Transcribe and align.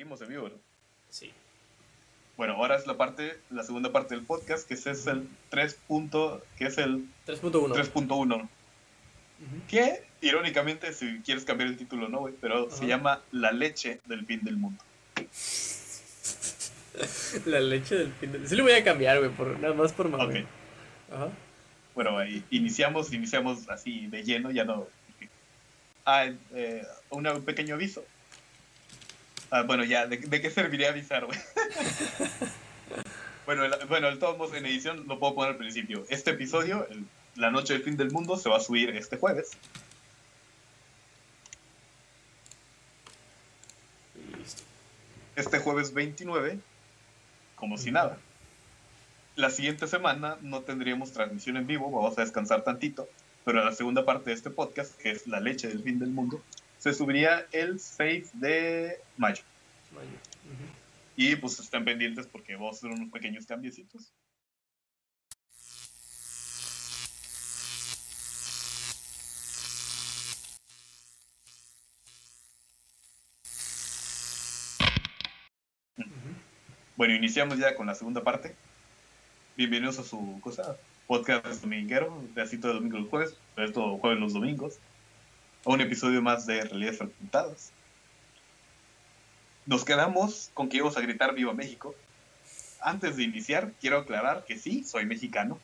Seguimos 0.00 0.22
en 0.22 0.28
vivo, 0.30 0.48
¿no? 0.48 0.54
Sí. 1.10 1.30
Bueno, 2.38 2.54
ahora 2.54 2.76
es 2.76 2.86
la 2.86 2.96
parte, 2.96 3.38
la 3.50 3.62
segunda 3.64 3.92
parte 3.92 4.14
del 4.14 4.24
podcast, 4.24 4.66
que 4.66 4.72
es 4.72 4.86
el 4.86 5.28
3. 5.50 5.74
punto- 5.86 6.42
que 6.56 6.68
es 6.68 6.78
el 6.78 7.04
3.1. 7.26 7.74
3.1. 7.74 8.34
Ujú. 8.36 8.48
Que, 9.68 10.02
irónicamente, 10.22 10.94
si 10.94 11.18
quieres 11.18 11.44
cambiar 11.44 11.68
el 11.68 11.76
título, 11.76 12.08
no, 12.08 12.20
güey, 12.20 12.32
pero 12.40 12.70
se 12.70 12.86
llama 12.86 13.20
La 13.30 13.52
leche 13.52 14.00
del 14.06 14.24
fin 14.24 14.42
del 14.42 14.56
mundo. 14.56 14.82
La 17.44 17.60
leche 17.60 17.96
del 17.96 18.10
fin 18.14 18.32
del... 18.32 18.48
Sí 18.48 18.56
lo 18.56 18.62
voy 18.62 18.72
a 18.72 18.82
cambiar, 18.82 19.18
güey, 19.18 19.30
por, 19.30 19.60
nada 19.60 19.74
más 19.74 19.92
por 19.92 20.08
mamá. 20.08 20.24
Ok. 20.24 20.36
Ajá. 21.12 21.28
Bueno, 21.94 22.16
ahí 22.16 22.42
iniciamos, 22.48 23.12
iniciamos 23.12 23.68
así 23.68 24.06
de 24.06 24.24
lleno, 24.24 24.50
ya 24.50 24.64
no. 24.64 24.88
Ah, 26.06 26.30
eh, 26.54 26.86
un 27.10 27.44
pequeño 27.44 27.74
aviso. 27.74 28.02
Ah, 29.50 29.62
bueno, 29.62 29.84
ya, 29.84 30.06
¿de, 30.06 30.16
de 30.18 30.40
qué 30.40 30.50
serviría 30.50 30.90
avisar, 30.90 31.26
güey? 31.26 31.38
bueno, 33.46 33.64
el- 33.64 33.86
bueno, 33.88 34.16
todos 34.18 34.38
modos, 34.38 34.54
en 34.54 34.66
edición 34.66 35.06
lo 35.08 35.18
puedo 35.18 35.34
poner 35.34 35.52
al 35.52 35.56
principio. 35.58 36.04
Este 36.08 36.30
episodio, 36.30 36.86
el- 36.90 37.04
La 37.36 37.50
Noche 37.50 37.72
del 37.74 37.82
Fin 37.82 37.96
del 37.96 38.10
Mundo, 38.12 38.36
se 38.36 38.48
va 38.48 38.56
a 38.58 38.60
subir 38.60 38.90
este 38.90 39.16
jueves. 39.16 39.50
Este 45.36 45.58
jueves 45.58 45.94
29, 45.94 46.58
como 47.56 47.78
si 47.78 47.90
nada. 47.90 48.18
La 49.36 49.50
siguiente 49.50 49.86
semana 49.86 50.36
no 50.42 50.60
tendríamos 50.62 51.12
transmisión 51.12 51.56
en 51.56 51.66
vivo, 51.66 51.90
vamos 51.90 52.18
a 52.18 52.22
descansar 52.22 52.62
tantito, 52.62 53.08
pero 53.44 53.64
la 53.64 53.72
segunda 53.72 54.04
parte 54.04 54.30
de 54.30 54.36
este 54.36 54.50
podcast, 54.50 54.94
que 54.98 55.12
es 55.12 55.26
La 55.26 55.40
leche 55.40 55.68
del 55.68 55.82
fin 55.82 55.98
del 55.98 56.10
mundo, 56.10 56.42
se 56.80 56.94
subiría 56.94 57.46
el 57.52 57.78
6 57.78 58.40
de 58.40 58.98
mayo. 59.18 59.42
Y 61.14 61.36
pues 61.36 61.60
estén 61.60 61.84
pendientes 61.84 62.26
porque 62.26 62.54
vamos 62.54 62.76
a 62.76 62.78
hacer 62.78 62.90
unos 62.90 63.12
pequeños 63.12 63.44
cambiecitos. 63.44 64.10
Bueno, 76.96 77.14
iniciamos 77.14 77.58
ya 77.58 77.74
con 77.74 77.86
la 77.86 77.94
segunda 77.94 78.24
parte. 78.24 78.54
Bienvenidos 79.54 79.98
a 79.98 80.04
su 80.04 80.40
cosa, 80.42 80.78
podcast 81.06 81.44
dominguero, 81.60 82.22
de 82.34 82.58
domingo 82.58 82.98
los 82.98 83.08
jueves, 83.10 83.36
pero 83.54 83.66
esto 83.66 83.98
jueves 83.98 84.18
los 84.18 84.32
domingos. 84.32 84.78
A 85.64 85.70
un 85.70 85.80
episodio 85.82 86.22
más 86.22 86.46
de 86.46 86.62
Realidades 86.62 86.98
Fragmentadas. 86.98 87.72
Nos 89.66 89.84
quedamos 89.84 90.50
con 90.54 90.68
que 90.68 90.78
íbamos 90.78 90.96
a 90.96 91.02
gritar 91.02 91.34
Viva 91.34 91.52
México. 91.52 91.94
Antes 92.80 93.16
de 93.16 93.24
iniciar, 93.24 93.72
quiero 93.78 93.98
aclarar 93.98 94.44
que 94.46 94.56
sí, 94.56 94.84
soy 94.84 95.04
mexicano. 95.04 95.60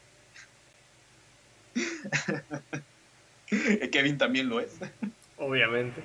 Kevin 3.91 4.19
también 4.19 4.51
lo 4.51 4.61
es. 4.61 4.73
Obviamente. 5.39 6.03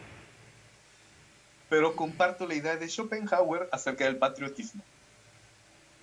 Pero 1.69 1.95
comparto 1.95 2.47
la 2.47 2.55
idea 2.55 2.77
de 2.77 2.87
Schopenhauer 2.87 3.67
acerca 3.73 4.05
del 4.05 4.15
patriotismo. 4.15 4.81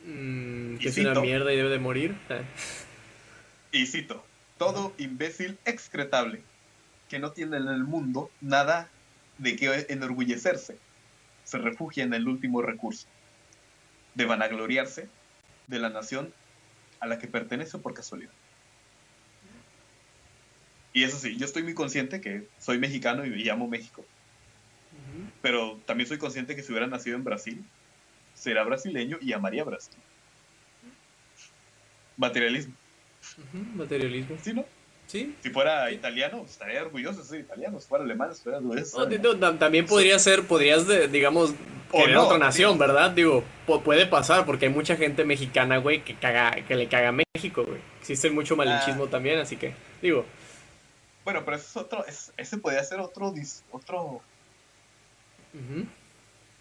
Mm, 0.05 0.75
Y 0.75 0.79
que 0.79 0.89
es 0.89 0.99
una 0.99 1.19
mierda 1.21 1.53
y 1.53 1.57
debe 1.57 1.71
de 1.71 1.79
morir. 1.79 2.17
Y 3.73 3.87
cito, 3.87 4.25
todo 4.59 4.93
imbécil 4.99 5.59
excretable 5.65 6.43
que 7.09 7.19
no 7.19 7.33
tiene 7.33 7.57
en 7.57 7.69
el 7.69 7.85
mundo 7.85 8.31
nada 8.41 8.89
de 9.39 9.57
que 9.57 9.87
enorgullecerse, 9.89 10.79
se 11.45 11.59
refugia 11.59 12.05
en 12.05 12.13
el 12.13 12.29
último 12.29 12.61
recurso, 12.63 13.07
de 14.15 14.27
vanagloriarse 14.27 15.09
de 15.67 15.79
la 15.79 15.91
nación 15.91 16.33
a 17.01 17.07
la 17.07 17.19
que 17.19 17.29
pertenece 17.29 17.79
por 17.79 17.95
casualidad. 17.95 18.33
Y 20.93 21.05
eso 21.05 21.19
sí, 21.19 21.37
yo 21.37 21.47
estoy 21.47 21.63
muy 21.63 21.75
consciente 21.75 22.21
que 22.21 22.49
soy 22.59 22.79
mexicano 22.79 23.25
y 23.25 23.49
amo 23.49 23.69
México, 23.69 24.05
pero 25.41 25.81
también 25.87 26.09
soy 26.09 26.19
consciente 26.19 26.57
que 26.57 26.63
si 26.63 26.73
hubiera 26.73 26.87
nacido 26.87 27.17
en 27.17 27.25
Brasil, 27.25 27.65
será 28.35 28.65
brasileño 28.65 29.19
y 29.21 29.33
amaría 29.33 29.65
Brasil. 29.65 29.97
Materialismo. 32.17 32.75
Materialismo. 33.75 34.37
¿sí 34.43 34.53
no? 34.53 34.65
Sí. 35.09 35.35
Si 35.43 35.49
fuera 35.51 35.91
italiano, 35.91 36.45
estaría 36.47 36.83
orgulloso 36.83 37.23
de 37.23 37.25
ser 37.27 37.41
italiano. 37.41 37.81
Si 37.81 37.89
fuera 37.89 38.05
alemán, 38.05 38.31
estaría 38.31 38.59
orgulloso. 38.59 39.09
También 39.59 39.87
podría 39.87 40.19
ser, 40.19 40.43
podrías, 40.47 40.87
de- 40.87 41.09
digamos, 41.09 41.55
O 41.93 42.07
no, 42.07 42.27
otra 42.27 42.37
nación. 42.39 42.77
¿verdad? 42.79 43.11
Digo, 43.13 43.43
pu- 43.67 43.83
puede 43.83 44.05
pasar 44.07 44.45
porque 44.45 44.67
hay 44.67 44.73
mucha 44.73 44.97
gente 44.97 45.25
mexicana, 45.25 45.79
güey, 45.79 46.05
que 46.05 46.15
caga, 46.15 46.51
que 46.67 46.77
le 46.77 46.89
caga 46.89 47.09
a 47.09 47.13
México, 47.13 47.65
güey. 47.65 47.81
Existe 48.01 48.29
mucho 48.31 48.55
malinchismo 48.55 49.05
Ah. 49.05 49.11
también, 49.11 49.39
así 49.39 49.57
que, 49.57 49.73
digo, 50.03 50.27
Bueno, 51.25 51.43
pero 51.45 51.57
ese 51.57 51.67
es 51.67 51.77
otro, 51.79 52.07
es- 52.07 52.33
ese 52.37 52.59
podría 52.59 52.85
ser 52.85 53.01
otro, 53.01 53.33
dis- 53.33 53.63
otro, 53.71 54.21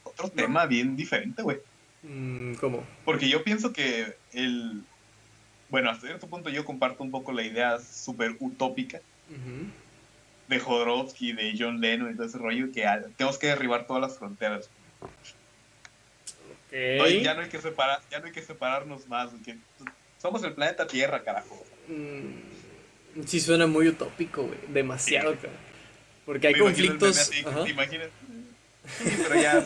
otro 0.04 0.30
tema 0.30 0.66
bien 0.66 0.96
diferente, 0.96 1.42
güey. 1.42 1.58
Mm, 2.04 2.54
¿cómo? 2.56 2.84
Porque 3.06 3.28
yo 3.30 3.44
pienso 3.44 3.74
que 3.74 4.16
el, 4.34 4.84
bueno, 5.70 5.90
hasta 5.90 6.08
cierto 6.08 6.28
punto 6.28 6.50
yo 6.50 6.64
comparto 6.66 7.04
un 7.04 7.12
poco 7.12 7.32
la 7.32 7.44
idea 7.44 7.78
súper 7.80 8.36
utópica 8.40 9.00
Ujú. 9.30 9.68
de 10.48 10.60
Jodorowsky, 10.60 11.34
de 11.34 11.56
John 11.58 11.82
Lennon 11.82 12.12
y 12.12 12.16
todo 12.16 12.26
ese 12.28 12.38
rollo, 12.38 12.72
que 12.72 12.86
ah, 12.86 13.02
tenemos 13.18 13.38
que 13.38 13.48
derribar 13.48 13.86
todas 13.88 14.02
las 14.02 14.18
fronteras. 14.18 14.70
Ok. 15.02 16.74
Oye, 17.02 17.22
ya 17.24 17.34
no 17.34 17.42
hay 17.42 17.50
que 17.50 17.62
separar, 17.62 18.00
ya 18.12 18.20
no 18.20 18.26
hay 18.28 18.32
que 18.32 18.42
separarnos 18.42 19.08
más, 19.08 19.30
que 19.46 19.58
somos 20.22 20.44
el 20.44 20.54
planeta 20.54 20.88
Tierra, 20.88 21.24
carajo. 21.24 21.64
Mm, 21.88 23.24
sí 23.26 23.40
suena 23.40 23.68
muy 23.68 23.88
utópico, 23.88 24.44
güey, 24.44 24.60
demasiado, 24.70 25.32
Sí. 25.34 25.38
cara. 25.42 25.54
Porque 26.26 26.48
hay 26.48 26.54
Me 26.54 26.60
imagino 26.60 26.88
conflictos, 26.90 27.10
meme 27.16 27.22
así, 27.22 27.46
ajá, 27.48 27.64
¿te 27.64 27.70
imaginas? 27.72 28.10
Sí, 28.98 29.18
pero 29.24 29.42
ya, 29.42 29.66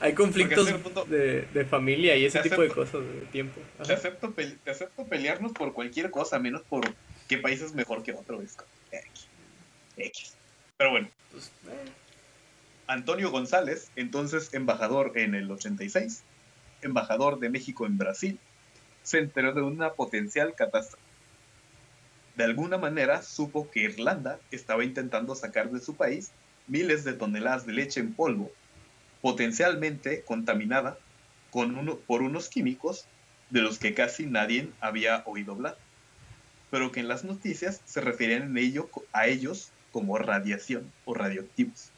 hay 0.00 0.12
conflictos 0.14 0.70
punto- 0.72 1.04
de, 1.04 1.42
de 1.52 1.64
familia 1.64 2.16
y 2.16 2.24
ese 2.26 2.40
tipo 2.40 2.60
de 2.60 2.68
cosas, 2.68 3.00
de 3.02 3.20
tiempo. 3.32 3.60
Te 3.86 3.92
acepto, 3.92 4.32
te 4.32 4.70
acepto 4.70 5.04
pelearnos 5.06 5.52
por 5.52 5.72
cualquier 5.72 6.10
cosa, 6.10 6.38
menos 6.38 6.62
por 6.62 6.84
qué 7.28 7.38
país 7.38 7.60
es 7.62 7.72
mejor 7.74 8.02
que 8.02 8.12
otro. 8.12 8.40
Es 8.42 8.56
X. 8.92 9.26
X. 9.96 10.34
Pero 10.76 10.90
bueno, 10.90 11.08
Pues, 11.32 11.46
eh, 11.68 11.90
Antonio 12.86 13.30
González, 13.30 13.90
entonces 13.96 14.52
embajador 14.54 15.12
en 15.16 15.34
el 15.34 15.50
86, 15.50 16.22
embajador 16.82 17.38
de 17.40 17.48
México 17.50 17.86
en 17.86 17.98
Brasil, 17.98 18.38
se 19.02 19.18
enteró 19.18 19.52
de 19.54 19.62
una 19.62 19.92
potencial 19.94 20.54
catástrofe. 20.54 21.02
De 22.36 22.44
alguna 22.44 22.76
manera 22.76 23.22
supo 23.22 23.70
que 23.70 23.80
Irlanda 23.80 24.38
estaba 24.50 24.84
intentando 24.84 25.34
sacar 25.34 25.70
de 25.70 25.80
su 25.80 25.94
país 25.96 26.30
miles 26.68 27.02
de 27.04 27.14
toneladas 27.14 27.64
de 27.66 27.72
leche 27.72 28.00
en 28.00 28.12
polvo, 28.12 28.50
potencialmente 29.26 30.22
contaminada 30.22 30.96
con 31.50 31.76
uno, 31.76 31.96
por 31.96 32.22
unos 32.22 32.48
químicos 32.48 33.06
de 33.50 33.60
los 33.60 33.80
que 33.80 33.92
casi 33.92 34.24
nadie 34.24 34.68
había 34.80 35.24
oído 35.26 35.54
hablar, 35.54 35.76
pero 36.70 36.92
que 36.92 37.00
en 37.00 37.08
las 37.08 37.24
noticias 37.24 37.80
se 37.86 38.00
referían 38.00 38.42
en 38.42 38.56
ello, 38.56 38.88
a 39.12 39.26
ellos 39.26 39.72
como 39.90 40.16
radiación 40.16 40.92
o 41.06 41.14
radioactivos. 41.14 41.90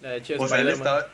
de 0.00 0.36
O 0.36 0.48
sea, 0.48 0.60
él 0.60 0.70
estaba. 0.70 1.06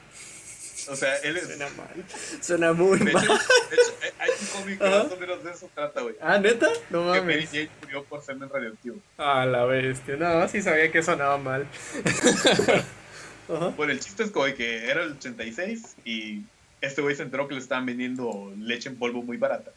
O 0.89 0.97
sea, 0.97 1.17
él 1.19 1.37
es. 1.37 1.45
Suena 1.49 1.69
mal. 1.77 2.05
Suena 2.41 2.73
muy 2.73 2.99
De 3.01 3.11
hecho, 3.11 3.19
mal. 3.19 3.39
de 3.69 3.77
hecho, 3.77 3.95
hay 4.19 4.31
un 4.31 4.47
cómic 4.47 4.79
que 4.79 4.89
más 4.89 5.13
o 5.13 5.17
menos 5.19 5.45
de 5.45 5.51
eso 5.51 5.71
trata, 5.75 6.01
güey. 6.01 6.15
Ah, 6.23 6.39
¿neta? 6.39 6.69
No 6.89 7.13
Que 7.13 7.21
Mary 7.21 7.35
mames. 7.35 7.51
Jane 7.51 7.71
murió 7.83 8.05
por 8.05 8.23
semen 8.23 8.49
radioactivo. 8.49 8.97
Ah, 9.19 9.45
la 9.45 9.67
bestia. 9.67 10.17
No, 10.17 10.49
sí 10.49 10.63
sabía 10.63 10.91
que 10.91 11.03
sonaba 11.03 11.37
mal. 11.37 11.67
Bueno, 13.77 13.93
el 13.93 13.99
chiste 13.99 14.23
es 14.23 14.31
como 14.31 14.47
que 14.55 14.89
era 14.89 15.03
el 15.03 15.13
86 15.13 15.97
y 16.05 16.43
este 16.81 17.03
güey 17.03 17.17
se 17.17 17.25
enteró 17.25 17.49
que 17.49 17.55
le 17.55 17.61
estaban 17.61 17.85
vendiendo 17.85 18.53
leche 18.57 18.89
en 18.89 18.97
polvo 18.97 19.23
muy 19.23 19.39
barata. 19.39 19.73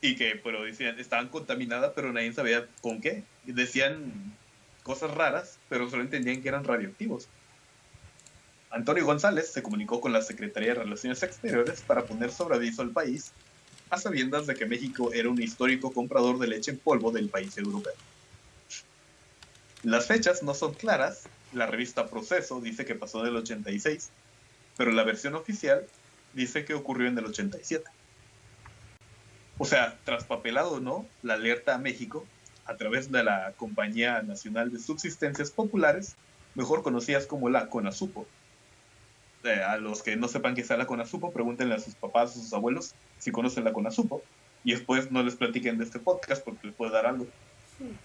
Y 0.00 0.16
que, 0.16 0.40
pero 0.42 0.62
decían, 0.62 0.98
estaban 0.98 1.28
contaminadas, 1.28 1.92
pero 1.94 2.12
nadie 2.12 2.32
sabía 2.32 2.66
con 2.80 3.00
qué. 3.00 3.24
Y 3.46 3.52
decían 3.52 4.34
cosas 4.82 5.10
raras, 5.10 5.58
pero 5.68 5.90
solo 5.90 6.02
entendían 6.02 6.40
que 6.40 6.48
eran 6.48 6.64
radioactivos. 6.64 7.28
Antonio 8.70 9.04
González 9.04 9.52
se 9.52 9.62
comunicó 9.62 10.00
con 10.00 10.12
la 10.12 10.22
Secretaría 10.22 10.70
de 10.70 10.80
Relaciones 10.80 11.22
Exteriores 11.22 11.82
para 11.82 12.04
poner 12.04 12.30
sobre 12.30 12.56
aviso 12.56 12.80
al 12.80 12.90
país, 12.90 13.32
a 13.90 13.98
sabiendas 13.98 14.46
de 14.46 14.54
que 14.54 14.66
México 14.66 15.12
era 15.12 15.28
un 15.28 15.42
histórico 15.42 15.92
comprador 15.92 16.38
de 16.38 16.46
leche 16.46 16.70
en 16.70 16.78
polvo 16.78 17.10
del 17.10 17.28
país 17.28 17.56
europeo. 17.58 17.94
Las 19.82 20.06
fechas 20.06 20.42
no 20.42 20.54
son 20.54 20.74
claras, 20.74 21.24
la 21.52 21.66
revista 21.66 22.08
Proceso 22.08 22.60
dice 22.60 22.84
que 22.84 22.94
pasó 22.94 23.20
en 23.20 23.28
el 23.28 23.36
86, 23.36 24.10
pero 24.76 24.92
la 24.92 25.04
versión 25.04 25.34
oficial 25.34 25.84
dice 26.34 26.64
que 26.64 26.74
ocurrió 26.74 27.08
en 27.08 27.18
el 27.18 27.26
87. 27.26 27.84
O 29.58 29.64
sea, 29.64 29.98
traspapelado 30.04 30.72
o 30.72 30.80
no, 30.80 31.06
la 31.22 31.34
alerta 31.34 31.74
a 31.74 31.78
México, 31.78 32.24
a 32.64 32.76
través 32.76 33.10
de 33.10 33.24
la 33.24 33.52
Compañía 33.56 34.22
Nacional 34.22 34.70
de 34.70 34.78
Subsistencias 34.78 35.50
Populares, 35.50 36.16
mejor 36.54 36.82
conocidas 36.82 37.26
como 37.26 37.48
la 37.48 37.68
CONASUPO, 37.68 38.26
eh, 39.44 39.62
a 39.62 39.78
los 39.78 40.02
que 40.02 40.16
no 40.16 40.28
sepan 40.28 40.54
qué 40.54 40.60
es 40.60 40.70
la 40.70 40.86
CONASUPO, 40.86 41.32
pregúntenle 41.32 41.74
a 41.74 41.80
sus 41.80 41.94
papás 41.94 42.36
o 42.36 42.40
sus 42.40 42.52
abuelos 42.52 42.94
si 43.18 43.30
conocen 43.30 43.64
la 43.64 43.72
CONASUPO 43.72 44.22
y 44.64 44.72
después 44.72 45.10
no 45.10 45.22
les 45.22 45.34
platiquen 45.34 45.78
de 45.78 45.84
este 45.84 45.98
podcast 45.98 46.44
porque 46.44 46.68
les 46.68 46.76
puede 46.76 46.92
dar 46.92 47.06
algo. 47.06 47.26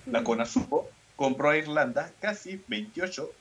La 0.06 0.24
CONASUPO 0.24 0.90
compró 1.16 1.50
a 1.50 1.58
Irlanda 1.58 2.12
casi 2.20 2.62
28 2.68 3.32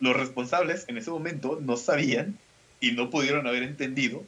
Los 0.00 0.14
responsables 0.16 0.84
en 0.88 0.98
ese 0.98 1.10
momento 1.10 1.58
no 1.60 1.76
sabían 1.76 2.38
y 2.80 2.92
no 2.92 3.10
pudieron 3.10 3.46
haber 3.46 3.62
entendido 3.62 4.24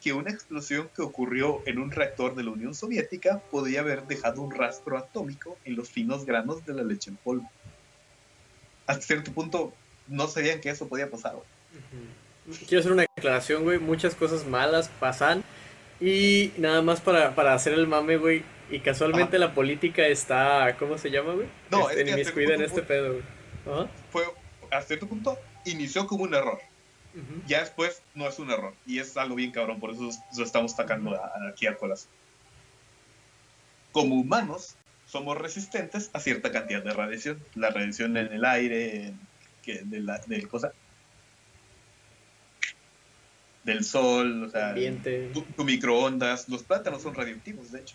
que 0.00 0.12
una 0.12 0.30
explosión 0.30 0.88
que 0.94 1.02
ocurrió 1.02 1.62
en 1.66 1.78
un 1.78 1.90
reactor 1.90 2.34
de 2.34 2.44
la 2.44 2.50
Unión 2.50 2.74
Soviética 2.74 3.40
podía 3.50 3.80
haber 3.80 4.06
dejado 4.06 4.42
un 4.42 4.50
rastro 4.50 4.98
atómico 4.98 5.56
en 5.64 5.76
los 5.76 5.88
finos 5.88 6.26
granos 6.26 6.66
de 6.66 6.74
la 6.74 6.84
leche 6.84 7.08
en 7.10 7.16
polvo. 7.16 7.50
Hasta 8.86 9.02
cierto 9.02 9.32
punto 9.32 9.72
no 10.08 10.28
sabían 10.28 10.60
que 10.60 10.70
eso 10.70 10.88
podía 10.88 11.10
pasar. 11.10 11.34
Quiero 12.68 12.80
hacer 12.80 12.92
una 12.92 13.06
declaración, 13.16 13.62
güey. 13.62 13.78
Muchas 13.78 14.14
cosas 14.14 14.46
malas 14.46 14.90
pasan. 15.00 15.42
Y 16.00 16.52
nada 16.58 16.82
más 16.82 17.00
para, 17.00 17.34
para 17.34 17.54
hacer 17.54 17.72
el 17.72 17.86
mame, 17.86 18.16
güey. 18.16 18.42
Y 18.70 18.80
casualmente 18.80 19.38
la 19.38 19.54
política 19.54 20.06
está. 20.06 20.76
¿Cómo 20.78 20.98
se 20.98 21.10
llama, 21.10 21.34
güey? 21.34 21.46
No, 21.70 21.88
este, 21.90 22.20
es 22.20 22.32
que 22.32 22.44
en 22.44 22.62
este 22.62 22.82
pedo, 22.82 23.12
güey. 23.12 23.88
Fue, 24.10 24.24
hasta 24.70 24.88
cierto 24.88 25.06
punto, 25.06 25.38
inició 25.64 26.06
como 26.06 26.24
un 26.24 26.34
error. 26.34 26.58
Ya 27.46 27.60
después 27.60 28.02
no 28.14 28.26
es 28.26 28.38
un 28.40 28.50
error. 28.50 28.74
Y 28.86 28.98
es 28.98 29.16
algo 29.16 29.36
bien 29.36 29.52
cabrón, 29.52 29.78
por 29.78 29.90
eso 29.90 30.10
lo 30.36 30.44
estamos 30.44 30.72
sacando 30.72 31.18
aquí 31.50 31.66
al 31.66 31.76
corazón. 31.76 32.10
Como 33.92 34.16
humanos, 34.16 34.74
somos 35.14 35.38
resistentes 35.38 36.10
a 36.12 36.18
cierta 36.18 36.50
cantidad 36.50 36.82
de 36.82 36.92
radiación. 36.92 37.40
La 37.54 37.70
radiación 37.70 38.16
en 38.16 38.32
el 38.32 38.44
aire, 38.44 39.14
que 39.62 39.82
de 39.84 40.00
la 40.00 40.18
de 40.18 40.42
cosa, 40.48 40.72
del 43.62 43.84
sol, 43.84 44.42
o 44.42 44.48
sea, 44.48 44.74
tu, 45.54 45.64
microondas. 45.64 46.48
Los 46.48 46.64
plátanos 46.64 47.00
son 47.00 47.14
radioactivos, 47.14 47.70
de 47.70 47.82
hecho. 47.82 47.94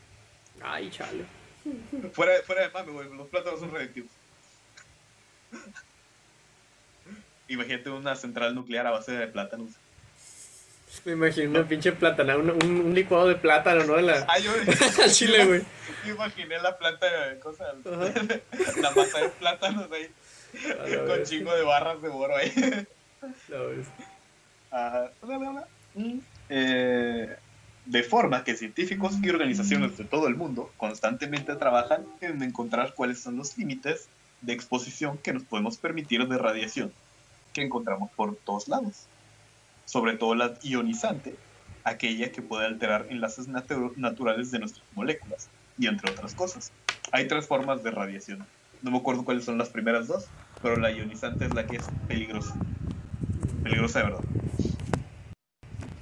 Ay, 0.61 0.89
chale. 0.91 1.25
Fuera, 2.13 2.41
fuera 2.45 2.61
de 2.61 2.69
mame, 2.69 2.93
güey, 2.93 3.09
los 3.13 3.27
plátanos 3.27 3.59
son 3.59 3.73
radioactivos. 3.73 4.11
Imagínate 7.49 7.89
una 7.89 8.15
central 8.15 8.55
nuclear 8.55 8.87
a 8.87 8.91
base 8.91 9.11
de 9.11 9.27
plátanos. 9.27 9.71
Me 11.05 11.13
imagino 11.13 11.51
una 11.51 11.67
pinche 11.67 11.91
plátana, 11.91 12.37
un, 12.37 12.49
un, 12.49 12.93
licuado 12.93 13.27
de 13.27 13.35
plátano, 13.35 13.83
¿no? 13.83 13.97
La... 13.97 14.25
Ah, 14.27 14.39
yo, 14.39 14.51
Chile, 15.11 15.45
güey. 15.45 15.61
Imaginé 16.07 16.59
la 16.59 16.77
planta 16.77 17.05
de 17.27 17.39
cosas, 17.39 17.75
la 17.83 18.91
masa 18.91 19.19
de 19.19 19.29
plátanos 19.29 19.87
ahí, 19.91 20.09
con 21.07 21.23
chingo 21.23 21.53
de 21.53 21.63
barras 21.63 22.01
de 22.01 22.07
oro 22.07 22.35
ahí. 22.35 22.87
Ajá. 24.71 25.11
Eh, 26.49 27.35
de 27.85 28.03
forma 28.03 28.43
que 28.43 28.55
científicos 28.55 29.15
y 29.21 29.29
organizaciones 29.29 29.97
de 29.97 30.05
todo 30.05 30.27
el 30.27 30.35
mundo 30.35 30.71
constantemente 30.77 31.55
trabajan 31.55 32.05
en 32.21 32.41
encontrar 32.43 32.93
cuáles 32.93 33.19
son 33.19 33.37
los 33.37 33.57
límites 33.57 34.07
de 34.41 34.53
exposición 34.53 35.17
que 35.17 35.33
nos 35.33 35.43
podemos 35.43 35.77
permitir 35.77 36.27
de 36.27 36.37
radiación 36.37 36.93
que 37.53 37.61
encontramos 37.61 38.09
por 38.11 38.35
todos 38.37 38.67
lados. 38.67 39.07
Sobre 39.89 40.17
todo 40.17 40.35
la 40.35 40.53
ionizante, 40.61 41.35
aquella 41.83 42.31
que 42.31 42.43
puede 42.43 42.67
alterar 42.67 43.07
enlaces 43.09 43.47
naturales 43.47 44.51
de 44.51 44.59
nuestras 44.59 44.85
moléculas, 44.93 45.49
y 45.79 45.87
entre 45.87 46.11
otras 46.11 46.35
cosas. 46.35 46.71
Hay 47.11 47.27
tres 47.27 47.47
formas 47.47 47.81
de 47.81 47.89
radiación. 47.89 48.45
No 48.83 48.91
me 48.91 48.99
acuerdo 48.99 49.25
cuáles 49.25 49.45
son 49.45 49.57
las 49.57 49.69
primeras 49.69 50.07
dos, 50.07 50.27
pero 50.61 50.75
la 50.75 50.91
ionizante 50.91 51.45
es 51.45 51.55
la 51.55 51.65
que 51.65 51.77
es 51.77 51.87
peligrosa. 52.07 52.55
Peligrosa 53.63 53.99
de 53.99 54.05
verdad. 54.05 54.23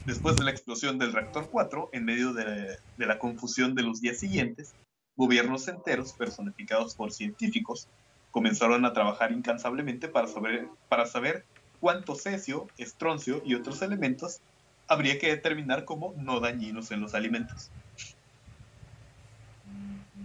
Después 0.06 0.36
de 0.36 0.44
la 0.44 0.52
explosión 0.52 1.00
del 1.00 1.14
reactor 1.14 1.48
4, 1.50 1.92
en 1.94 2.04
medio 2.04 2.34
de, 2.34 2.78
de 2.98 3.06
la 3.06 3.20
confusión 3.20 3.74
de 3.74 3.84
los 3.84 4.02
días 4.02 4.18
siguientes, 4.18 4.76
gobiernos 5.16 5.66
enteros, 5.70 6.12
personificados 6.12 6.94
por 6.94 7.14
científicos, 7.14 7.88
comenzaron 8.32 8.84
a 8.84 8.92
trabajar 8.92 9.32
incansablemente 9.32 10.10
para 10.10 10.28
saber, 10.28 10.68
para 10.90 11.06
saber 11.06 11.46
cuánto 11.80 12.16
cesio, 12.16 12.68
estroncio 12.78 13.42
y 13.46 13.56
otros 13.56 13.82
elementos 13.82 14.42
habría 14.88 15.20
que 15.20 15.28
determinar 15.28 15.86
como 15.86 16.14
no 16.18 16.40
dañinos 16.40 16.92
en 16.92 17.02
los 17.02 17.14
alimentos. 17.14 17.70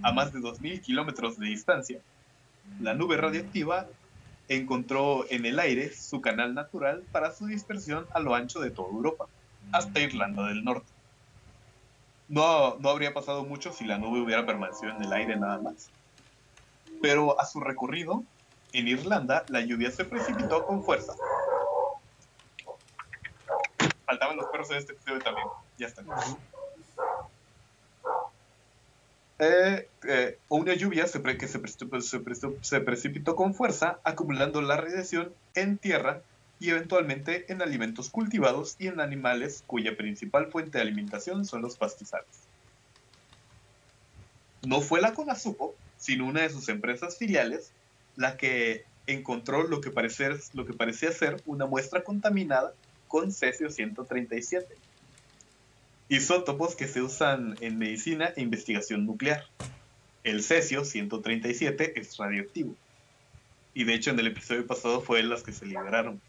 A 0.02 0.12
más 0.12 0.32
de 0.32 0.40
2.000 0.40 0.80
kilómetros 0.80 1.38
de 1.38 1.46
distancia, 1.46 2.00
la 2.80 2.94
nube 2.94 3.16
radioactiva 3.16 3.86
encontró 4.48 5.24
en 5.30 5.46
el 5.46 5.58
aire 5.58 5.94
su 5.94 6.20
canal 6.20 6.54
natural 6.54 7.04
para 7.12 7.32
su 7.32 7.46
dispersión 7.46 8.06
a 8.12 8.20
lo 8.20 8.34
ancho 8.34 8.60
de 8.60 8.70
toda 8.70 8.88
Europa, 8.88 9.26
hasta 9.72 10.00
Irlanda 10.00 10.46
del 10.48 10.64
Norte. 10.64 10.90
No, 12.28 12.78
no 12.78 12.88
habría 12.88 13.14
pasado 13.14 13.44
mucho 13.44 13.72
si 13.72 13.84
la 13.84 13.98
nube 13.98 14.20
hubiera 14.20 14.46
permanecido 14.46 14.92
en 14.96 15.02
el 15.02 15.12
aire 15.12 15.36
nada 15.36 15.58
más 15.58 15.90
pero 17.02 17.38
a 17.38 17.44
su 17.44 17.60
recorrido 17.60 18.22
en 18.72 18.88
Irlanda 18.88 19.44
la 19.48 19.60
lluvia 19.60 19.90
se 19.90 20.06
precipitó 20.06 20.64
con 20.64 20.82
fuerza. 20.82 21.12
Faltaban 24.12 24.36
los 24.36 24.44
perros 24.50 24.70
en 24.70 24.76
este 24.76 24.92
episodio 24.92 25.20
también. 25.20 25.46
Ya 25.78 25.86
están. 25.86 26.06
Eh, 29.38 29.88
eh, 30.06 30.38
una 30.50 30.74
lluvia 30.74 31.06
se 31.06 31.22
que 31.22 31.48
se, 31.48 31.58
se, 32.60 32.80
precipitó 32.80 33.34
con 33.34 33.54
fuerza, 33.54 34.00
acumulando 34.04 34.60
la 34.60 34.76
radiación 34.76 35.32
en 35.54 35.78
tierra 35.78 36.20
y 36.60 36.68
eventualmente 36.68 37.50
en 37.50 37.62
alimentos 37.62 38.10
cultivados 38.10 38.76
y 38.78 38.88
en 38.88 39.00
animales 39.00 39.64
cuya 39.66 39.96
principal 39.96 40.48
fuente 40.48 40.76
de 40.76 40.82
alimentación 40.82 41.46
son 41.46 41.62
los 41.62 41.78
pastizales. 41.78 42.28
No 44.60 44.82
fue 44.82 45.00
la 45.00 45.14
CONASUPO 45.14 45.74
sino 45.96 46.26
una 46.26 46.42
de 46.42 46.50
sus 46.50 46.68
empresas 46.68 47.16
filiales, 47.16 47.72
la 48.16 48.36
que 48.36 48.84
encontró 49.06 49.62
lo 49.62 49.80
que, 49.80 49.90
parecer, 49.90 50.38
lo 50.52 50.66
que 50.66 50.74
parecía 50.74 51.12
ser 51.12 51.40
una 51.46 51.64
muestra 51.64 52.04
contaminada 52.04 52.74
con 53.12 53.30
cesio-137, 53.30 54.64
isótopos 56.08 56.74
que 56.74 56.88
se 56.88 57.02
usan 57.02 57.58
en 57.60 57.76
medicina 57.76 58.32
e 58.34 58.40
investigación 58.40 59.04
nuclear. 59.04 59.44
El 60.24 60.42
cesio-137 60.42 61.92
es 61.96 62.16
radioactivo, 62.16 62.74
y 63.74 63.84
de 63.84 63.92
hecho 63.92 64.12
en 64.12 64.18
el 64.18 64.28
episodio 64.28 64.66
pasado 64.66 65.02
fue 65.02 65.22
las 65.22 65.42
que 65.42 65.52
se 65.52 65.66
liberaron. 65.66 66.22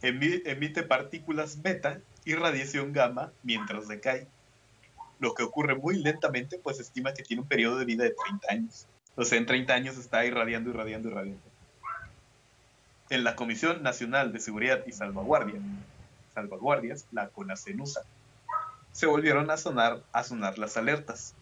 Emite 0.00 0.84
partículas 0.84 1.60
beta 1.60 2.00
y 2.24 2.34
radiación 2.34 2.92
gamma 2.92 3.32
mientras 3.42 3.88
decae 3.88 4.28
lo 5.18 5.34
que 5.34 5.42
ocurre 5.42 5.74
muy 5.74 5.98
lentamente, 5.98 6.56
pues 6.56 6.78
estima 6.78 7.14
que 7.14 7.24
tiene 7.24 7.42
un 7.42 7.48
periodo 7.48 7.78
de 7.78 7.84
vida 7.84 8.04
de 8.04 8.14
30 8.24 8.46
años. 8.48 8.86
O 9.16 9.24
sea, 9.24 9.38
en 9.38 9.46
30 9.46 9.74
años 9.74 9.98
está 9.98 10.24
irradiando, 10.24 10.70
irradiando, 10.70 11.08
irradiando. 11.08 11.45
En 13.10 13.24
la 13.24 13.36
Comisión 13.36 13.82
Nacional 13.82 14.32
de 14.32 14.40
Seguridad 14.40 14.82
y 14.86 14.92
Salvaguardia, 14.92 15.60
Salvaguardias, 16.34 17.06
la 17.12 17.28
CONACENUSA, 17.28 18.02
se 18.92 19.06
volvieron 19.06 19.50
a 19.50 19.56
sonar, 19.56 20.02
a 20.12 20.24
sonar 20.24 20.58
las 20.58 20.76
alertas. 20.76 21.34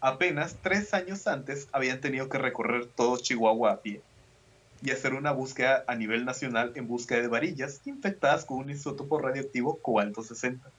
Apenas 0.00 0.56
tres 0.62 0.94
años 0.94 1.26
antes 1.26 1.68
habían 1.72 2.00
tenido 2.00 2.28
que 2.28 2.38
recorrer 2.38 2.86
todo 2.86 3.16
Chihuahua 3.16 3.72
a 3.72 3.80
pie 3.80 4.00
y 4.82 4.90
hacer 4.90 5.14
una 5.14 5.32
búsqueda 5.32 5.84
a 5.88 5.94
nivel 5.94 6.24
nacional 6.24 6.72
en 6.76 6.86
busca 6.86 7.16
de 7.16 7.26
varillas 7.26 7.80
infectadas 7.84 8.44
con 8.44 8.58
un 8.58 8.70
isótopo 8.70 9.18
radioactivo 9.18 9.78
cobalto 9.78 10.22
60 10.22 10.70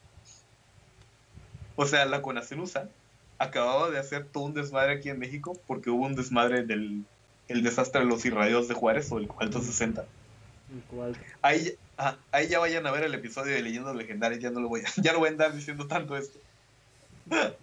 o 1.82 1.86
sea, 1.86 2.06
la 2.06 2.22
Conacenusa 2.22 2.90
acababa 3.38 3.90
de 3.90 4.00
hacer 4.00 4.26
todo 4.26 4.44
un 4.44 4.54
desmadre 4.54 4.96
aquí 4.96 5.08
en 5.08 5.18
México 5.18 5.58
porque 5.66 5.90
hubo 5.90 6.08
un 6.08 6.14
desmadre 6.14 6.64
del 6.66 7.06
el 7.50 7.64
desastre 7.64 8.02
de 8.02 8.08
los 8.08 8.24
irradios 8.26 8.68
de 8.68 8.74
Juárez 8.76 9.12
o 9.12 9.18
el 9.18 9.28
Cuarto 9.28 9.62
60. 9.62 10.06
Ahí, 11.42 11.74
ahí 12.32 12.48
ya 12.48 12.60
vayan 12.60 12.86
a 12.86 12.92
ver 12.92 13.04
el 13.04 13.14
episodio 13.14 13.54
de 13.54 13.62
Leyendas 13.62 13.96
Legendarias, 13.96 14.40
ya 14.40 14.52
no 14.52 14.60
lo 14.62 14.70
voy 14.70 14.82
a, 14.82 14.86
ya 15.02 15.14
no 15.14 15.20
voy 15.20 15.30
a 15.30 15.32
andar 15.32 15.54
diciendo 15.54 15.88
tanto 15.88 16.16
esto. 16.16 16.40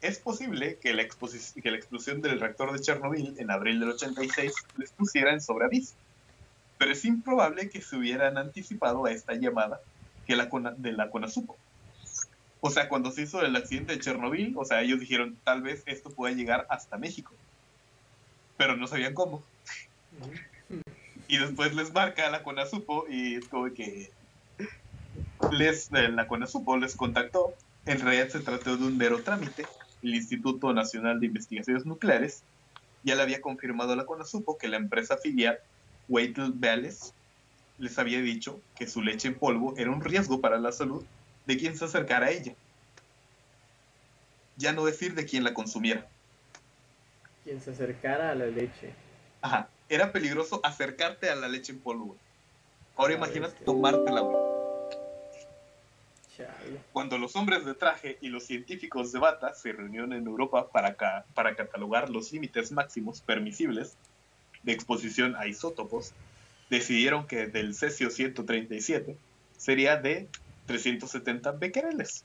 es 0.00 0.18
posible 0.18 0.78
que 0.80 0.92
la, 0.94 1.04
que 1.06 1.70
la 1.70 1.76
explosión 1.76 2.20
del 2.20 2.40
reactor 2.40 2.72
de 2.72 2.80
Chernobyl 2.80 3.34
en 3.38 3.50
abril 3.50 3.80
del 3.80 3.90
86 3.90 4.52
les 4.76 4.90
pusiera 4.92 5.32
en 5.32 5.40
sobreaviso, 5.40 5.94
pero 6.76 6.92
es 6.92 7.04
improbable 7.04 7.70
que 7.70 7.80
se 7.80 7.96
hubieran 7.96 8.36
anticipado 8.36 9.04
a 9.04 9.12
esta 9.12 9.34
llamada 9.34 9.80
que 10.26 10.36
la 10.36 10.48
de 10.76 10.92
la 10.92 11.10
CONASUPO. 11.10 11.56
O 12.64 12.70
sea, 12.70 12.88
cuando 12.88 13.10
se 13.10 13.22
hizo 13.22 13.42
el 13.42 13.56
accidente 13.56 13.92
de 13.92 13.98
Chernobyl, 13.98 14.54
o 14.56 14.64
sea, 14.64 14.82
ellos 14.82 15.00
dijeron, 15.00 15.36
tal 15.42 15.62
vez 15.62 15.82
esto 15.84 16.10
pueda 16.10 16.32
llegar 16.32 16.64
hasta 16.70 16.96
México. 16.96 17.34
Pero 18.56 18.76
no 18.76 18.86
sabían 18.86 19.14
cómo. 19.14 19.42
y 21.26 21.38
después 21.38 21.74
les 21.74 21.92
marca 21.92 22.30
la 22.30 22.44
CONASUPO 22.44 23.06
y 23.08 23.34
es 23.34 23.48
como 23.48 23.64
que, 23.74 24.12
Les, 25.50 25.92
eh, 25.92 26.08
la 26.08 26.28
CONASUPO 26.28 26.76
les 26.76 26.94
contactó. 26.94 27.52
En 27.84 27.98
realidad 27.98 28.28
se 28.28 28.38
trató 28.38 28.76
de 28.76 28.84
un 28.84 28.96
mero 28.96 29.20
trámite. 29.24 29.66
El 30.00 30.14
Instituto 30.14 30.72
Nacional 30.72 31.18
de 31.18 31.26
Investigaciones 31.26 31.84
Nucleares 31.84 32.44
ya 33.02 33.16
le 33.16 33.22
había 33.22 33.40
confirmado 33.40 33.94
a 33.94 33.96
la 33.96 34.06
CONASUPO 34.06 34.56
que 34.56 34.68
la 34.68 34.76
empresa 34.76 35.16
filial 35.16 35.58
Weitel 36.08 36.52
Bales 36.54 37.12
les 37.78 37.98
había 37.98 38.20
dicho 38.20 38.60
que 38.76 38.86
su 38.86 39.02
leche 39.02 39.26
en 39.26 39.34
polvo 39.34 39.74
era 39.76 39.90
un 39.90 40.00
riesgo 40.00 40.40
para 40.40 40.60
la 40.60 40.70
salud 40.70 41.04
de 41.46 41.56
quien 41.56 41.76
se 41.76 41.84
acercara 41.84 42.26
a 42.26 42.30
ella. 42.30 42.54
Ya 44.56 44.72
no 44.72 44.84
decir 44.84 45.14
de 45.14 45.24
quien 45.24 45.44
la 45.44 45.54
consumiera. 45.54 46.06
Quien 47.44 47.60
se 47.60 47.70
acercara 47.70 48.30
a 48.30 48.34
la 48.34 48.46
leche. 48.46 48.92
Ajá, 49.40 49.68
era 49.88 50.12
peligroso 50.12 50.60
acercarte 50.62 51.30
a 51.30 51.34
la 51.34 51.48
leche 51.48 51.72
en 51.72 51.80
polvo. 51.80 52.16
Ahora 52.96 53.14
imagínate 53.14 53.64
tomártela, 53.64 54.20
güey. 54.20 54.52
Cuando 56.92 57.18
los 57.18 57.36
hombres 57.36 57.64
de 57.64 57.74
traje 57.74 58.18
y 58.20 58.28
los 58.28 58.44
científicos 58.44 59.12
de 59.12 59.18
bata 59.18 59.54
se 59.54 59.72
reunieron 59.72 60.12
en 60.12 60.26
Europa 60.26 60.68
para, 60.70 60.96
para 61.34 61.54
catalogar 61.54 62.10
los 62.10 62.32
límites 62.32 62.72
máximos 62.72 63.20
permisibles 63.20 63.96
de 64.62 64.72
exposición 64.72 65.36
a 65.36 65.46
isótopos, 65.46 66.12
decidieron 66.70 67.26
que 67.26 67.46
del 67.46 67.74
cesio 67.74 68.10
137 68.10 69.16
sería 69.56 69.96
de 69.96 70.28
370 70.72 71.52
becquereles, 71.52 72.24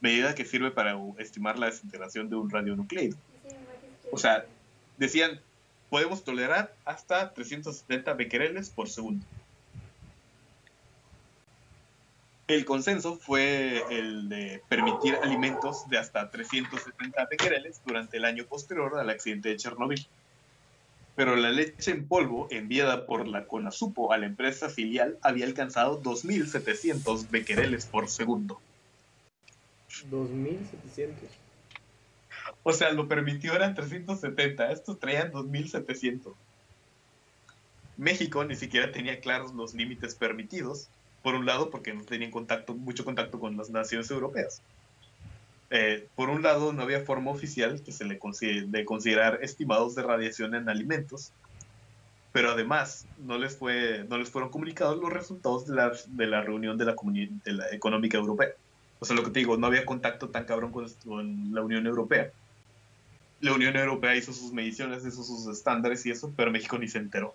medida 0.00 0.34
que 0.34 0.44
sirve 0.44 0.72
para 0.72 0.98
estimar 1.18 1.56
la 1.56 1.66
desintegración 1.66 2.28
de 2.28 2.34
un 2.34 2.50
radionucleido. 2.50 3.16
O 4.10 4.18
sea, 4.18 4.44
decían, 4.96 5.40
podemos 5.88 6.24
tolerar 6.24 6.74
hasta 6.84 7.32
370 7.32 8.12
becquereles 8.14 8.70
por 8.70 8.88
segundo. 8.88 9.24
El 12.48 12.64
consenso 12.64 13.16
fue 13.16 13.84
el 13.90 14.28
de 14.28 14.60
permitir 14.68 15.14
alimentos 15.22 15.88
de 15.88 15.98
hasta 15.98 16.30
370 16.30 17.26
becquereles 17.26 17.80
durante 17.86 18.16
el 18.16 18.24
año 18.24 18.46
posterior 18.46 18.98
al 18.98 19.10
accidente 19.10 19.50
de 19.50 19.56
Chernobyl. 19.58 20.08
Pero 21.18 21.34
la 21.34 21.50
leche 21.50 21.90
en 21.90 22.06
polvo 22.06 22.46
enviada 22.48 23.04
por 23.04 23.26
la 23.26 23.48
CONASUPO 23.48 24.12
a 24.12 24.18
la 24.18 24.26
empresa 24.26 24.68
filial 24.70 25.18
había 25.20 25.46
alcanzado 25.46 26.00
2.700 26.00 27.28
becquereles 27.28 27.86
por 27.86 28.08
segundo. 28.08 28.60
2.700. 30.12 31.10
O 32.62 32.72
sea, 32.72 32.92
lo 32.92 33.08
permitió 33.08 33.52
eran 33.52 33.74
370, 33.74 34.70
estos 34.70 35.00
traían 35.00 35.32
2.700. 35.32 36.34
México 37.96 38.44
ni 38.44 38.54
siquiera 38.54 38.92
tenía 38.92 39.18
claros 39.18 39.52
los 39.54 39.74
límites 39.74 40.14
permitidos 40.14 40.88
por 41.24 41.34
un 41.34 41.46
lado, 41.46 41.70
porque 41.70 41.94
no 41.94 42.04
tenían 42.04 42.30
contacto, 42.30 42.74
mucho 42.74 43.04
contacto 43.04 43.40
con 43.40 43.56
las 43.56 43.70
naciones 43.70 44.08
europeas. 44.12 44.62
Eh, 45.70 46.08
por 46.14 46.30
un 46.30 46.42
lado, 46.42 46.72
no 46.72 46.82
había 46.82 47.00
forma 47.00 47.30
oficial 47.30 47.82
que 47.82 47.92
se 47.92 48.04
le 48.04 48.18
de 48.18 48.84
considerar 48.84 49.40
estimados 49.42 49.94
de 49.94 50.02
radiación 50.02 50.54
en 50.54 50.68
alimentos, 50.68 51.32
pero 52.32 52.52
además 52.52 53.06
no 53.18 53.38
les, 53.38 53.56
fue, 53.56 54.04
no 54.08 54.18
les 54.18 54.30
fueron 54.30 54.50
comunicados 54.50 54.98
los 54.98 55.12
resultados 55.12 55.66
de 55.66 55.74
la, 55.74 55.92
de 56.06 56.26
la 56.26 56.42
reunión 56.42 56.78
de 56.78 56.84
la, 56.86 56.94
de 56.94 57.76
Económica 57.76 58.16
Europea. 58.16 58.48
O 59.00 59.04
sea, 59.04 59.14
lo 59.14 59.22
que 59.22 59.30
te 59.30 59.40
digo, 59.40 59.56
no 59.56 59.66
había 59.66 59.84
contacto 59.84 60.28
tan 60.30 60.44
cabrón 60.44 60.72
con, 60.72 60.88
con 61.04 61.54
la 61.54 61.62
Unión 61.62 61.86
Europea. 61.86 62.30
La 63.40 63.52
Unión 63.52 63.76
Europea 63.76 64.16
hizo 64.16 64.32
sus 64.32 64.52
mediciones, 64.52 65.06
hizo 65.06 65.22
sus 65.22 65.46
estándares 65.46 66.04
y 66.06 66.10
eso, 66.10 66.32
pero 66.36 66.50
México 66.50 66.78
ni 66.78 66.88
se 66.88 66.98
enteró. 66.98 67.32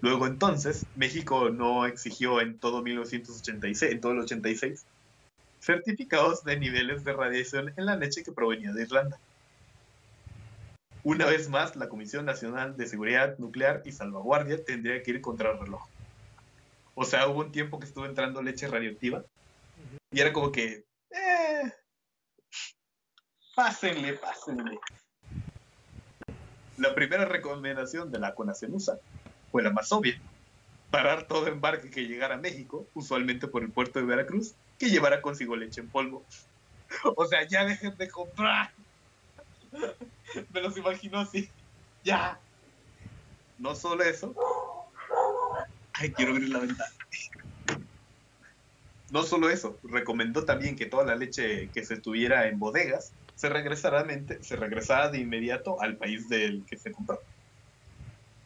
Luego 0.00 0.26
entonces, 0.26 0.84
México 0.96 1.50
no 1.50 1.86
exigió 1.86 2.40
en 2.40 2.58
todo 2.58 2.82
1986, 2.82 3.92
en 3.92 4.00
todo 4.00 4.12
el 4.12 4.20
86, 4.20 4.84
certificados 5.60 6.44
de 6.44 6.58
niveles 6.58 7.04
de 7.04 7.12
radiación 7.12 7.72
en 7.76 7.86
la 7.86 7.96
leche 7.96 8.24
que 8.24 8.32
provenía 8.32 8.72
de 8.72 8.82
Irlanda. 8.82 9.18
Una 11.04 11.26
vez 11.26 11.48
más, 11.48 11.76
la 11.76 11.88
Comisión 11.88 12.24
Nacional 12.24 12.76
de 12.76 12.86
Seguridad 12.86 13.38
Nuclear 13.38 13.82
y 13.84 13.92
Salvaguardia 13.92 14.64
tendría 14.64 15.02
que 15.02 15.12
ir 15.12 15.20
contra 15.20 15.52
el 15.52 15.58
reloj. 15.60 15.86
O 16.96 17.04
sea, 17.04 17.28
hubo 17.28 17.40
un 17.40 17.52
tiempo 17.52 17.78
que 17.78 17.86
estuvo 17.86 18.06
entrando 18.06 18.42
leche 18.42 18.66
radioactiva 18.66 19.22
y 20.10 20.20
era 20.20 20.32
como 20.32 20.50
que, 20.50 20.84
eh, 21.10 21.72
pásenle, 23.54 24.14
pásenle. 24.14 24.80
La 26.78 26.94
primera 26.94 27.24
recomendación 27.24 28.10
de 28.10 28.18
la 28.18 28.34
CONACENUSA 28.34 28.98
la 29.62 29.70
más 29.70 29.92
obvia. 29.92 30.20
Parar 30.90 31.26
todo 31.26 31.46
embarque 31.48 31.90
que 31.90 32.06
llegara 32.06 32.36
a 32.36 32.38
México, 32.38 32.86
usualmente 32.94 33.48
por 33.48 33.62
el 33.62 33.70
puerto 33.70 33.98
de 33.98 34.06
Veracruz, 34.06 34.54
que 34.78 34.90
llevara 34.90 35.22
consigo 35.22 35.56
leche 35.56 35.80
en 35.80 35.88
polvo. 35.88 36.24
O 37.16 37.26
sea, 37.26 37.42
ya 37.42 37.64
dejen 37.64 37.96
de 37.96 38.08
comprar. 38.08 38.70
Me 40.52 40.60
los 40.60 40.76
imagino 40.76 41.18
así. 41.18 41.50
Ya. 42.04 42.38
No 43.58 43.74
solo 43.74 44.04
eso. 44.04 44.34
Ay, 45.94 46.12
quiero 46.12 46.32
abrir 46.32 46.50
la 46.50 46.60
ventana. 46.60 46.92
No 49.10 49.22
solo 49.22 49.48
eso, 49.50 49.78
recomendó 49.84 50.44
también 50.44 50.76
que 50.76 50.86
toda 50.86 51.04
la 51.04 51.14
leche 51.14 51.68
que 51.70 51.84
se 51.84 51.94
estuviera 51.94 52.48
en 52.48 52.58
bodegas 52.58 53.12
se 53.36 53.48
regresara, 53.48 54.04
se 54.40 54.56
regresara 54.56 55.10
de 55.10 55.18
inmediato 55.18 55.80
al 55.80 55.96
país 55.96 56.28
del 56.28 56.64
que 56.66 56.76
se 56.76 56.90
compró. 56.90 57.20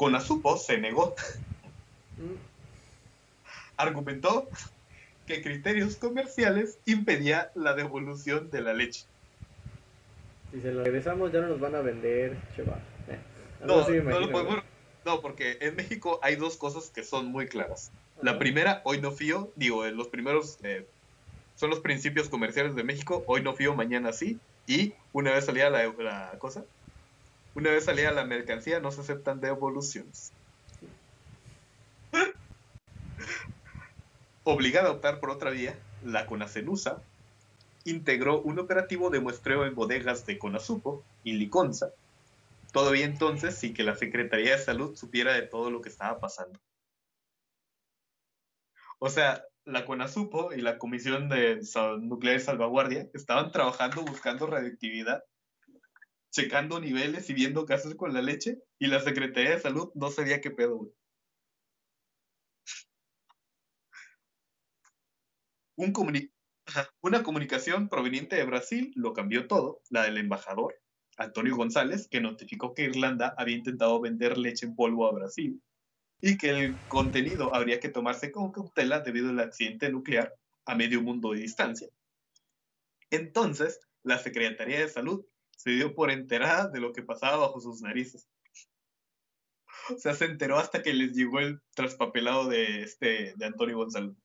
Conasupo 0.01 0.57
se 0.57 0.79
negó. 0.79 1.15
Argumentó 3.77 4.49
que 5.27 5.43
criterios 5.43 5.97
comerciales 5.97 6.79
impedía 6.87 7.53
la 7.55 7.75
devolución 7.75 8.49
de 8.51 8.63
la 8.63 8.73
leche. 8.73 9.05
Si 10.51 10.63
se 10.63 10.73
lo 10.73 10.85
regresamos 10.85 11.31
ya 11.33 11.43
no 11.43 11.49
nos 11.49 11.61
van 11.61 11.75
a 11.75 11.83
vender, 11.83 12.35
chaval. 12.57 12.81
Eh, 13.09 13.19
no, 13.63 13.87
no 13.87 14.21
lo 14.21 14.31
podemos, 14.31 14.65
no, 15.05 15.21
porque 15.21 15.59
en 15.61 15.77
México 15.77 16.19
hay 16.23 16.37
dos 16.37 16.57
cosas 16.57 16.89
que 16.89 17.05
son 17.05 17.27
muy 17.27 17.47
claras. 17.47 17.93
La 18.23 18.39
primera, 18.39 18.81
hoy 18.87 19.03
no 19.03 19.13
fío, 19.13 19.53
digo, 19.55 19.85
los 19.85 20.09
primeros 20.09 20.57
eh, 20.63 20.87
son 21.57 21.69
los 21.69 21.81
principios 21.81 22.31
comerciales 22.31 22.75
de 22.75 22.85
México, 22.85 23.23
hoy 23.27 23.43
no 23.43 23.53
fío, 23.53 23.75
mañana 23.75 24.15
sí, 24.15 24.41
y 24.67 24.95
una 25.13 25.33
vez 25.33 25.45
salía 25.45 25.69
la, 25.69 25.87
la 25.99 26.39
cosa, 26.39 26.65
una 27.55 27.71
vez 27.71 27.85
salida 27.85 28.13
la 28.13 28.25
mercancía, 28.25 28.81
no 28.81 28.91
se 28.93 29.01
aceptan 29.01 29.41
devoluciones. 29.41 30.33
Obligada 34.45 34.89
a 34.89 34.93
optar 34.93 35.21
por 35.21 35.31
otra 35.31 35.51
vía, 35.51 35.79
la 36.05 36.27
Conacenusa 36.27 37.03
integró 37.85 38.41
un 38.43 38.59
operativo 38.59 39.11
de 39.11 39.21
muestreo 39.21 39.65
en 39.65 39.75
bodegas 39.75 40.27
de 40.27 40.39
Conasupo 40.39 41.05
y 41.25 41.33
Liconza, 41.33 41.93
todavía 42.73 43.05
entonces 43.05 43.57
sin 43.57 43.75
que 43.75 43.83
la 43.83 43.97
Secretaría 43.97 44.57
de 44.57 44.63
Salud 44.63 44.97
supiera 44.97 45.33
de 45.33 45.43
todo 45.43 45.71
lo 45.71 45.81
que 45.81 45.89
estaba 45.89 46.21
pasando. 46.21 46.59
O 48.99 49.09
sea, 49.09 49.45
la 49.65 49.87
CONASUPO 49.87 50.53
y 50.53 50.61
la 50.61 50.79
Comisión 50.79 51.29
de 51.29 51.61
Nuclear 52.01 52.37
y 52.37 52.41
Salvaguardia 52.41 53.09
estaban 53.15 53.51
trabajando 53.51 54.03
buscando 54.03 54.47
radioactividad 54.47 55.25
checando 56.31 56.81
niveles 56.81 57.29
y 57.31 57.35
viendo 57.35 57.67
qué 57.67 57.75
hacer 57.75 57.97
con 57.97 58.13
la 58.15 58.23
leche 58.23 58.59
y 58.79 58.87
la 58.87 59.01
Secretaría 59.01 59.51
de 59.53 59.61
Salud 59.61 59.91
no 59.95 60.11
sabía 60.11 60.41
qué 60.41 60.51
pedo, 60.51 60.93
una 67.01 67.23
comunicación 67.23 67.89
proveniente 67.89 68.37
de 68.37 68.45
Brasil 68.45 68.93
lo 68.95 69.13
cambió 69.13 69.47
todo, 69.47 69.83
la 69.89 70.05
del 70.05 70.19
embajador, 70.19 70.75
Antonio 71.17 71.57
González, 71.57 72.09
que 72.09 72.21
notificó 72.21 72.75
que 72.75 72.85
Irlanda 72.85 73.35
había 73.37 73.57
intentado 73.57 74.01
vender 74.01 74.39
leche 74.39 74.67
en 74.67 74.75
polvo 74.75 75.07
a 75.07 75.13
Brasil 75.13 75.63
y 76.21 76.37
que 76.37 76.51
el 76.51 76.83
contenido 76.87 77.55
habría 77.55 77.81
que 77.81 77.89
tomarse 77.89 78.31
con 78.31 78.53
cautela 78.53 79.01
debido 79.01 79.31
al 79.31 79.41
accidente 79.41 79.91
nuclear 79.91 80.35
a 80.67 80.75
medio 80.75 81.03
mundo 81.03 81.33
de 81.33 81.41
distancia. 81.41 81.89
Entonces, 83.11 83.81
la 84.03 84.19
Secretaría 84.19 84.81
de 84.81 84.89
Salud 84.89 85.25
se 85.61 85.73
dio 85.73 85.95
por 85.95 86.11
enterada 86.11 86.69
de 86.69 86.81
lo 86.81 86.95
que 86.95 87.03
pasaba 87.03 87.37
bajo 87.37 87.61
sus 87.61 87.83
narices. 87.83 88.27
O 89.95 89.99
sea, 89.99 90.15
se 90.15 90.25
enteró 90.25 90.59
hasta 90.59 90.83
que 90.83 90.95
les 90.95 91.13
llegó 91.13 91.39
el 91.39 91.61
traspapelado 91.75 92.49
de, 92.49 92.83
este, 92.83 93.35
de 93.37 93.45
Antonio 93.45 93.77
Gonzalo. 93.77 94.17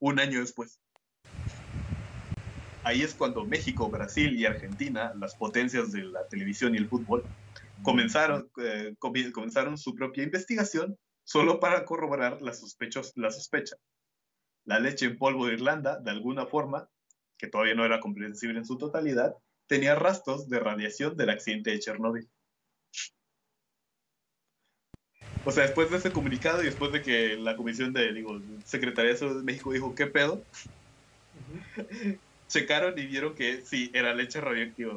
Un 0.00 0.18
año 0.18 0.40
después. 0.40 0.80
Ahí 2.82 3.02
es 3.02 3.14
cuando 3.14 3.44
México, 3.44 3.88
Brasil 3.88 4.36
y 4.36 4.46
Argentina, 4.46 5.14
las 5.14 5.36
potencias 5.36 5.92
de 5.92 6.02
la 6.02 6.26
televisión 6.26 6.74
y 6.74 6.78
el 6.78 6.88
fútbol, 6.88 7.22
comenzaron, 7.84 8.50
eh, 8.62 8.96
comenzaron 8.98 9.78
su 9.78 9.94
propia 9.94 10.24
investigación 10.24 10.98
solo 11.22 11.60
para 11.60 11.84
corroborar 11.84 12.42
la, 12.42 12.52
sospechos, 12.52 13.12
la 13.14 13.30
sospecha. 13.30 13.76
La 14.64 14.80
leche 14.80 15.06
en 15.06 15.18
polvo 15.18 15.46
de 15.46 15.54
Irlanda, 15.54 16.00
de 16.00 16.10
alguna 16.10 16.46
forma, 16.46 16.88
que 17.38 17.46
todavía 17.46 17.76
no 17.76 17.84
era 17.84 18.00
comprensible 18.00 18.58
en 18.58 18.64
su 18.64 18.76
totalidad, 18.76 19.36
tenía 19.66 19.94
rastros 19.94 20.48
de 20.48 20.60
radiación 20.60 21.16
del 21.16 21.30
accidente 21.30 21.70
de 21.70 21.80
Chernóbil. 21.80 22.28
O 25.46 25.50
sea, 25.50 25.64
después 25.64 25.90
de 25.90 25.98
ese 25.98 26.10
comunicado 26.10 26.62
y 26.62 26.66
después 26.66 26.90
de 26.92 27.02
que 27.02 27.36
la 27.36 27.56
comisión 27.56 27.92
de, 27.92 28.12
digo, 28.14 28.40
Secretaría 28.64 29.12
de 29.12 29.18
Salud 29.18 29.38
de 29.38 29.44
México 29.44 29.72
dijo, 29.72 29.94
¿qué 29.94 30.06
pedo? 30.06 30.42
Checaron 32.48 32.98
y 32.98 33.06
vieron 33.06 33.34
que 33.34 33.60
sí, 33.60 33.90
era 33.92 34.14
leche 34.14 34.40
radioactiva. 34.40 34.94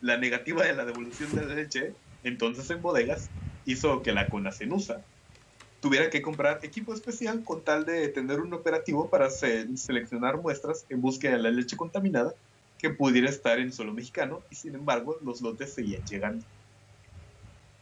La 0.00 0.16
negativa 0.16 0.64
de 0.64 0.74
la 0.74 0.84
devolución 0.84 1.32
de 1.34 1.46
la 1.46 1.54
leche, 1.54 1.92
entonces 2.24 2.68
en 2.70 2.82
bodegas, 2.82 3.30
hizo 3.66 4.02
que 4.02 4.12
la 4.12 4.28
Conacenusa 4.28 5.00
tuviera 5.80 6.10
que 6.10 6.22
comprar 6.22 6.58
equipo 6.64 6.92
especial 6.92 7.44
con 7.44 7.62
tal 7.62 7.84
de 7.84 8.08
tener 8.08 8.40
un 8.40 8.52
operativo 8.52 9.08
para 9.08 9.30
seleccionar 9.30 10.38
muestras 10.38 10.86
en 10.88 11.00
búsqueda 11.00 11.36
de 11.36 11.42
la 11.42 11.50
leche 11.50 11.76
contaminada 11.76 12.34
que 12.78 12.90
pudiera 12.90 13.28
estar 13.28 13.58
en 13.58 13.72
suelo 13.72 13.92
mexicano 13.92 14.42
y 14.50 14.54
sin 14.54 14.74
embargo 14.74 15.18
los 15.22 15.40
lotes 15.40 15.72
seguían 15.72 16.04
llegando. 16.04 16.44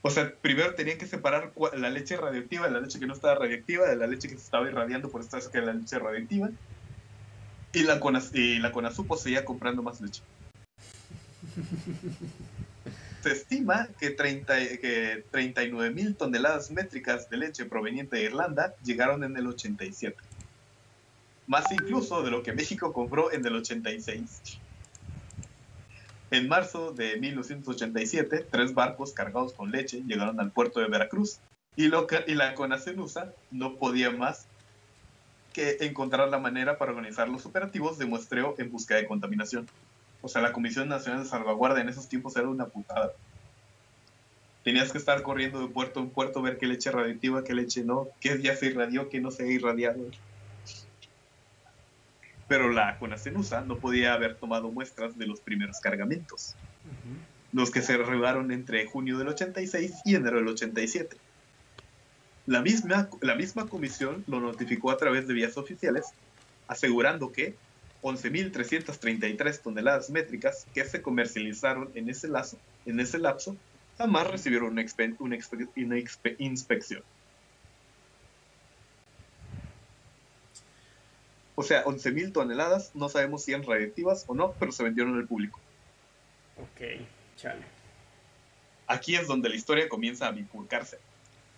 O 0.06 0.10
sea, 0.10 0.34
primero 0.34 0.74
tenían 0.74 0.98
que 0.98 1.06
separar 1.06 1.52
la 1.76 1.88
leche 1.88 2.18
radioactiva 2.18 2.66
de 2.66 2.72
la 2.72 2.80
leche 2.80 3.00
que 3.00 3.06
no 3.06 3.14
estaba 3.14 3.36
radioactiva, 3.36 3.88
de 3.88 3.96
la 3.96 4.06
leche 4.06 4.28
que 4.28 4.34
se 4.36 4.42
estaba 4.42 4.68
irradiando 4.68 5.08
por 5.08 5.22
esta 5.22 5.40
que 5.50 5.62
la 5.62 5.72
leche 5.72 5.98
radioactiva. 5.98 6.50
Y 7.72 7.82
la, 7.84 7.98
Conas 8.00 8.30
y 8.34 8.58
la 8.58 8.70
Conasupo 8.70 9.16
seguía 9.16 9.46
comprando 9.46 9.82
más 9.82 10.02
leche. 10.02 10.22
Se 13.22 13.32
estima 13.32 13.88
que, 13.98 14.10
30, 14.10 14.54
que 14.78 15.24
39 15.30 15.94
mil 15.94 16.14
toneladas 16.14 16.70
métricas 16.70 17.30
de 17.30 17.38
leche 17.38 17.64
proveniente 17.64 18.16
de 18.16 18.24
Irlanda 18.24 18.74
llegaron 18.84 19.24
en 19.24 19.34
el 19.38 19.46
87. 19.46 20.14
Más 21.46 21.64
incluso 21.72 22.22
de 22.22 22.30
lo 22.30 22.42
que 22.42 22.52
México 22.52 22.92
compró 22.92 23.32
en 23.32 23.46
el 23.46 23.56
86. 23.56 24.58
En 26.34 26.48
marzo 26.48 26.92
de 26.92 27.16
1987, 27.16 28.46
tres 28.50 28.74
barcos 28.74 29.12
cargados 29.12 29.52
con 29.52 29.70
leche 29.70 30.02
llegaron 30.04 30.40
al 30.40 30.50
puerto 30.50 30.80
de 30.80 30.88
Veracruz 30.88 31.38
y, 31.76 31.84
y 31.84 32.34
la 32.34 32.54
Conacenusa 32.54 33.32
no 33.52 33.76
podía 33.76 34.10
más 34.10 34.48
que 35.52 35.76
encontrar 35.82 36.28
la 36.30 36.40
manera 36.40 36.76
para 36.76 36.90
organizar 36.90 37.28
los 37.28 37.46
operativos 37.46 37.98
de 37.98 38.06
muestreo 38.06 38.56
en 38.58 38.72
busca 38.72 38.96
de 38.96 39.06
contaminación. 39.06 39.68
O 40.22 40.28
sea, 40.28 40.42
la 40.42 40.52
Comisión 40.52 40.88
Nacional 40.88 41.22
de 41.22 41.28
Salvaguardia 41.28 41.82
en 41.82 41.88
esos 41.88 42.08
tiempos 42.08 42.34
era 42.34 42.48
una 42.48 42.66
putada. 42.66 43.12
Tenías 44.64 44.90
que 44.90 44.98
estar 44.98 45.22
corriendo 45.22 45.60
de 45.60 45.68
puerto 45.68 46.00
en 46.00 46.10
puerto, 46.10 46.42
ver 46.42 46.58
qué 46.58 46.66
leche 46.66 46.90
radioactiva, 46.90 47.44
qué 47.44 47.54
leche 47.54 47.84
no, 47.84 48.08
qué 48.18 48.42
ya 48.42 48.56
se 48.56 48.66
irradió, 48.66 49.08
qué 49.08 49.20
no 49.20 49.30
se 49.30 49.44
ha 49.44 49.46
irradiado 49.46 50.00
pero 52.48 52.70
la 52.70 52.98
Conacenusa 52.98 53.62
no 53.62 53.78
podía 53.78 54.14
haber 54.14 54.36
tomado 54.36 54.70
muestras 54.70 55.16
de 55.18 55.26
los 55.26 55.40
primeros 55.40 55.80
cargamentos, 55.80 56.54
los 57.52 57.70
que 57.70 57.82
se 57.82 57.96
revelaron 57.96 58.50
entre 58.52 58.86
junio 58.86 59.18
del 59.18 59.28
86 59.28 60.02
y 60.04 60.14
enero 60.14 60.38
del 60.38 60.48
87. 60.48 61.16
La 62.46 62.60
misma, 62.60 63.08
la 63.22 63.34
misma 63.34 63.66
comisión 63.68 64.24
lo 64.26 64.40
notificó 64.40 64.90
a 64.90 64.98
través 64.98 65.26
de 65.26 65.34
vías 65.34 65.56
oficiales, 65.56 66.06
asegurando 66.68 67.32
que 67.32 67.54
11.333 68.02 69.62
toneladas 69.62 70.10
métricas 70.10 70.66
que 70.74 70.84
se 70.84 71.00
comercializaron 71.00 71.90
en 71.94 72.10
ese, 72.10 72.28
lazo, 72.28 72.58
en 72.84 73.00
ese 73.00 73.18
lapso 73.18 73.56
jamás 73.96 74.30
recibieron 74.30 74.72
una, 74.72 74.84
una 75.18 75.98
inspección. 76.38 77.02
O 81.56 81.62
sea, 81.62 81.84
11.000 81.84 82.32
toneladas, 82.32 82.90
no 82.94 83.08
sabemos 83.08 83.44
si 83.44 83.52
eran 83.52 83.64
radiactivas 83.64 84.24
o 84.26 84.34
no, 84.34 84.52
pero 84.58 84.72
se 84.72 84.82
vendieron 84.82 85.16
al 85.16 85.26
público. 85.26 85.60
Ok, 86.56 87.06
chale. 87.36 87.64
Aquí 88.86 89.14
es 89.14 89.26
donde 89.26 89.48
la 89.48 89.54
historia 89.54 89.88
comienza 89.88 90.26
a 90.26 90.32
bifurcarse. 90.32 90.98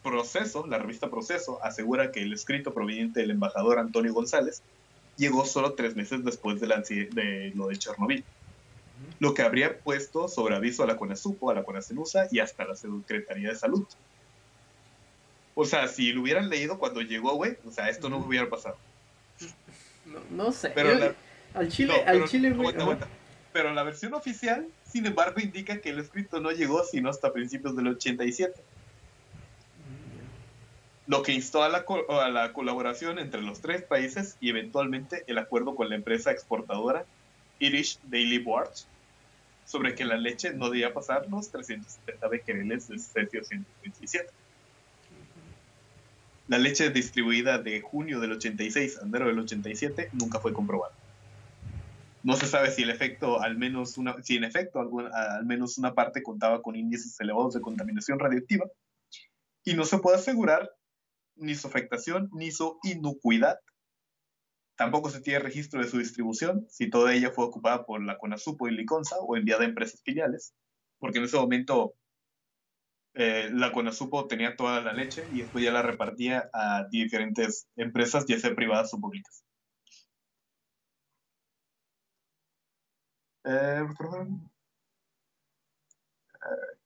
Proceso, 0.03 0.67
la 0.67 0.79
revista 0.79 1.11
Proceso, 1.11 1.63
asegura 1.65 2.13
que 2.13 2.23
el 2.23 2.33
escrito 2.33 2.73
proveniente 2.73 3.21
del 3.21 3.33
embajador 3.33 3.79
Antonio 3.79 4.13
González 4.13 4.63
llegó 5.17 5.45
solo 5.45 5.73
tres 5.73 5.97
meses 5.97 6.25
después 6.25 6.61
de, 6.61 6.69
de 7.13 7.53
lo 7.55 7.69
de 7.69 7.77
Chernobyl, 7.77 8.25
lo 9.19 9.35
que 9.35 9.43
habría 9.43 9.79
puesto 9.79 10.29
sobre 10.29 10.55
aviso 10.55 10.83
a 10.83 10.87
la 10.87 10.97
CONASUPO, 10.97 11.51
a 11.51 11.55
la 11.55 11.65
CONACENUSA 11.65 12.29
y 12.31 12.39
hasta 12.39 12.65
la 12.65 12.77
Secretaría 12.77 13.49
de 13.49 13.57
Salud. 13.57 13.87
O 15.55 15.65
sea, 15.65 15.89
si 15.89 16.13
lo 16.13 16.23
hubieran 16.23 16.51
leído 16.51 16.79
cuando 16.79 17.01
llegó, 17.01 17.35
güey, 17.35 17.57
o 17.67 17.71
sea, 17.71 17.89
esto 17.89 18.09
no 18.09 18.19
hubiera 18.19 18.49
pasado. 18.49 18.77
No, 20.31 20.53
sé. 20.53 20.71
Pero 20.75 21.15
al 21.55 21.69
Chile, 21.69 22.05
al 22.07 22.29
Chile, 22.29 22.55
Pero 23.53 23.73
la 23.73 23.83
versión 23.83 24.15
oficial, 24.15 24.67
sin 24.85 25.07
embargo, 25.07 25.41
indica 25.41 25.81
que 25.81 25.91
el 25.91 25.99
escrito 25.99 26.41
no 26.41 26.51
llegó 26.51 26.85
sino 26.85 27.11
hasta 27.11 27.33
principios 27.33 27.77
del 27.77 27.89
87. 27.89 28.55
Lo 31.07 31.23
que 31.23 31.33
instó 31.33 31.63
a 31.63 31.69
la, 31.69 31.85
a 32.09 32.29
la 32.29 32.53
colaboración 32.53 33.19
entre 33.19 33.41
los 33.41 33.61
tres 33.61 33.83
países 33.83 34.37
y 34.41 34.51
eventualmente 34.51 35.25
el 35.29 35.39
acuerdo 35.39 35.75
con 35.75 35.89
la 35.89 35.95
empresa 35.95 36.33
exportadora 36.33 37.05
Irish 37.61 37.99
Daily 38.05 38.39
Board 38.39 38.71
sobre 39.65 39.95
que 39.95 40.05
la 40.05 40.17
leche 40.17 40.53
no 40.53 40.71
debía 40.71 40.93
pasar 40.95 41.27
los 41.29 41.51
370 41.51 42.29
becquereles 42.29 42.89
de 42.89 42.99
cesio 42.99 43.45
127. 43.45 44.31
La 46.49 46.59
leche 46.59 46.91
distribuida 46.91 47.59
de 47.59 47.81
junio 47.81 48.21
del 48.21 48.33
86 48.33 48.99
a 48.99 49.05
enero 49.05 49.27
del 49.27 49.41
87 49.41 50.11
nunca 50.13 50.39
fue 50.39 50.53
comprobada. 50.53 50.95
No 52.23 52.37
se 52.37 52.47
sabe 52.47 52.71
si 52.71 52.83
el 52.83 52.91
efecto, 52.91 53.41
al 53.41 53.57
menos 53.57 53.99
una, 53.99 54.23
si 54.23 54.37
en 54.37 54.45
efecto 54.45 54.81
al 54.81 55.47
menos 55.47 55.77
una 55.79 55.95
parte 55.95 56.23
contaba 56.23 56.63
con 56.63 56.77
índices 56.77 57.19
elevados 57.21 57.55
de 57.55 57.61
contaminación 57.61 58.19
radiactiva, 58.19 58.67
y 59.65 59.75
no 59.75 59.85
se 59.85 59.99
puede 59.99 60.19
asegurar 60.19 60.71
ni 61.35 61.57
su 61.57 61.67
afectación 61.67 62.31
ni 62.33 62.53
su 62.53 62.79
inocuidad. 62.85 63.59
Tampoco 64.77 65.11
se 65.11 65.21
tiene 65.21 65.41
registro 65.41 65.81
de 65.81 65.89
su 65.89 65.99
distribución, 65.99 66.67
si 66.69 66.89
toda 66.89 67.13
ella 67.13 67.31
fue 67.31 67.45
ocupada 67.45 67.85
por 67.85 68.03
la 68.05 68.19
CONASUPO 68.19 68.69
y 68.69 68.77
Liconza 68.77 69.17
o 69.19 69.37
enviada 69.37 69.65
a 69.65 69.67
empresas 69.67 70.01
filiales, 70.03 70.55
porque 70.99 71.19
en 71.19 71.25
ese 71.25 71.37
momento 71.37 71.95
eh, 73.17 73.49
la 73.53 73.73
Conasupo 73.73 74.27
tenía 74.27 74.57
toda 74.57 74.81
la 74.83 74.93
leche 74.93 75.27
y 75.33 75.41
después 75.41 75.65
ya 75.65 75.73
la 75.73 75.83
repartía 75.83 76.51
a 76.53 76.87
diferentes 76.91 77.67
empresas, 77.77 78.27
ya 78.27 78.39
sea 78.39 78.55
privadas 78.55 78.93
o 78.93 79.01
públicas. 79.01 79.43
Eh, 83.45 83.83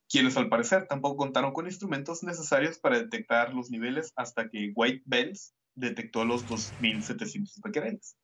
quienes 0.08 0.36
al 0.36 0.48
parecer 0.48 0.86
tampoco 0.86 1.16
contaron 1.16 1.52
con 1.52 1.66
instrumentos 1.66 2.22
necesarios 2.22 2.78
para 2.78 2.98
detectar 2.98 3.52
los 3.52 3.70
niveles 3.70 4.12
hasta 4.14 4.48
que 4.48 4.72
White 4.74 5.02
Bells 5.06 5.54
detectó 5.74 6.24
los 6.24 6.46
2.700 6.46 7.60
becquereles. 7.64 8.16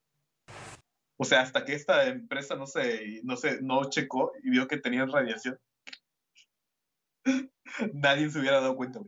O 1.16 1.24
sea, 1.24 1.40
hasta 1.40 1.64
que 1.64 1.74
esta 1.74 2.06
empresa 2.06 2.54
no 2.56 2.66
se, 2.66 3.20
no 3.24 3.36
se, 3.36 3.62
no 3.62 3.88
checó 3.88 4.32
y 4.44 4.50
vio 4.50 4.68
que 4.68 4.76
tenían 4.76 5.10
radiación, 5.10 5.58
nadie 7.94 8.30
se 8.30 8.38
hubiera 8.38 8.60
dado 8.60 8.76
cuenta, 8.76 9.00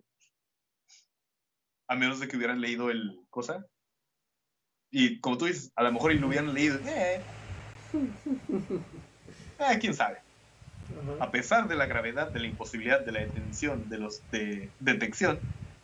A 1.88 1.96
menos 1.96 2.20
de 2.20 2.28
que 2.28 2.36
hubieran 2.36 2.60
leído 2.60 2.90
el 2.90 3.18
cosa. 3.30 3.64
Y 4.90 5.20
como 5.20 5.38
tú 5.38 5.46
dices, 5.46 5.72
a 5.76 5.82
lo 5.82 5.92
mejor 5.92 6.12
y 6.12 6.18
lo 6.18 6.28
hubieran 6.28 6.52
leído. 6.52 6.78
Eh, 6.86 7.22
eh 9.58 9.78
quién 9.80 9.94
sabe. 9.94 10.18
A 11.20 11.30
pesar 11.30 11.68
de 11.68 11.76
la 11.76 11.86
gravedad 11.86 12.32
de 12.32 12.40
la 12.40 12.46
imposibilidad 12.46 13.04
de 13.04 13.12
la 13.12 13.20
detención 13.20 13.88
de 13.88 13.98
los 13.98 14.22
de 14.30 14.72
detección 14.78 15.38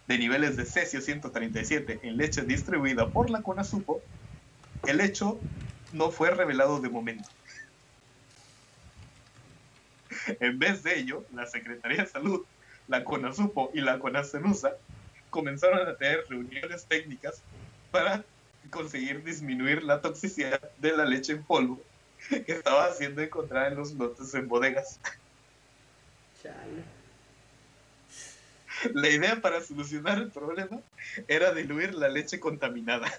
de 0.06 0.18
niveles 0.18 0.56
de 0.56 0.64
cesio 0.64 1.00
137 1.00 2.00
en 2.02 2.16
leche 2.16 2.42
distribuida 2.42 3.10
por 3.10 3.30
la 3.30 3.42
CONASUPO, 3.42 4.02
el 4.86 5.00
hecho 5.00 5.40
no 5.92 6.10
fue 6.10 6.30
revelado 6.30 6.80
de 6.80 6.88
momento. 6.88 7.28
En 10.26 10.58
vez 10.58 10.82
de 10.82 10.98
ello, 10.98 11.24
la 11.34 11.46
Secretaría 11.46 12.02
de 12.02 12.06
Salud, 12.08 12.44
la 12.88 13.04
CONASUPO 13.04 13.70
y 13.74 13.80
la 13.80 13.98
CONACENUSA 13.98 14.76
comenzaron 15.30 15.86
a 15.88 15.96
tener 15.96 16.24
reuniones 16.28 16.86
técnicas 16.86 17.42
para 17.90 18.24
conseguir 18.70 19.22
disminuir 19.22 19.82
la 19.82 20.00
toxicidad 20.00 20.60
de 20.78 20.96
la 20.96 21.04
leche 21.04 21.32
en 21.32 21.42
polvo 21.42 21.82
que 22.28 22.52
estaba 22.52 22.92
siendo 22.92 23.22
encontrada 23.22 23.68
en 23.68 23.76
los 23.76 23.92
lotes 23.92 24.34
en 24.34 24.48
bodegas. 24.48 25.00
La 28.92 29.08
idea 29.08 29.40
para 29.40 29.62
solucionar 29.62 30.18
el 30.18 30.30
problema 30.30 30.80
era 31.28 31.52
diluir 31.52 31.94
la 31.94 32.08
leche 32.08 32.40
contaminada. 32.40 33.10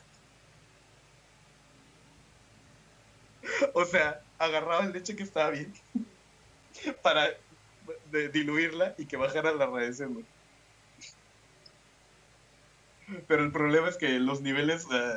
O 3.73 3.85
sea, 3.85 4.21
agarraban 4.37 4.91
leche 4.91 5.15
que 5.15 5.23
estaba 5.23 5.51
bien 5.51 5.73
para 7.01 7.29
diluirla 8.33 8.95
y 8.97 9.05
que 9.05 9.17
bajara 9.17 9.53
la 9.53 9.67
radiación, 9.67 10.25
Pero 13.27 13.43
el 13.43 13.51
problema 13.51 13.87
es 13.89 13.97
que 13.97 14.19
los 14.19 14.41
niveles 14.41 14.87
eh, 14.91 15.13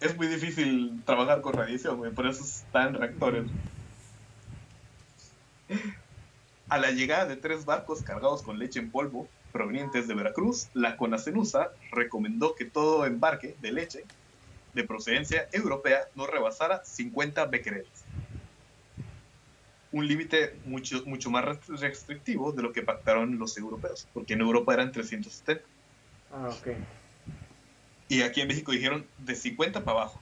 es 0.00 0.16
muy 0.16 0.26
difícil 0.26 1.02
trabajar 1.04 1.40
con 1.40 1.52
radiación, 1.52 2.14
por 2.14 2.26
eso 2.26 2.42
están 2.42 2.94
reactores. 2.94 3.44
A 6.68 6.78
la 6.78 6.90
llegada 6.90 7.26
de 7.26 7.36
tres 7.36 7.64
barcos 7.64 8.02
cargados 8.02 8.42
con 8.42 8.58
leche 8.58 8.80
en 8.80 8.90
polvo 8.90 9.28
provenientes 9.52 10.06
de 10.08 10.14
Veracruz, 10.14 10.68
la 10.74 10.96
Conacenusa 10.96 11.72
recomendó 11.90 12.54
que 12.54 12.64
todo 12.64 13.06
embarque 13.06 13.56
de 13.60 13.72
leche 13.72 14.04
de 14.74 14.84
procedencia 14.84 15.48
europea 15.52 16.08
no 16.14 16.26
rebasara 16.26 16.84
50 16.84 17.46
becquereles. 17.46 17.99
Un 19.92 20.06
límite 20.06 20.56
mucho, 20.66 21.02
mucho 21.06 21.30
más 21.30 21.44
restrictivo 21.66 22.52
de 22.52 22.62
lo 22.62 22.72
que 22.72 22.82
pactaron 22.82 23.38
los 23.38 23.58
europeos, 23.58 24.06
porque 24.14 24.34
en 24.34 24.40
Europa 24.40 24.74
eran 24.74 24.92
370. 24.92 25.64
Ah, 26.32 26.48
ok. 26.48 26.68
Y 28.08 28.22
aquí 28.22 28.40
en 28.40 28.48
México 28.48 28.72
dijeron 28.72 29.06
de 29.18 29.34
50 29.34 29.84
para 29.84 30.00
abajo, 30.00 30.20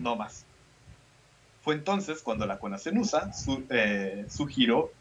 no 0.00 0.16
más. 0.16 0.44
Fue 1.62 1.74
entonces 1.74 2.22
cuando 2.22 2.46
la 2.46 2.58
Conacenusa 2.58 3.32
su, 3.32 3.64
eh, 3.68 4.26
sugirió 4.28 4.92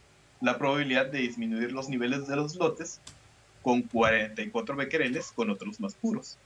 la 0.41 0.58
probabilidad 0.58 1.08
de 1.08 1.20
disminuir 1.20 1.72
los 1.72 1.89
niveles 1.89 2.28
de 2.28 2.36
los 2.36 2.56
lotes 2.56 3.00
con 3.62 3.84
44 3.84 4.76
becquereles 4.76 5.32
con 5.32 5.50
otros 5.50 5.80
más 5.80 5.93
puros. 5.96 6.38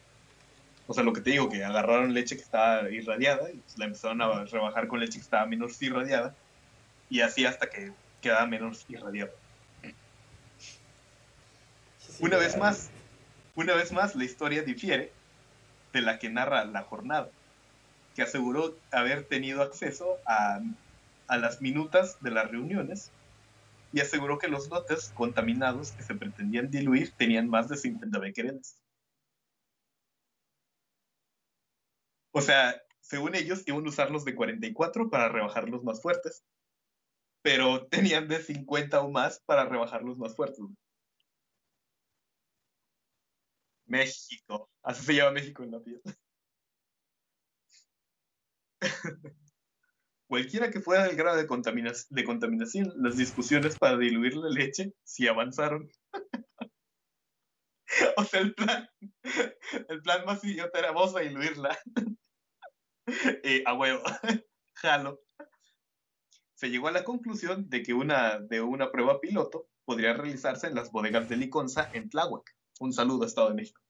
O 0.88 0.93
sea, 0.93 1.04
lo 1.04 1.13
que 1.13 1.21
te 1.21 1.32
digo, 1.32 1.50
que 1.50 1.63
agarraron 1.63 2.13
leche 2.13 2.36
que 2.36 2.41
estaba 2.41 2.89
irradiada 2.89 3.50
y 3.52 3.62
la 3.78 3.86
empezaron 3.86 4.21
a 4.21 4.43
rebajar 4.45 4.88
con 4.88 5.00
leche 5.00 5.19
que 5.19 5.24
estaba 5.24 5.45
menos 5.45 5.82
irradiada 5.82 6.36
y 7.12 7.19
así 7.19 7.45
hasta 7.45 7.69
que 7.69 7.91
quedaba 8.21 8.47
menos 8.47 8.86
irradiada. 8.88 9.32
una 12.21 12.38
vez 12.38 12.58
más, 12.58 12.89
una 13.56 13.76
vez 13.76 13.91
más, 13.91 14.15
la 14.15 14.24
historia 14.24 14.63
difiere 14.63 15.12
de 15.91 16.02
la 16.02 16.19
que 16.19 16.30
narra 16.30 16.63
la 16.63 16.84
jornada, 16.84 17.30
que 18.15 18.21
aseguró 18.21 18.78
haber 18.91 19.26
tenido 19.26 19.62
acceso 19.62 20.19
a, 20.26 20.62
a 21.28 21.38
las 21.38 21.62
minutas 21.62 22.17
de 22.21 22.32
las 22.32 22.50
reuniones 22.50 23.12
y 23.91 24.00
aseguró 24.00 24.38
que 24.38 24.47
los 24.47 24.69
lotes 24.69 25.12
contaminados 25.13 25.91
que 25.91 26.04
se 26.04 26.15
pretendían 26.15 26.71
diluir 26.71 27.12
tenían 27.17 27.50
más 27.50 27.67
de 27.67 27.76
50 27.76 28.19
becquereles. 28.19 28.78
O 32.32 32.39
sea, 32.39 32.82
según 33.02 33.36
ellos, 33.36 33.63
iban 33.65 33.86
a 33.86 33.89
usarlos 33.89 34.24
de 34.24 34.34
44 34.34 35.10
para 35.10 35.28
rebajarlos 35.28 35.84
más 35.84 36.02
fuertes. 36.02 36.45
Pero 37.41 37.88
tenían 37.88 38.27
de 38.27 38.41
50 38.41 39.01
o 39.01 39.12
más 39.12 39.41
para 39.45 39.65
rebajarlos 39.65 40.17
más 40.17 40.36
fuertes. 40.36 40.60
México. 43.86 44.69
Así 44.84 45.06
se 45.06 45.15
llama 45.15 45.32
México 45.32 45.63
en 45.63 45.71
la 45.71 45.80
piel. 45.82 46.01
Cualquiera 50.27 50.71
que 50.71 50.80
fuera 50.80 51.08
el 51.08 51.17
grado 51.17 51.36
de, 51.36 51.43
de 51.43 52.23
contaminación, 52.23 52.93
las 52.95 53.17
discusiones 53.17 53.77
para 53.77 53.97
diluir 53.97 54.38
la 54.38 54.49
leche 54.49 54.93
sí 55.04 55.27
avanzaron. 55.27 55.89
o 58.17 58.23
sea, 58.23 58.39
el 58.39 58.54
plan, 58.54 58.88
el 59.89 60.01
plan 60.01 60.25
más 60.25 60.43
idiota 60.45 60.80
era 60.80 60.91
vamos 60.91 61.15
a 61.15 61.19
diluirla. 61.19 61.77
Eh, 63.43 63.63
a 63.65 63.73
huevo, 63.73 64.04
jalo. 64.75 65.19
Se 66.62 66.69
llegó 66.69 66.89
a 66.89 66.91
la 66.91 67.04
conclusión 67.04 67.71
de 67.71 67.82
que 67.82 67.95
una, 67.95 68.38
de 68.38 68.62
una 68.62 68.91
prueba 68.91 69.19
piloto 69.19 69.67
podría 69.84 70.13
realizarse 70.13 70.67
en 70.67 70.76
las 70.76 70.91
bodegas 70.91 71.28
de 71.28 71.36
Liconza 71.36 71.89
en 71.91 72.08
Tláhuac. 72.08 72.56
Un 72.80 72.93
saludo, 72.93 73.26
Estado 73.26 73.50
de 73.50 73.56
México. 73.56 73.82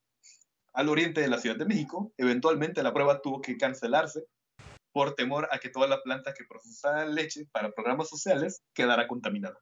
Al 0.72 0.88
oriente 0.88 1.20
de 1.20 1.28
la 1.28 1.38
Ciudad 1.38 1.58
de 1.58 1.66
México, 1.66 2.14
eventualmente 2.16 2.82
la 2.82 2.94
prueba 2.94 3.22
tuvo 3.22 3.42
que 3.42 3.58
cancelarse 3.58 4.24
por 4.94 5.16
temor 5.16 5.50
a 5.52 5.60
que 5.60 5.68
toda 5.68 5.90
la 5.90 6.02
planta 6.02 6.34
que 6.34 6.46
procesaba 6.46 7.04
leche 7.04 7.46
para 7.52 7.74
programas 7.74 8.08
sociales 8.08 8.64
quedara 8.74 9.06
contaminada. 9.06 9.60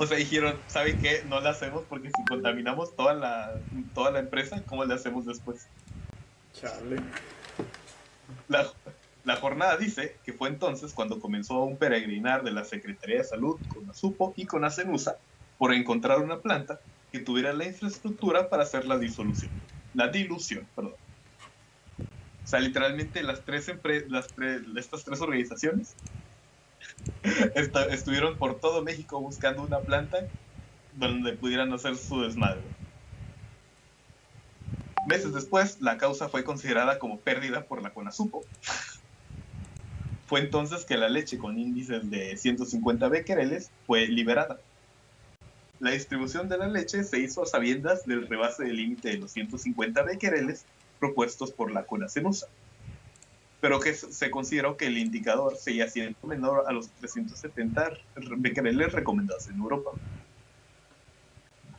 O 0.00 0.06
sea, 0.08 0.16
dijeron, 0.16 0.60
¿saben 0.66 1.00
qué? 1.00 1.22
No 1.28 1.40
la 1.40 1.50
hacemos 1.50 1.84
porque 1.88 2.08
si 2.08 2.24
contaminamos 2.24 2.96
toda 2.96 3.14
la, 3.14 3.60
toda 3.94 4.10
la 4.10 4.18
empresa, 4.18 4.64
¿cómo 4.66 4.84
le 4.84 4.94
hacemos 4.94 5.26
después? 5.26 5.68
Chale. 6.54 7.00
La, 8.48 8.66
la, 9.26 9.36
jornada 9.36 9.76
dice 9.76 10.16
que 10.24 10.32
fue 10.32 10.48
entonces 10.48 10.92
cuando 10.92 11.20
comenzó 11.20 11.64
un 11.64 11.76
peregrinar 11.76 12.44
de 12.44 12.52
la 12.52 12.64
Secretaría 12.64 13.18
de 13.18 13.24
Salud 13.24 13.58
con 13.68 13.88
Azupo 13.90 14.32
y 14.36 14.46
con 14.46 14.64
Acenusa 14.64 15.16
por 15.58 15.74
encontrar 15.74 16.20
una 16.20 16.40
planta 16.40 16.80
que 17.10 17.18
tuviera 17.18 17.52
la 17.52 17.64
infraestructura 17.64 18.48
para 18.48 18.62
hacer 18.62 18.86
la 18.86 18.98
disolución, 18.98 19.50
la 19.94 20.08
dilución, 20.08 20.66
perdón. 20.74 20.94
O 22.44 22.48
sea, 22.48 22.60
literalmente 22.60 23.22
las 23.22 23.44
tres, 23.44 23.70
las 24.08 24.32
estas 24.76 25.04
tres 25.04 25.20
organizaciones 25.20 25.96
estuvieron 27.90 28.36
por 28.36 28.60
todo 28.60 28.82
México 28.82 29.20
buscando 29.20 29.62
una 29.62 29.80
planta 29.80 30.28
donde 30.94 31.32
pudieran 31.32 31.72
hacer 31.72 31.96
su 31.96 32.22
desmadre. 32.22 32.62
Meses 35.06 35.32
después, 35.32 35.80
la 35.80 35.98
causa 35.98 36.28
fue 36.28 36.42
considerada 36.42 36.98
como 36.98 37.20
pérdida 37.20 37.64
por 37.64 37.80
la 37.80 37.94
CONASUPO. 37.94 38.42
Fue 40.26 40.40
entonces 40.40 40.84
que 40.84 40.96
la 40.96 41.08
leche 41.08 41.38
con 41.38 41.58
índices 41.58 42.10
de 42.10 42.36
150 42.36 43.08
becquereles 43.08 43.70
fue 43.86 44.08
liberada. 44.08 44.58
La 45.78 45.92
distribución 45.92 46.48
de 46.48 46.58
la 46.58 46.66
leche 46.66 47.04
se 47.04 47.20
hizo 47.20 47.42
a 47.42 47.46
sabiendas 47.46 48.06
del 48.06 48.26
rebase 48.26 48.64
del 48.64 48.76
límite 48.76 49.10
de 49.10 49.18
los 49.18 49.30
150 49.32 50.02
becquereles 50.02 50.64
propuestos 50.98 51.52
por 51.52 51.70
la 51.70 51.84
CONACENUSA, 51.84 52.48
pero 53.60 53.78
que 53.78 53.94
se 53.94 54.30
consideró 54.30 54.76
que 54.76 54.86
el 54.86 54.98
indicador 54.98 55.56
seguía 55.56 55.88
siendo 55.88 56.18
menor 56.24 56.64
a 56.66 56.72
los 56.72 56.88
370 56.90 57.92
becquereles 58.38 58.92
recomendados 58.92 59.48
en 59.48 59.58
Europa. 59.58 59.92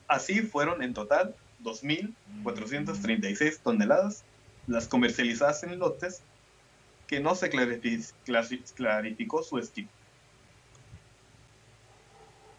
Así 0.08 0.42
fueron 0.42 0.82
en 0.84 0.94
total 0.94 1.36
2.436 1.64 3.60
toneladas 3.60 4.24
las 4.68 4.88
comercializadas 4.88 5.64
en 5.64 5.80
lotes 5.80 6.22
que 7.08 7.20
no 7.20 7.34
se 7.36 7.50
clarificó 7.50 9.44
su 9.44 9.58
estilo. 9.58 9.90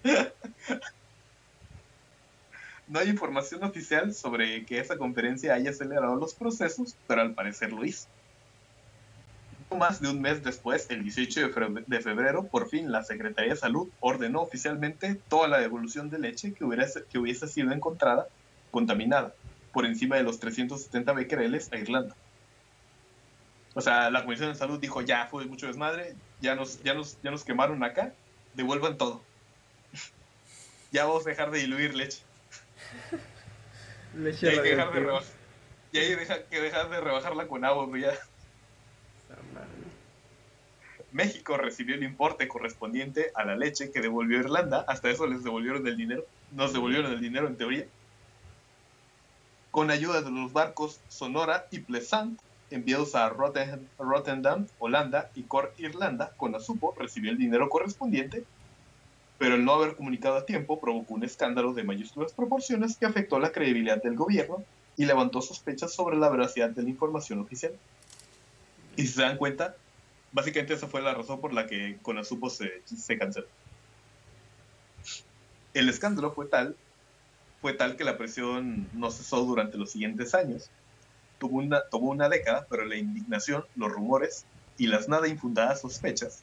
No 2.88 2.98
hay 2.98 3.10
información 3.10 3.62
oficial 3.62 4.14
sobre 4.14 4.64
que 4.64 4.80
esa 4.80 4.96
conferencia 4.96 5.52
haya 5.52 5.70
acelerado 5.70 6.16
los 6.16 6.32
procesos, 6.32 6.96
pero 7.06 7.20
al 7.20 7.34
parecer 7.34 7.70
lo 7.70 7.84
hizo. 7.84 8.08
Más 9.76 10.00
de 10.00 10.08
un 10.08 10.20
mes 10.20 10.42
después, 10.42 10.86
el 10.90 11.02
18 11.02 11.50
de 11.86 12.00
febrero, 12.00 12.44
por 12.44 12.68
fin 12.68 12.90
la 12.90 13.04
Secretaría 13.04 13.52
de 13.52 13.58
Salud 13.58 13.88
ordenó 14.00 14.40
oficialmente 14.40 15.14
toda 15.28 15.48
la 15.48 15.58
devolución 15.58 16.10
de 16.10 16.18
leche 16.18 16.54
que 16.54 16.64
hubiese, 16.64 17.04
que 17.04 17.18
hubiese 17.18 17.46
sido 17.46 17.72
encontrada 17.72 18.28
contaminada 18.70 19.34
por 19.72 19.84
encima 19.84 20.16
de 20.16 20.22
los 20.22 20.40
370 20.40 21.12
becquereles 21.12 21.72
a 21.72 21.76
Irlanda. 21.76 22.14
O 23.74 23.80
sea, 23.80 24.10
la 24.10 24.24
Comisión 24.24 24.50
de 24.50 24.54
Salud 24.58 24.80
dijo, 24.80 25.02
ya 25.02 25.26
fue 25.26 25.44
mucho 25.44 25.66
desmadre, 25.66 26.14
ya 26.40 26.54
nos, 26.54 26.82
ya 26.82 26.94
nos, 26.94 27.20
ya 27.22 27.30
nos 27.30 27.44
quemaron 27.44 27.82
acá, 27.84 28.12
devuelvan 28.54 28.96
todo. 28.96 29.22
ya 30.92 31.04
vamos 31.04 31.26
a 31.26 31.30
dejar 31.30 31.50
de 31.50 31.60
diluir 31.60 31.94
leche. 31.94 32.22
leche 34.16 34.46
y 34.46 34.48
hay 34.48 34.62
que 34.62 34.70
dejar 34.70 34.92
de 34.92 35.00
rebajar. 35.00 35.32
Y 35.92 35.98
hay 35.98 36.16
que 36.50 36.60
dejar 36.60 36.90
de 36.90 37.00
rebajarla 37.00 37.46
con 37.46 37.64
agua, 37.64 37.88
ya. 37.98 38.12
México 41.12 41.56
recibió 41.56 41.94
el 41.94 42.02
importe 42.02 42.48
correspondiente 42.48 43.30
a 43.34 43.44
la 43.44 43.56
leche 43.56 43.90
que 43.90 44.00
devolvió 44.00 44.40
Irlanda. 44.40 44.84
Hasta 44.86 45.10
eso 45.10 45.26
les 45.26 45.42
devolvieron 45.42 45.86
el 45.86 45.96
dinero. 45.96 46.24
Nos 46.52 46.72
devolvieron 46.72 47.12
el 47.12 47.20
dinero 47.20 47.46
en 47.46 47.56
teoría. 47.56 47.86
Con 49.70 49.90
ayuda 49.90 50.22
de 50.22 50.30
los 50.30 50.52
barcos 50.52 51.00
Sonora 51.08 51.66
y 51.70 51.80
Pleasant, 51.80 52.38
enviados 52.70 53.14
a 53.14 53.28
Rotterdam, 53.28 54.66
Holanda 54.78 55.30
y 55.34 55.42
Cor 55.42 55.72
Irlanda, 55.78 56.32
con 56.36 56.54
Asupo 56.54 56.94
recibió 56.98 57.30
el 57.30 57.38
dinero 57.38 57.68
correspondiente, 57.68 58.44
pero 59.38 59.54
el 59.54 59.64
no 59.64 59.74
haber 59.74 59.94
comunicado 59.94 60.36
a 60.36 60.46
tiempo 60.46 60.80
provocó 60.80 61.14
un 61.14 61.24
escándalo 61.24 61.72
de 61.72 61.84
mayúsculas 61.84 62.32
proporciones 62.32 62.96
que 62.96 63.06
afectó 63.06 63.38
la 63.38 63.52
credibilidad 63.52 64.02
del 64.02 64.16
gobierno 64.16 64.64
y 64.96 65.06
levantó 65.06 65.40
sospechas 65.40 65.92
sobre 65.92 66.16
la 66.16 66.28
veracidad 66.28 66.70
de 66.70 66.82
la 66.82 66.90
información 66.90 67.38
oficial. 67.38 67.72
Y 68.96 69.02
si 69.02 69.08
se 69.08 69.22
dan 69.22 69.36
cuenta, 69.36 69.76
básicamente 70.32 70.74
esa 70.74 70.88
fue 70.88 71.02
la 71.02 71.14
razón 71.14 71.40
por 71.40 71.52
la 71.52 71.66
que 71.66 71.98
Conasupo 72.02 72.50
se, 72.50 72.82
se 72.84 73.18
canceló. 73.18 73.46
El 75.74 75.88
escándalo 75.88 76.32
fue 76.32 76.46
tal, 76.46 76.76
fue 77.60 77.72
tal 77.72 77.96
que 77.96 78.04
la 78.04 78.16
presión 78.16 78.88
no 78.92 79.10
cesó 79.10 79.44
durante 79.44 79.78
los 79.78 79.90
siguientes 79.90 80.34
años, 80.34 80.70
Tuvo 81.38 81.58
una, 81.58 81.82
tomó 81.88 82.10
una 82.10 82.28
década, 82.28 82.66
pero 82.68 82.84
la 82.84 82.96
indignación, 82.96 83.64
los 83.76 83.92
rumores 83.92 84.44
y 84.76 84.88
las 84.88 85.08
nada 85.08 85.28
infundadas 85.28 85.82
sospechas 85.82 86.42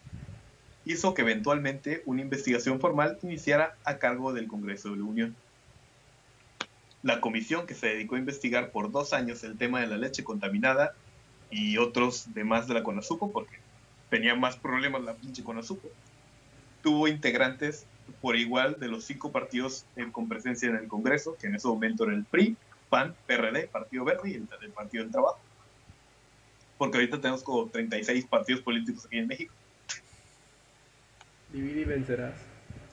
hizo 0.85 1.13
que 1.13 1.23
eventualmente 1.23 2.03
una 2.05 2.21
investigación 2.21 2.79
formal 2.79 3.17
iniciara 3.23 3.75
a 3.83 3.97
cargo 3.97 4.33
del 4.33 4.47
Congreso 4.47 4.91
de 4.91 4.97
la 4.97 5.03
Unión. 5.03 5.35
La 7.01 7.19
comisión 7.21 7.65
que 7.65 7.73
se 7.73 7.87
dedicó 7.87 8.15
a 8.15 8.19
investigar 8.19 8.71
por 8.71 8.91
dos 8.91 9.13
años 9.13 9.43
el 9.43 9.57
tema 9.57 9.81
de 9.81 9.87
la 9.87 9.97
leche 9.97 10.23
contaminada 10.23 10.93
y 11.49 11.77
otros 11.77 12.33
demás 12.33 12.67
de 12.67 12.75
la 12.75 12.83
Conazupo, 12.83 13.31
porque 13.31 13.57
tenía 14.09 14.35
más 14.35 14.55
problemas 14.57 15.03
la 15.03 15.13
pinche 15.13 15.43
Conazupo, 15.43 15.89
tuvo 16.81 17.07
integrantes 17.07 17.85
por 18.21 18.35
igual 18.35 18.77
de 18.79 18.87
los 18.87 19.03
cinco 19.05 19.31
partidos 19.31 19.85
con 20.11 20.27
presencia 20.27 20.69
en 20.69 20.75
el 20.75 20.87
Congreso, 20.87 21.35
que 21.39 21.47
en 21.47 21.55
ese 21.55 21.67
momento 21.67 22.03
era 22.03 22.13
el 22.13 22.23
PRI, 22.23 22.55
PAN, 22.89 23.15
PRD, 23.25 23.67
Partido 23.67 24.05
Verde 24.05 24.29
y 24.29 24.33
el, 24.35 24.71
Partido 24.71 25.03
del 25.03 25.11
Trabajo. 25.11 25.39
Porque 26.77 26.97
ahorita 26.97 27.19
tenemos 27.19 27.41
como 27.41 27.67
36 27.67 28.25
partidos 28.25 28.61
políticos 28.61 29.05
aquí 29.05 29.17
en 29.17 29.27
México. 29.27 29.53
Divide 31.51 31.81
y 31.81 31.85
vencerás. 31.85 32.35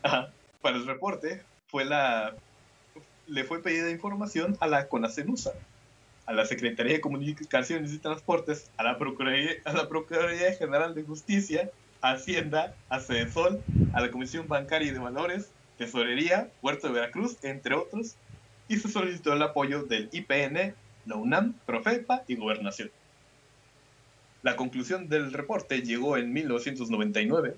Ajá. 0.03 0.33
Para 0.63 0.77
el 0.77 0.87
reporte, 0.87 1.43
fue 1.67 1.85
la 1.85 2.35
le 3.27 3.45
fue 3.45 3.63
pedida 3.63 3.91
información 3.91 4.57
a 4.61 4.67
la 4.67 4.89
CONACENUSA, 4.89 5.53
a 6.27 6.33
la 6.33 6.45
Secretaría 6.47 6.95
de 6.95 7.01
Comunicaciones 7.01 7.93
y 7.93 7.99
Transportes, 7.99 8.71
a 8.77 8.85
la 8.85 8.99
Procuraduría, 8.99 9.53
a 9.65 9.73
la 9.73 9.89
Procuraduría 9.89 10.55
General 10.55 10.95
de 10.95 11.03
Justicia, 11.03 11.71
a 12.01 12.13
Hacienda, 12.13 12.75
a 12.89 13.01
CEDESOL, 13.01 13.63
a 13.93 14.01
la 14.01 14.11
Comisión 14.11 14.49
Bancaria 14.49 14.89
y 14.89 14.93
de 14.93 14.99
Valores, 14.99 15.51
Tesorería, 15.79 16.51
Puerto 16.61 16.89
de 16.89 16.95
Veracruz, 16.95 17.37
entre 17.43 17.75
otros, 17.75 18.17
y 18.69 18.77
se 18.77 18.89
solicitó 18.89 19.33
el 19.33 19.43
apoyo 19.43 19.83
del 19.85 20.09
IPN, 20.13 20.75
la 21.07 21.17
UNAM, 21.17 21.55
Profepa 21.67 22.23
y 22.29 22.37
Gobernación. 22.37 22.91
La 24.43 24.57
conclusión 24.57 25.09
del 25.09 25.33
reporte 25.33 25.83
llegó 25.83 26.17
en 26.17 26.33
1999 26.33 27.57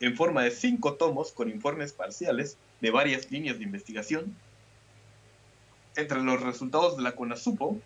en 0.00 0.16
forma 0.16 0.42
de 0.42 0.50
cinco 0.50 0.94
tomos 0.94 1.32
con 1.32 1.48
informes 1.48 1.92
parciales 1.92 2.56
de 2.80 2.90
varias 2.90 3.30
líneas 3.30 3.58
de 3.58 3.64
investigación. 3.64 4.36
Entre 5.96 6.20
los 6.20 6.42
resultados 6.42 6.96
de 6.96 7.04
la 7.04 7.12
CONASUPO 7.12 7.78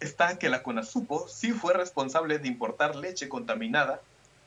está 0.00 0.38
que 0.38 0.48
la 0.48 0.62
CONASUPO 0.62 1.28
sí 1.28 1.52
fue 1.52 1.74
responsable 1.74 2.38
de 2.38 2.48
importar 2.48 2.96
leche 2.96 3.28
contaminada 3.28 4.00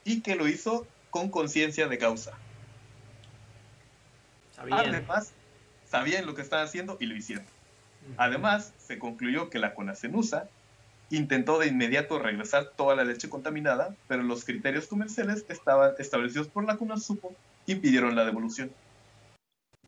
y 0.03 0.21
que 0.21 0.35
lo 0.35 0.47
hizo 0.47 0.85
con 1.09 1.29
conciencia 1.29 1.87
de 1.87 1.97
causa. 1.97 2.33
Además, 4.71 5.33
sabían 5.85 6.25
lo 6.25 6.35
que 6.35 6.41
estaban 6.41 6.65
haciendo 6.65 6.97
y 6.99 7.05
lo 7.05 7.15
hicieron. 7.15 7.45
Además, 8.17 8.73
se 8.77 8.99
concluyó 8.99 9.49
que 9.49 9.59
la 9.59 9.73
CONACENUSA 9.73 10.49
intentó 11.09 11.59
de 11.59 11.67
inmediato 11.67 12.19
regresar 12.19 12.71
toda 12.75 12.95
la 12.95 13.03
leche 13.03 13.29
contaminada, 13.29 13.95
pero 14.07 14.23
los 14.23 14.45
criterios 14.45 14.87
comerciales 14.87 15.45
estaban 15.47 15.93
establecidos 15.99 16.47
por 16.47 16.65
la 16.65 16.77
CONASUPO 16.77 17.33
impidieron 17.67 18.15
la 18.15 18.25
devolución. 18.25 18.71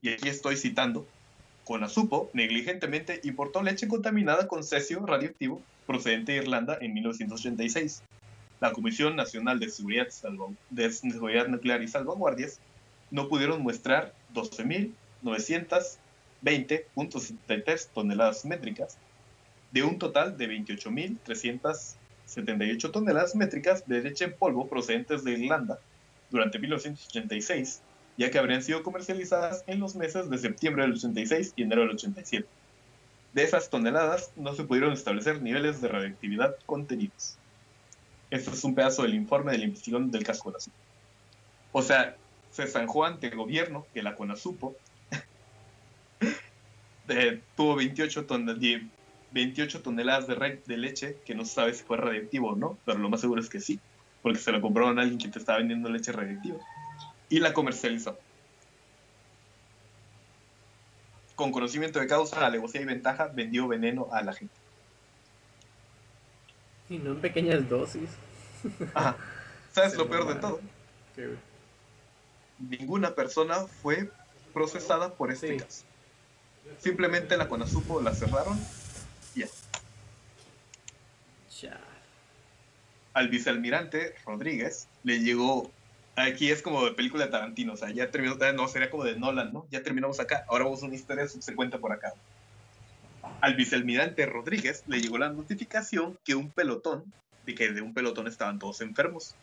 Y 0.01 0.09
aquí 0.09 0.29
estoy 0.29 0.55
citando, 0.55 1.07
CONASUPO 1.65 2.29
negligentemente 2.33 3.19
importó 3.23 3.61
leche 3.61 3.87
contaminada 3.87 4.47
con 4.47 4.63
cesio 4.63 5.05
radioactivo 5.05 5.61
procedente 5.85 6.31
de 6.31 6.37
Irlanda 6.39 6.77
en 6.79 6.93
1986. 6.93 8.03
La 8.61 8.71
Comisión 8.71 9.15
Nacional 9.15 9.59
de 9.59 9.69
Seguridad, 9.69 10.07
de 10.69 10.91
Seguridad 10.91 11.47
Nuclear 11.47 11.83
y 11.83 11.87
Salvaguardias 11.87 12.59
no 13.11 13.27
pudieron 13.27 13.61
muestrar 13.61 14.13
12.000 14.33 14.93
920.73 15.25 17.87
toneladas 17.93 18.45
métricas, 18.45 18.97
de 19.71 19.83
un 19.83 19.99
total 19.99 20.37
de 20.37 20.47
28.378 20.47 22.91
toneladas 22.91 23.35
métricas 23.35 23.85
de 23.87 24.01
leche 24.01 24.25
en 24.25 24.33
polvo 24.33 24.67
procedentes 24.67 25.23
de 25.23 25.31
Irlanda 25.31 25.79
durante 26.29 26.59
1986, 26.59 27.81
ya 28.17 28.31
que 28.31 28.39
habrían 28.39 28.63
sido 28.63 28.83
comercializadas 28.83 29.63
en 29.67 29.79
los 29.79 29.95
meses 29.95 30.29
de 30.29 30.37
septiembre 30.37 30.83
del 30.83 30.93
86 30.93 31.53
y 31.55 31.63
enero 31.63 31.81
del 31.81 31.91
87. 31.91 32.47
De 33.33 33.43
esas 33.43 33.69
toneladas 33.69 34.31
no 34.37 34.55
se 34.55 34.63
pudieron 34.63 34.93
establecer 34.93 35.41
niveles 35.41 35.81
de 35.81 35.89
radioactividad 35.89 36.55
contenidos. 36.65 37.37
Este 38.31 38.51
es 38.51 38.63
un 38.63 38.75
pedazo 38.75 39.03
del 39.03 39.13
informe 39.13 39.51
de 39.51 39.59
la 39.59 39.65
investigación 39.65 40.11
del 40.11 40.23
caso 40.23 40.43
Conasupo. 40.43 40.75
O 41.73 41.81
sea, 41.81 42.15
se 42.51 42.67
zanjó 42.67 43.03
ante 43.03 43.27
el 43.27 43.35
gobierno 43.35 43.85
que 43.93 44.01
la 44.01 44.15
Conasupo 44.15 44.75
tuvo 47.55 47.75
28, 47.75 48.25
28 49.31 49.81
toneladas 49.81 50.27
de, 50.27 50.61
de 50.65 50.77
leche, 50.77 51.17
que 51.25 51.35
no 51.35 51.43
se 51.43 51.53
sabe 51.53 51.73
si 51.73 51.83
fue 51.83 51.97
radiactivo 51.97 52.51
o 52.51 52.55
no, 52.55 52.77
pero 52.85 52.99
lo 52.99 53.09
más 53.09 53.19
seguro 53.19 53.41
es 53.41 53.49
que 53.49 53.59
sí, 53.59 53.81
porque 54.21 54.39
se 54.39 54.53
la 54.53 54.61
compraron 54.61 54.97
a 54.97 55.01
alguien 55.01 55.19
que 55.19 55.27
te 55.27 55.39
estaba 55.39 55.57
vendiendo 55.57 55.89
leche 55.89 56.13
radiactiva. 56.13 56.59
Y 57.35 57.41
la 57.41 57.51
comercializó. 57.51 58.17
Con 61.35 61.51
conocimiento 61.51 61.99
de 61.99 62.07
causa, 62.07 62.45
alevosía 62.45 62.79
y 62.79 62.85
ventaja, 62.85 63.27
vendió 63.27 63.67
veneno 63.67 64.07
a 64.13 64.21
la 64.21 64.31
gente. 64.31 64.55
Y 66.87 66.97
no 66.97 67.11
en 67.11 67.19
pequeñas 67.19 67.67
dosis. 67.67 68.09
Ajá. 68.93 69.17
¿Sabes 69.73 69.95
lo 69.95 70.07
peor 70.09 70.33
de 70.33 70.35
todo? 70.35 70.61
Ninguna 72.57 73.13
persona 73.15 73.67
fue 73.67 74.09
procesada 74.53 75.13
por 75.13 75.29
este 75.29 75.57
caso. 75.57 75.83
Simplemente 76.79 77.35
la 77.35 77.49
Conasupo 77.49 78.01
la 78.01 78.13
cerraron 78.13 78.57
y 79.35 79.43
ya. 81.59 81.81
Al 83.13 83.27
vicealmirante 83.27 84.15
Rodríguez 84.25 84.87
le 85.03 85.19
llegó. 85.19 85.69
Aquí 86.15 86.49
es 86.49 86.61
como 86.61 86.85
de 86.85 86.91
película 86.91 87.25
de 87.25 87.31
Tarantino, 87.31 87.73
o 87.73 87.77
sea, 87.77 87.91
ya 87.91 88.09
terminó, 88.09 88.37
no, 88.53 88.67
sería 88.67 88.89
como 88.89 89.03
de 89.03 89.17
Nolan, 89.17 89.51
¿no? 89.51 89.67
Ya 89.69 89.83
terminamos 89.83 90.19
acá, 90.19 90.45
ahora 90.47 90.63
vamos 90.63 90.81
a 90.81 90.85
una 90.85 90.95
historia 90.95 91.27
subsecuente 91.27 91.77
por 91.77 91.91
acá. 91.91 92.13
Al 93.41 93.55
vicealmirante 93.55 94.25
Rodríguez 94.25 94.83
le 94.87 95.01
llegó 95.01 95.17
la 95.17 95.29
notificación 95.29 96.17
que 96.23 96.35
un 96.35 96.51
pelotón, 96.51 97.03
de 97.45 97.53
que 97.53 97.71
de 97.71 97.81
un 97.81 97.93
pelotón 97.93 98.27
estaban 98.27 98.59
todos 98.59 98.81
enfermos. 98.81 99.35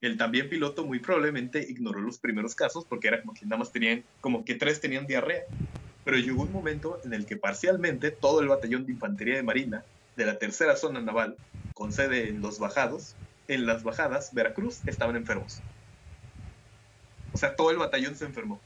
El 0.00 0.16
también 0.16 0.48
piloto 0.48 0.84
muy 0.84 1.00
probablemente 1.00 1.66
ignoró 1.68 2.00
los 2.00 2.18
primeros 2.18 2.54
casos 2.54 2.84
porque 2.84 3.08
era 3.08 3.20
como 3.20 3.34
que 3.34 3.44
nada 3.46 3.58
más 3.58 3.72
tenían, 3.72 4.04
como 4.20 4.44
que 4.44 4.54
tres 4.54 4.80
tenían 4.80 5.06
diarrea 5.06 5.44
pero 6.04 6.18
llegó 6.18 6.42
un 6.42 6.52
momento 6.52 7.00
en 7.04 7.14
el 7.14 7.26
que 7.26 7.36
parcialmente 7.36 8.10
todo 8.10 8.40
el 8.40 8.48
batallón 8.48 8.84
de 8.84 8.92
infantería 8.92 9.36
de 9.36 9.42
marina 9.42 9.84
de 10.16 10.26
la 10.26 10.38
tercera 10.38 10.76
zona 10.76 11.00
naval, 11.00 11.36
con 11.72 11.92
sede 11.92 12.28
en 12.28 12.40
los 12.40 12.58
bajados, 12.58 13.16
en 13.48 13.66
las 13.66 13.82
bajadas, 13.82 14.32
Veracruz, 14.32 14.80
estaban 14.86 15.16
enfermos. 15.16 15.60
O 17.32 17.38
sea, 17.38 17.56
todo 17.56 17.70
el 17.70 17.78
batallón 17.78 18.14
se 18.14 18.24
enfermó. 18.24 18.60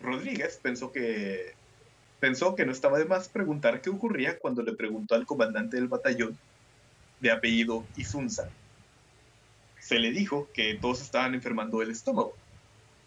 Rodríguez 0.00 0.58
pensó 0.62 0.92
que 0.92 1.54
pensó 2.20 2.54
que 2.54 2.64
no 2.64 2.72
estaba 2.72 2.98
de 2.98 3.04
más 3.04 3.28
preguntar 3.28 3.80
qué 3.82 3.90
ocurría 3.90 4.38
cuando 4.38 4.62
le 4.62 4.72
preguntó 4.72 5.14
al 5.14 5.26
comandante 5.26 5.76
del 5.76 5.88
batallón 5.88 6.38
de 7.20 7.30
apellido 7.30 7.84
Isunza. 7.96 8.48
Se 9.80 9.98
le 9.98 10.10
dijo 10.10 10.48
que 10.52 10.74
todos 10.74 11.02
estaban 11.02 11.34
enfermando 11.34 11.80
del 11.80 11.90
estómago 11.90 12.34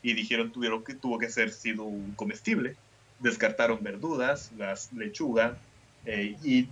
y 0.01 0.13
dijeron 0.13 0.51
tuvieron 0.51 0.83
que 0.83 0.93
tuvo 0.93 1.17
que 1.17 1.29
ser 1.29 1.51
sido 1.51 1.83
un 1.83 2.13
comestible. 2.13 2.75
Descartaron 3.19 3.83
verduras, 3.83 4.51
las 4.57 4.93
lechuga 4.93 5.57
eh, 6.05 6.37
y, 6.43 6.69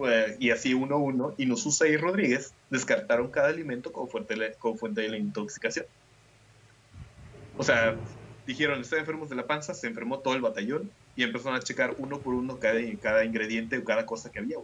pues, 0.00 0.36
y 0.40 0.50
así 0.50 0.72
uno 0.72 0.94
a 0.94 0.98
uno. 0.98 1.34
Y 1.36 1.44
y 1.44 1.96
Rodríguez 1.98 2.54
descartaron 2.70 3.30
cada 3.30 3.48
alimento 3.48 3.92
como 3.92 4.08
fuente, 4.08 4.56
como 4.58 4.78
fuente 4.78 5.02
de 5.02 5.10
la 5.10 5.18
intoxicación. 5.18 5.84
O 7.52 7.62
sea, 7.62 8.00
dijeron, 8.46 8.80
están 8.80 9.00
enfermos 9.00 9.28
de 9.28 9.36
la 9.36 9.46
panza, 9.46 9.74
se 9.74 9.88
enfermó 9.88 10.20
todo 10.20 10.32
el 10.32 10.40
batallón 10.40 10.90
y 11.14 11.22
empezaron 11.22 11.58
a 11.58 11.60
checar 11.60 11.96
uno 11.98 12.22
por 12.22 12.32
uno 12.32 12.58
cada, 12.58 12.80
cada 12.98 13.26
ingrediente 13.26 13.76
o 13.76 13.84
cada 13.84 14.06
cosa 14.06 14.30
que 14.30 14.38
había. 14.38 14.56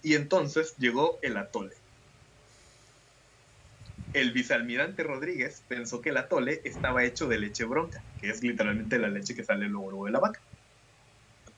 Y 0.00 0.14
entonces 0.14 0.76
llegó 0.76 1.18
el 1.22 1.38
atole. 1.38 1.74
El 4.12 4.30
vicealmirante 4.30 5.02
Rodríguez 5.02 5.64
pensó 5.66 6.00
que 6.00 6.10
el 6.10 6.18
atole 6.18 6.60
estaba 6.62 7.02
hecho 7.02 7.26
de 7.26 7.40
leche 7.40 7.64
bronca, 7.64 8.04
que 8.16 8.30
es 8.30 8.44
literalmente 8.44 9.00
la 9.00 9.08
leche 9.08 9.34
que 9.34 9.42
sale 9.42 9.66
luego, 9.66 9.90
luego 9.90 10.06
de 10.06 10.12
la 10.12 10.20
vaca. 10.20 10.40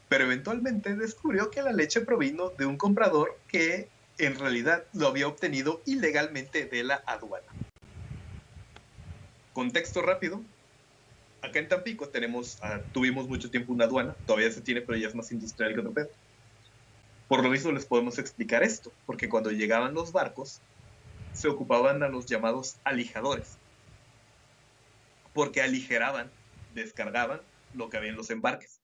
Pero 0.09 0.25
eventualmente 0.25 0.95
descubrió 0.95 1.51
que 1.51 1.63
la 1.63 1.73
leche 1.73 2.01
provino 2.01 2.51
de 2.51 2.67
un 2.67 2.77
comprador 2.77 3.39
que 3.49 3.89
en 4.19 4.39
realidad 4.39 4.85
lo 4.93 5.07
había 5.07 5.29
obtenido 5.29 5.83
ilegalmente 5.87 6.67
de 6.67 6.85
la 6.85 7.03
aduana. 7.07 7.47
Contexto 9.53 10.03
rápido. 10.03 10.43
Acá 11.43 11.61
en 11.61 11.69
Tampico 11.69 12.09
tenemos, 12.09 12.59
ah, 12.63 12.81
tuvimos 12.93 13.29
mucho 13.29 13.51
tiempo 13.51 13.73
una 13.73 13.85
aduana, 13.85 14.15
todavía 14.27 14.51
se 14.51 14.61
tiene, 14.61 14.81
pero 14.81 14.99
ya 14.99 15.09
es 15.09 15.15
más 15.15 15.31
industrial 15.31 15.73
que 15.73 15.81
otro 15.81 15.93
pedo. 15.93 16.09
Por 17.29 17.43
lo 17.43 17.51
mismo 17.51 17.71
les 17.71 17.85
podemos 17.85 18.19
explicar 18.19 18.63
esto, 18.63 18.91
porque 19.07 19.29
cuando 19.29 19.51
llegaban 19.51 19.95
los 19.95 20.13
barcos, 20.13 20.61
se 21.33 21.47
ocupaban 21.47 22.03
a 22.03 22.09
los 22.09 22.27
llamados 22.27 22.77
alijadores, 22.85 23.59
porque 25.35 25.63
aligeraban, 25.63 26.31
descargaban 26.75 27.41
lo 27.75 27.91
que 27.91 27.99
había 27.99 28.11
en 28.11 28.17
los 28.17 28.31
embarques. 28.31 28.81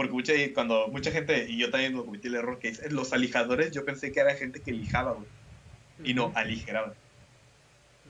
Porque 0.00 0.14
mucha, 0.14 0.32
cuando 0.54 0.88
mucha 0.88 1.10
gente, 1.10 1.44
y 1.46 1.58
yo 1.58 1.70
también 1.70 1.94
cometí 1.94 2.28
el 2.28 2.36
error 2.36 2.58
que 2.58 2.72
los 2.88 3.12
alijadores, 3.12 3.70
yo 3.70 3.84
pensé 3.84 4.10
que 4.10 4.20
era 4.20 4.34
gente 4.34 4.62
que 4.62 4.72
lijaba, 4.72 5.14
y 6.02 6.14
no, 6.14 6.32
aligeraban. 6.34 6.94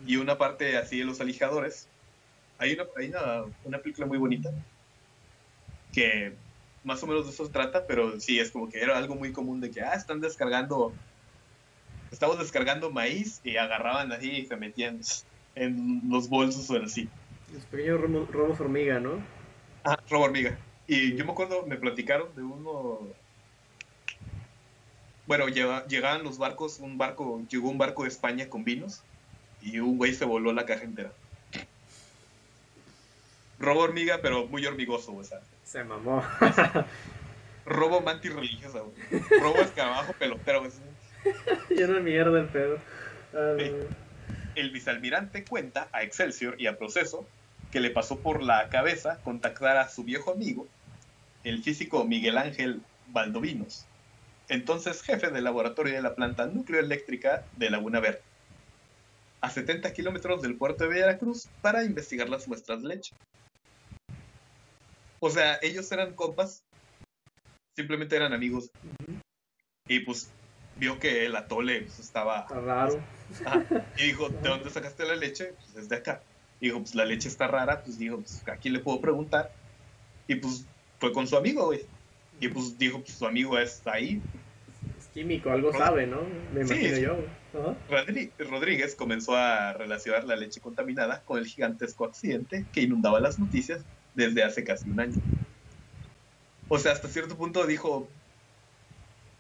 Y 0.07 0.14
una 0.14 0.38
parte 0.38 0.76
así 0.76 1.00
de 1.00 1.05
los 1.05 1.20
alijadores, 1.20 1.88
hay 2.59 2.74
una, 2.74 2.85
hay 2.96 3.09
una, 3.09 3.42
una 3.64 3.79
película 3.79 4.07
muy 4.07 4.18
bonita 4.18 4.53
que 5.92 6.37
más 6.85 7.03
o 7.03 7.09
menos 7.09 7.24
de 7.24 7.33
eso 7.33 7.46
se 7.46 7.50
trata, 7.50 7.85
pero 7.88 8.20
sí, 8.20 8.38
es 8.38 8.53
como 8.53 8.68
que 8.68 8.81
era 8.81 8.96
algo 8.96 9.16
muy 9.16 9.33
común 9.33 9.61
de 9.61 9.72
que, 9.72 9.81
ah, 9.81 9.94
están 9.94 10.20
descargando, 10.20 10.92
estamos 12.12 12.38
descargando 12.38 12.92
maíz 12.92 13.40
y 13.42 13.57
agarraban 13.57 14.12
así 14.12 14.31
y 14.31 14.46
se 14.46 14.55
metían 14.55 15.00
en 15.57 16.03
los 16.09 16.29
bolsos 16.29 16.70
o 16.70 16.81
así. 16.81 17.09
Los 17.53 17.64
pequeños 17.64 18.00
robos 18.31 18.61
hormiga, 18.61 19.00
¿no? 19.00 19.20
Ah, 19.83 19.98
robo 20.09 20.26
hormiga. 20.26 20.57
Y 20.92 21.14
yo 21.14 21.24
me 21.24 21.31
acuerdo, 21.31 21.64
me 21.66 21.76
platicaron 21.76 22.35
de 22.35 22.42
uno... 22.42 22.98
Bueno, 25.24 25.46
llegaban 25.46 26.24
los 26.24 26.37
barcos, 26.37 26.81
un 26.81 26.98
barco, 26.98 27.44
llegó 27.48 27.68
un 27.68 27.79
barco 27.79 28.03
de 28.03 28.09
España 28.09 28.48
con 28.48 28.64
vinos 28.64 29.05
y 29.62 29.79
un 29.79 29.98
güey 29.98 30.12
se 30.14 30.24
voló 30.24 30.53
la 30.53 30.66
caja 30.66 30.83
entera. 30.83 31.12
Robo 33.61 33.83
hormiga, 33.83 34.18
pero 34.20 34.48
muy 34.48 34.66
hormigoso, 34.66 35.14
o 35.14 35.22
sea. 35.22 35.38
Se 35.62 35.85
mamó. 35.85 36.24
Robo 37.66 38.00
mantis 38.00 38.35
religiosa, 38.35 38.81
güey. 38.81 39.22
Robo 39.40 39.59
escarabajo 39.59 40.12
pelotero, 40.14 40.59
güey. 40.59 40.72
Lleno 41.70 42.00
mierda 42.00 42.40
el 42.40 42.48
pedo. 42.48 42.79
Ah, 43.33 43.57
el 44.57 44.70
vicealmirante 44.72 45.44
cuenta 45.44 45.87
a 45.92 46.03
Excelsior 46.03 46.61
y 46.61 46.66
a 46.66 46.76
Proceso 46.76 47.29
que 47.70 47.79
le 47.79 47.90
pasó 47.90 48.18
por 48.18 48.42
la 48.42 48.68
cabeza 48.68 49.20
contactar 49.22 49.76
a 49.76 49.88
su 49.88 50.03
viejo 50.03 50.33
amigo, 50.33 50.66
el 51.44 51.62
físico 51.62 52.05
Miguel 52.05 52.38
Ángel 52.38 52.83
Valdovinos, 53.09 53.87
entonces 54.48 55.03
jefe 55.03 55.31
del 55.31 55.44
laboratorio 55.44 55.94
de 55.94 56.03
la 56.03 56.14
planta 56.14 56.46
nucleoeléctrica 56.46 57.44
de 57.57 57.70
Laguna 57.70 58.00
Verde 58.00 58.22
a 59.40 59.50
70 59.50 59.92
kilómetros 59.92 60.42
del 60.42 60.57
puerto 60.57 60.85
de 60.85 60.90
Veracruz 60.90 61.48
para 61.62 61.85
investigar 61.85 62.29
las 62.29 62.46
muestras 62.46 62.83
de 62.83 62.88
leche. 62.88 63.14
O 65.18 65.31
sea, 65.31 65.59
ellos 65.62 65.90
eran 65.92 66.14
compas, 66.14 66.62
simplemente 67.76 68.16
eran 68.16 68.33
amigos. 68.33 68.70
Y 69.87 70.00
pues 70.00 70.31
vio 70.76 70.98
que 70.98 71.26
el 71.26 71.37
atole 71.37 71.83
pues, 71.83 71.98
estaba 71.98 72.46
raro. 72.48 73.03
y 73.98 74.05
dijo, 74.05 74.29
¿de 74.29 74.48
dónde 74.48 74.70
sacaste 74.70 75.05
la 75.05 75.16
leche? 75.16 75.55
Pues 75.55 75.74
desde 75.74 75.96
acá. 75.96 76.22
Y 76.61 76.66
dijo, 76.66 76.81
pues 76.81 76.94
la 76.94 77.05
leche 77.05 77.29
está 77.29 77.46
rara, 77.46 77.83
pues 77.83 77.98
dijo, 77.98 78.16
pues 78.18 78.46
¿a 78.46 78.57
quién 78.57 78.74
le 78.74 78.81
puedo 78.81 79.00
preguntar? 79.00 79.53
Y 80.26 80.37
pues 80.37 80.66
fue 81.01 81.13
con 81.13 81.27
su 81.27 81.37
amigo, 81.37 81.67
güey. 81.67 81.81
Y 82.39 82.49
pues 82.49 82.79
dijo, 82.79 83.01
pues 83.01 83.13
su 83.13 83.27
amigo 83.27 83.59
está 83.59 83.95
ahí, 83.95 84.23
químico, 85.13 85.51
algo 85.51 85.73
sabe, 85.73 86.07
¿no? 86.07 86.23
Me 86.53 86.63
imagino 86.63 86.99
yo. 86.99 87.17
Rodríguez 88.39 88.95
comenzó 88.95 89.35
a 89.35 89.73
relacionar 89.73 90.25
la 90.25 90.37
leche 90.37 90.61
contaminada 90.61 91.23
con 91.25 91.39
el 91.39 91.47
gigantesco 91.47 92.05
accidente 92.05 92.67
que 92.73 92.83
inundaba 92.83 93.21
las 93.21 93.39
noticias 93.39 93.85
desde 94.15 94.43
hace 94.45 94.63
casi 94.63 94.89
un 94.89 95.01
año. 95.01 95.17
O 96.69 96.79
sea, 96.79 96.93
hasta 96.93 97.09
cierto 97.09 97.37
punto 97.37 97.67
dijo, 97.67 98.09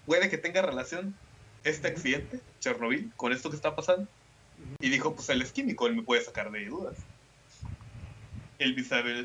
puede 0.04 0.28
que 0.28 0.38
tenga 0.38 0.62
relación 0.62 1.16
este 1.62 1.88
accidente, 1.88 2.40
Chernobyl, 2.58 3.12
con 3.14 3.32
esto 3.32 3.50
que 3.50 3.56
está 3.56 3.76
pasando. 3.76 4.10
Y 4.80 4.90
dijo, 4.90 5.14
pues 5.14 5.28
él 5.28 5.42
es 5.42 5.52
químico, 5.52 5.86
él 5.86 5.94
me 5.94 6.02
puede 6.02 6.22
sacar 6.22 6.50
de 6.50 6.66
dudas. 6.66 7.06
El, 8.60 8.76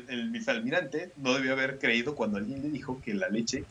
el 0.08 0.30
vicealmirante 0.30 1.12
no 1.16 1.34
debió 1.34 1.52
haber 1.52 1.78
creído 1.78 2.14
cuando 2.16 2.38
alguien 2.38 2.62
le 2.62 2.70
dijo 2.70 3.00
que 3.02 3.14
la 3.14 3.28
leche 3.28 3.64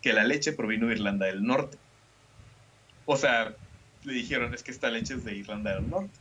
que 0.00 0.12
la 0.12 0.24
leche 0.24 0.52
provino 0.52 0.86
de 0.86 0.94
Irlanda 0.94 1.26
del 1.26 1.42
Norte. 1.42 1.78
O 3.04 3.16
sea, 3.16 3.54
le 4.02 4.12
dijeron, 4.12 4.54
es 4.54 4.62
que 4.62 4.70
esta 4.70 4.90
leche 4.90 5.14
es 5.14 5.24
de 5.24 5.34
Irlanda 5.36 5.74
del 5.74 5.90
Norte. 5.90 6.18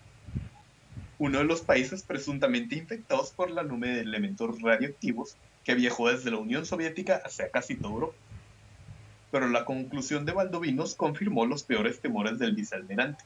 Uno 1.18 1.38
de 1.38 1.46
los 1.46 1.62
países 1.62 2.04
presuntamente 2.04 2.76
infectados 2.76 3.32
por 3.34 3.52
la 3.52 3.64
nube 3.64 3.90
de 3.90 4.02
elementos 4.02 4.62
radioactivos 4.62 5.38
que 5.64 5.76
viajó 5.76 6.10
desde 6.10 6.32
la 6.32 6.38
Unión 6.38 6.66
Soviética 6.66 7.22
hacia 7.24 7.52
casi 7.52 7.80
toda 7.80 7.94
Europa. 7.94 8.18
Pero 9.32 9.48
la 9.48 9.64
conclusión 9.64 10.26
de 10.26 10.32
Valdovinos 10.34 10.96
confirmó 10.96 11.46
los 11.46 11.64
peores 11.64 12.02
temores 12.02 12.40
del 12.40 12.56
vicealmirante. 12.56 13.24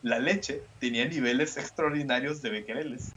La 0.00 0.18
leche 0.18 0.62
tenía 0.78 1.06
niveles 1.08 1.56
extraordinarios 1.56 2.40
de 2.40 2.50
bequereles. 2.50 3.16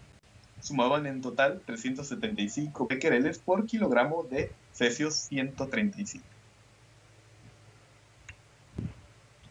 Sumaban 0.62 1.06
en 1.06 1.22
total 1.22 1.62
375 1.65 2.88
bequereles 2.88 3.39
por 3.39 3.65
kilogramo 3.65 4.24
de 4.24 4.52
Cesios 4.72 5.15
135. 5.15 6.26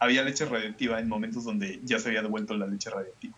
Había 0.01 0.23
leche 0.23 0.45
radiactiva 0.45 1.01
en 1.01 1.09
momentos 1.09 1.45
donde 1.45 1.81
ya 1.83 1.99
se 1.99 2.09
había 2.09 2.23
devuelto 2.23 2.57
la 2.57 2.67
leche 2.67 2.91
radiactiva. 2.91 3.37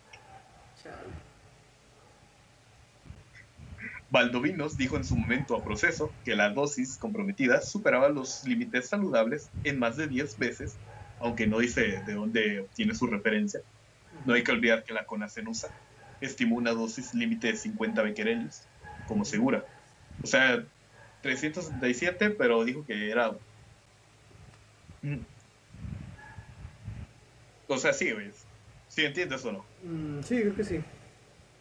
Valdovinos 4.11 4.77
dijo 4.77 4.97
en 4.97 5.05
su 5.05 5.15
momento 5.15 5.55
a 5.55 5.63
proceso 5.63 6.13
que 6.25 6.35
la 6.35 6.49
dosis 6.49 6.97
comprometida 6.97 7.61
superaba 7.61 8.09
los 8.09 8.43
límites 8.43 8.89
saludables 8.89 9.49
en 9.63 9.79
más 9.79 9.95
de 9.95 10.07
10 10.07 10.37
veces, 10.37 10.75
aunque 11.19 11.47
no 11.47 11.59
dice 11.59 12.03
de 12.05 12.13
dónde 12.13 12.59
obtiene 12.59 12.93
su 12.93 13.07
referencia. 13.07 13.61
No 14.25 14.33
hay 14.33 14.43
que 14.43 14.51
olvidar 14.51 14.83
que 14.83 14.93
la 14.93 15.05
CONACENUSA 15.05 15.69
estimó 16.21 16.55
una 16.55 16.71
dosis 16.71 17.13
límite 17.13 17.47
de 17.47 17.57
50 17.57 18.01
becquereles 18.03 18.67
como 19.07 19.25
segura. 19.25 19.65
O 20.23 20.27
sea, 20.27 20.63
367, 21.21 22.31
pero 22.31 22.63
dijo 22.63 22.85
que 22.85 23.09
era. 23.09 23.31
Mm. 25.01 25.17
O 27.67 27.77
sea, 27.77 27.93
sí, 27.93 28.11
güey. 28.11 28.31
¿Sí 28.87 29.05
entiendes 29.05 29.43
o 29.45 29.51
no? 29.51 29.65
Mm, 29.83 30.21
sí, 30.23 30.41
creo 30.41 30.55
que 30.55 30.63
sí. 30.63 30.81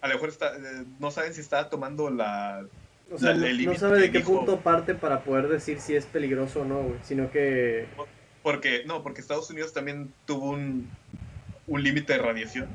A 0.00 0.08
lo 0.08 0.14
mejor 0.14 0.30
está, 0.30 0.56
eh, 0.56 0.84
no 0.98 1.10
saben 1.10 1.34
si 1.34 1.40
estaba 1.40 1.68
tomando 1.70 2.10
la. 2.10 2.66
O 3.12 3.18
sea, 3.18 3.34
no, 3.34 3.74
sabe 3.74 4.00
de 4.00 4.12
qué 4.12 4.20
punto 4.20 4.60
parte 4.60 4.94
para 4.94 5.24
poder 5.24 5.48
decir 5.48 5.80
si 5.80 5.96
es 5.96 6.06
peligroso 6.06 6.62
o 6.62 6.64
no, 6.64 6.82
güey. 6.82 6.98
Sino 7.02 7.30
que. 7.30 7.86
Porque, 8.42 8.84
no, 8.86 9.02
porque 9.02 9.20
Estados 9.20 9.50
Unidos 9.50 9.72
también 9.72 10.12
tuvo 10.26 10.50
un, 10.50 10.88
un 11.66 11.82
límite 11.82 12.14
de 12.14 12.18
radiación 12.20 12.68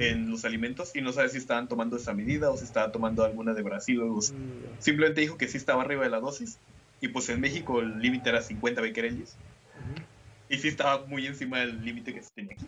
en 0.00 0.30
los 0.30 0.44
alimentos 0.44 0.96
y 0.96 1.02
no 1.02 1.12
sabe 1.12 1.28
si 1.28 1.36
estaban 1.36 1.68
tomando 1.68 1.96
esa 1.96 2.14
medida 2.14 2.50
o 2.50 2.56
si 2.56 2.64
estaba 2.64 2.90
tomando 2.90 3.22
alguna 3.22 3.54
de 3.54 3.62
Brasil 3.62 4.00
o. 4.00 4.16
Mm, 4.16 4.60
Simplemente 4.78 5.20
dijo 5.20 5.36
que 5.36 5.46
sí 5.46 5.58
estaba 5.58 5.82
arriba 5.82 6.04
de 6.04 6.10
la 6.10 6.20
dosis 6.20 6.58
y 7.02 7.08
pues 7.08 7.28
en 7.28 7.38
México 7.40 7.80
el 7.80 7.98
límite 7.98 8.30
era 8.30 8.40
50 8.40 8.80
becquereles 8.80 9.36
y 10.48 10.58
sí 10.58 10.68
estaba 10.68 11.06
muy 11.06 11.26
encima 11.26 11.60
del 11.60 11.84
límite 11.84 12.14
que 12.14 12.22
se 12.22 12.30
tenía 12.34 12.54
aquí. 12.54 12.66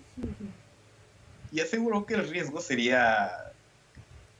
Y 1.51 1.61
aseguró 1.61 2.05
que 2.05 2.15
el 2.15 2.29
riesgo 2.29 2.61
sería 2.61 3.31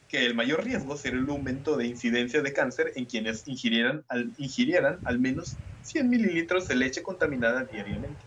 que 0.09 0.27
el 0.27 0.35
mayor 0.35 0.65
riesgo 0.65 0.99
sería 0.99 1.21
el 1.21 1.29
aumento 1.31 1.77
de 1.77 1.87
incidencia 1.87 2.43
de 2.43 2.53
cáncer 2.53 2.93
en 2.95 3.07
quienes 3.07 3.49
ingirieran 3.49 4.05
al, 4.09 4.31
ingirieran 4.37 5.01
al 5.05 5.19
menos 5.19 5.57
100 5.83 6.11
mililitros 6.11 6.69
de 6.69 6.75
leche 6.75 7.03
contaminada 7.03 7.65
diariamente. 7.65 8.23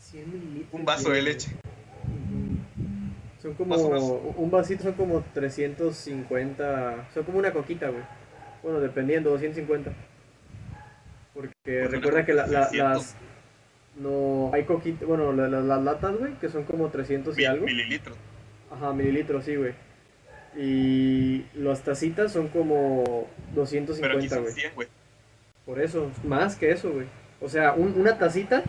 100 0.00 0.32
mililitros. 0.32 0.72
Un 0.72 0.84
vaso 0.84 1.10
de 1.10 1.22
leche. 1.22 1.48
Son 3.40 3.54
como, 3.54 3.76
un 3.76 4.50
vasito 4.50 4.82
son 4.82 4.94
como 4.94 5.24
350, 5.32 7.08
son 7.14 7.24
como 7.24 7.38
una 7.38 7.52
coquita, 7.52 7.88
güey. 7.88 8.02
Bueno, 8.62 8.80
dependiendo, 8.80 9.30
250. 9.30 9.92
Porque 11.34 11.52
pues 11.64 11.90
recuerda 11.90 12.24
que 12.24 12.34
las, 12.34 13.14
no, 13.96 14.50
hay 14.52 14.64
coquitas, 14.64 15.06
bueno, 15.06 15.32
las 15.32 15.82
latas, 15.82 16.16
güey, 16.16 16.34
que 16.34 16.48
son 16.48 16.64
como 16.64 16.88
300 16.88 17.38
y 17.38 17.44
algo. 17.44 17.66
Mililitros. 17.66 18.16
Ajá, 18.70 18.92
mililitros, 18.92 19.44
sí, 19.44 19.56
güey. 19.56 19.72
Y 20.56 21.44
las 21.54 21.82
tacitas 21.82 22.32
son 22.32 22.48
como 22.48 23.28
250, 23.54 24.38
güey. 24.38 24.88
Por 25.64 25.80
eso, 25.80 26.10
más 26.24 26.56
que 26.56 26.70
eso, 26.70 26.90
güey. 26.90 27.06
O 27.40 27.48
sea, 27.48 27.74
una 27.74 28.18
tacita 28.18 28.64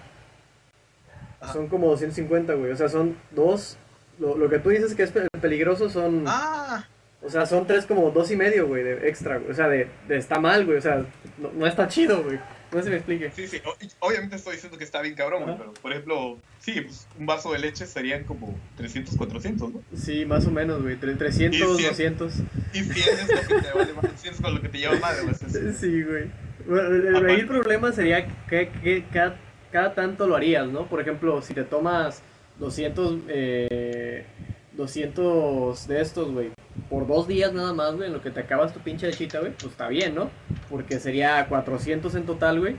son 1.52 1.68
como 1.68 1.88
250, 1.88 2.54
güey. 2.54 2.72
O 2.72 2.76
sea, 2.76 2.90
son 2.90 3.18
dos. 3.32 3.78
Lo, 4.20 4.50
que 4.50 4.60
tú 4.60 4.70
dices 4.70 4.94
que 4.96 5.04
es 5.04 5.14
peligroso 5.42 5.90
son. 5.90 6.26
Ah. 6.28 6.86
O 7.22 7.30
sea, 7.30 7.46
son 7.46 7.68
tres 7.68 7.86
como 7.86 8.12
dos 8.12 8.32
y 8.32 8.36
medio, 8.36 8.68
güey, 8.68 8.84
de 8.84 9.10
extra, 9.10 9.38
güey. 9.38 9.52
O 9.52 9.54
sea, 9.54 9.68
de, 9.68 9.90
está 10.10 10.40
mal, 10.40 10.66
güey. 10.66 10.78
O 10.78 10.82
sea, 10.82 11.06
no, 11.38 11.52
no 11.54 11.68
está 11.68 11.88
chido, 11.88 12.24
güey. 12.24 12.40
No 12.72 12.84
se 12.84 12.90
me 12.90 12.98
explique. 12.98 13.32
Sí, 13.32 13.48
sí, 13.48 13.62
obviamente 14.00 14.36
estoy 14.36 14.54
diciendo 14.54 14.78
que 14.78 14.84
está 14.84 15.02
bien 15.02 15.16
cabrón, 15.16 15.44
pero 15.58 15.74
por 15.74 15.92
ejemplo, 15.92 16.38
sí, 16.60 16.82
pues, 16.82 17.08
un 17.18 17.26
vaso 17.26 17.52
de 17.52 17.60
leche 17.60 17.88
serían 17.88 18.26
como 18.26 18.56
300, 18.78 19.18
400, 19.18 19.74
¿no? 19.74 19.82
Sí, 19.96 20.24
más 20.26 20.46
o 20.46 20.52
menos, 20.52 20.82
güey, 20.82 20.96
300, 20.96 21.82
200. 21.82 22.34
Y 22.74 22.84
100 22.84 22.88
es 22.88 23.28
lo 23.28 23.56
que 23.56 23.62
te 23.62 23.74
vale 23.74 23.94
más, 23.94 24.22
100 24.22 24.34
es 24.36 24.42
con 24.42 24.54
lo 24.54 24.62
que 24.62 24.70
te 24.70 24.78
lleva 24.78 25.00
madre, 25.00 25.24
güey. 25.24 25.74
Sí, 25.74 26.04
güey. 26.04 26.32
Bueno, 26.68 27.28
el, 27.28 27.48
problema 27.48 27.92
sería 27.92 28.28
que, 28.48 28.70
que 28.70 29.04
cada, 29.12 29.40
cada, 29.72 29.96
tanto 29.96 30.28
lo 30.28 30.36
harías, 30.36 30.68
¿no? 30.68 30.88
Por 30.88 31.02
ejemplo, 31.02 31.42
si 31.42 31.56
te 31.56 31.64
tomas 31.64 32.22
200, 32.60 33.20
eh, 33.28 34.26
200 34.74 35.88
de 35.88 36.02
estos, 36.02 36.32
güey, 36.32 36.52
por 36.90 37.08
dos 37.08 37.28
días 37.28 37.54
nada 37.54 37.74
más, 37.74 37.96
güey, 37.96 38.08
en 38.08 38.14
lo 38.14 38.22
que 38.22 38.32
te 38.32 38.40
acabas 38.42 38.74
tu 38.74 38.80
pinche 38.80 39.08
lechita, 39.08 39.40
güey, 39.40 39.52
pues 39.54 39.72
está 39.72 39.88
bien, 39.88 40.16
¿no? 40.16 40.30
Porque 40.70 41.00
sería 41.00 41.48
400 41.48 42.14
en 42.16 42.26
total, 42.26 42.60
güey. 42.60 42.76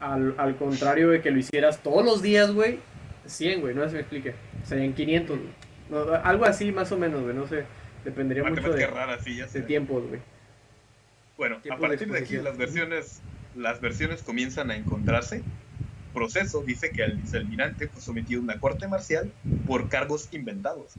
Al, 0.00 0.34
al 0.38 0.56
contrario 0.56 1.10
de 1.10 1.22
que 1.22 1.30
lo 1.30 1.38
hicieras 1.38 1.82
todos 1.82 2.04
los 2.04 2.22
días, 2.22 2.52
güey, 2.52 2.80
100, 3.26 3.60
güey, 3.60 3.74
no 3.74 3.82
sé 3.82 3.88
si 3.88 3.94
me 3.94 4.00
explique. 4.00 4.34
Serían 4.64 4.92
500, 4.92 5.38
güey. 5.38 6.20
algo 6.22 6.44
así 6.44 6.72
más 6.72 6.92
o 6.92 6.98
menos, 6.98 7.22
güey, 7.22 7.34
no 7.34 7.46
sé. 7.46 7.64
Dependería 8.04 8.44
mucho 8.44 8.72
de, 8.72 8.86
rara, 8.86 9.18
sí, 9.20 9.36
ya 9.36 9.46
de 9.46 9.62
tiempos, 9.62 10.06
güey. 10.06 10.20
Bueno, 11.36 11.60
a 11.70 11.76
partir 11.76 12.10
de, 12.10 12.18
aquí 12.18 12.36
las 12.36 12.56
versiones, 12.56 13.20
las 13.56 13.80
versiones 13.80 14.22
comienzan 14.22 14.70
a 14.70 14.76
encontrarse. 14.76 15.42
Proceso 16.16 16.62
dice 16.62 16.92
que 16.92 17.04
el 17.04 17.18
vicealmirante 17.18 17.88
fue 17.88 18.00
sometido 18.00 18.40
a 18.40 18.44
una 18.44 18.58
corte 18.58 18.88
marcial 18.88 19.30
por 19.66 19.90
cargos 19.90 20.30
inventados. 20.32 20.94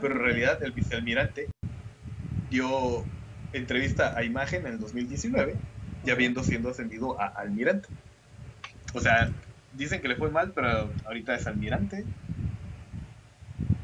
Pero 0.00 0.14
en 0.14 0.20
realidad 0.22 0.62
el 0.62 0.72
vicealmirante 0.72 1.50
dio 2.48 3.04
entrevista 3.52 4.16
a 4.16 4.24
imagen 4.24 4.66
en 4.66 4.72
el 4.72 4.80
2019, 4.80 5.56
ya 6.06 6.14
habiendo 6.14 6.42
siendo 6.42 6.70
ascendido 6.70 7.20
a 7.20 7.26
almirante. 7.26 7.90
O 8.94 9.00
sea, 9.00 9.30
dicen 9.74 10.00
que 10.00 10.08
le 10.08 10.16
fue 10.16 10.30
mal, 10.30 10.52
pero 10.54 10.90
ahorita 11.04 11.34
es 11.34 11.46
almirante. 11.46 12.06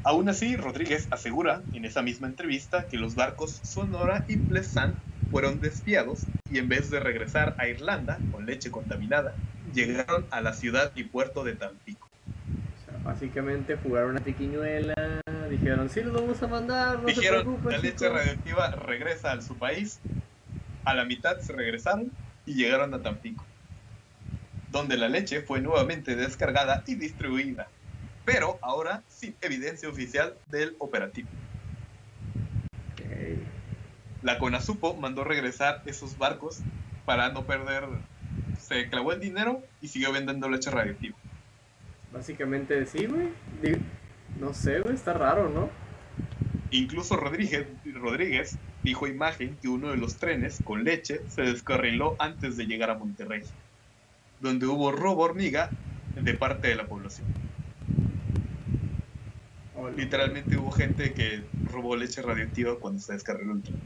Aún 0.03 0.27
así, 0.27 0.55
Rodríguez 0.55 1.07
asegura 1.11 1.61
en 1.73 1.85
esa 1.85 2.01
misma 2.01 2.25
entrevista 2.25 2.87
que 2.87 2.97
los 2.97 3.13
barcos 3.13 3.59
Sonora 3.61 4.25
y 4.27 4.37
Pleasant 4.37 4.95
fueron 5.29 5.61
desviados 5.61 6.25
y 6.51 6.57
en 6.57 6.67
vez 6.67 6.89
de 6.89 6.99
regresar 6.99 7.55
a 7.59 7.67
Irlanda 7.67 8.17
con 8.31 8.47
leche 8.47 8.71
contaminada, 8.71 9.35
llegaron 9.73 10.25
a 10.31 10.41
la 10.41 10.53
ciudad 10.53 10.91
y 10.95 11.03
puerto 11.03 11.43
de 11.43 11.53
Tampico. 11.55 12.07
O 12.07 12.85
sea, 12.85 12.99
básicamente 13.03 13.77
jugaron 13.77 14.11
una 14.11 14.19
tiquiñuela 14.21 15.23
dijeron, 15.49 15.89
sí, 15.89 16.01
los 16.01 16.13
vamos 16.13 16.41
a 16.41 16.47
mandar, 16.47 16.99
no 16.99 17.07
Dijeron, 17.07 17.59
la 17.65 17.77
leche 17.77 18.09
radioactiva 18.09 18.71
regresa 18.71 19.31
a 19.31 19.41
su 19.41 19.55
país. 19.55 19.99
A 20.85 20.93
la 20.93 21.05
mitad 21.05 21.39
se 21.39 21.53
regresaron 21.53 22.11
y 22.45 22.55
llegaron 22.55 22.93
a 22.93 23.01
Tampico, 23.01 23.45
donde 24.69 24.97
la 24.97 25.07
leche 25.07 25.41
fue 25.41 25.61
nuevamente 25.61 26.15
descargada 26.17 26.83
y 26.85 26.95
distribuida, 26.95 27.69
pero 28.25 28.59
ahora 28.61 29.01
sin 29.07 29.33
evidencia 29.41 29.87
oficial 29.87 30.33
del 30.49 30.75
operativo. 30.79 31.29
La 34.21 34.39
CONASUPO 34.39 34.95
mandó 34.95 35.23
regresar 35.23 35.81
esos 35.85 36.17
barcos 36.17 36.59
para 37.05 37.29
no 37.29 37.43
perder. 37.45 37.83
Se 38.63 38.87
clavó 38.89 39.11
el 39.11 39.19
dinero 39.19 39.61
y 39.81 39.89
siguió 39.89 40.13
vendiendo 40.13 40.49
leche 40.49 40.71
radioactiva. 40.71 41.17
Básicamente 42.13 42.85
sí, 42.85 43.07
güey. 43.07 43.27
No 44.39 44.53
sé, 44.53 44.79
güey, 44.79 44.95
está 44.95 45.13
raro, 45.13 45.49
¿no? 45.49 45.69
Incluso 46.71 47.17
Rodríguez, 47.17 47.67
Rodríguez 47.93 48.57
dijo 48.81 49.05
imagen 49.07 49.57
que 49.61 49.67
uno 49.67 49.89
de 49.91 49.97
los 49.97 50.15
trenes 50.15 50.59
con 50.63 50.83
leche 50.83 51.21
se 51.27 51.41
descarriló 51.41 52.15
antes 52.19 52.55
de 52.55 52.65
llegar 52.65 52.89
a 52.89 52.97
Monterrey, 52.97 53.43
donde 54.39 54.65
hubo 54.65 54.91
robo 54.91 55.23
hormiga 55.23 55.69
de 56.15 56.33
parte 56.33 56.69
de 56.69 56.75
la 56.75 56.87
población. 56.87 57.27
Literalmente 59.97 60.57
hubo 60.57 60.71
gente 60.71 61.13
que 61.13 61.43
robó 61.69 61.95
leche 61.97 62.21
radioactiva 62.21 62.79
cuando 62.79 63.01
se 63.01 63.13
descarriló 63.13 63.53
el 63.53 63.61
tren. 63.61 63.81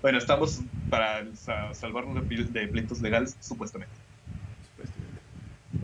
Bueno, 0.00 0.18
estamos 0.18 0.60
para 0.90 1.24
salvarnos 1.72 2.28
de 2.28 2.68
pleitos 2.68 3.00
legales, 3.00 3.36
supuestamente. 3.40 3.94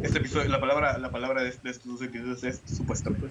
Este 0.02 0.18
episodio, 0.18 0.48
la 0.48 0.60
palabra, 0.60 0.98
la 0.98 1.10
palabra 1.10 1.42
de, 1.42 1.48
estos 1.48 1.84
dos 1.84 2.02
episodios 2.02 2.42
es 2.44 2.62
supuestamente. 2.66 3.28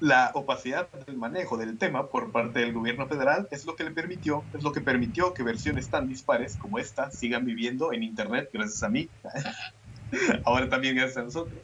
La 0.00 0.30
opacidad 0.34 0.88
del 1.06 1.16
manejo 1.16 1.56
del 1.56 1.78
tema 1.78 2.08
por 2.08 2.30
parte 2.30 2.60
del 2.60 2.72
gobierno 2.72 3.06
federal 3.06 3.48
es 3.50 3.64
lo 3.64 3.76
que 3.76 3.84
le 3.84 3.90
permitió, 3.90 4.44
es 4.52 4.62
lo 4.62 4.72
que 4.72 4.80
permitió 4.80 5.32
que 5.32 5.42
versiones 5.42 5.88
tan 5.88 6.08
dispares 6.08 6.56
como 6.56 6.78
esta 6.78 7.10
sigan 7.10 7.44
viviendo 7.44 7.92
en 7.92 8.02
internet 8.02 8.50
gracias 8.52 8.82
a 8.82 8.88
mí. 8.88 9.08
Ahora 10.44 10.68
también 10.68 10.96
gracias 10.96 11.18
a 11.18 11.22
nosotros. 11.22 11.58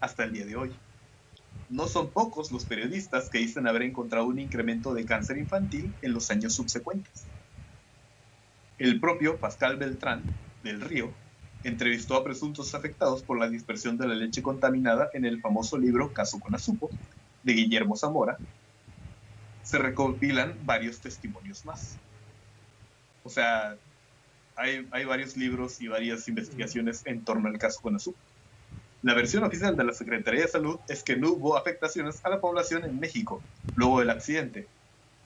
Hasta 0.00 0.24
el 0.24 0.32
día 0.32 0.46
de 0.46 0.56
hoy. 0.56 0.72
No 1.72 1.88
son 1.88 2.12
pocos 2.12 2.52
los 2.52 2.66
periodistas 2.66 3.30
que 3.30 3.38
dicen 3.38 3.66
haber 3.66 3.80
encontrado 3.80 4.26
un 4.26 4.38
incremento 4.38 4.92
de 4.92 5.06
cáncer 5.06 5.38
infantil 5.38 5.96
en 6.02 6.12
los 6.12 6.30
años 6.30 6.54
subsecuentes. 6.54 7.30
El 8.76 9.00
propio 9.00 9.40
Pascal 9.40 9.78
Beltrán 9.78 10.26
del 10.62 10.82
Río 10.82 11.14
entrevistó 11.62 12.16
a 12.16 12.24
presuntos 12.24 12.74
afectados 12.74 13.22
por 13.22 13.38
la 13.38 13.48
dispersión 13.48 13.96
de 13.96 14.06
la 14.06 14.14
leche 14.14 14.42
contaminada 14.42 15.08
en 15.14 15.24
el 15.24 15.40
famoso 15.40 15.78
libro 15.78 16.12
Caso 16.12 16.38
con 16.40 16.54
Azupo, 16.54 16.90
de 17.42 17.54
Guillermo 17.54 17.96
Zamora. 17.96 18.38
Se 19.62 19.78
recopilan 19.78 20.58
varios 20.66 21.00
testimonios 21.00 21.64
más. 21.64 21.98
O 23.22 23.30
sea, 23.30 23.78
hay, 24.56 25.06
varios 25.06 25.38
libros 25.38 25.80
y 25.80 25.88
varias 25.88 26.28
investigaciones 26.28 27.00
en 27.06 27.24
torno 27.24 27.48
al 27.48 27.56
caso 27.56 27.80
con 27.80 27.96
Azupo. 27.96 28.20
La 29.02 29.14
versión 29.14 29.42
oficial 29.42 29.76
de 29.76 29.84
la 29.84 29.92
Secretaría 29.92 30.42
de 30.42 30.48
Salud 30.48 30.78
es 30.88 31.02
que 31.02 31.16
no 31.16 31.32
hubo 31.32 31.56
afectaciones 31.56 32.24
a 32.24 32.30
la 32.30 32.40
población 32.40 32.84
en 32.84 33.00
México 33.00 33.42
luego 33.74 33.98
del 33.98 34.10
accidente, 34.10 34.68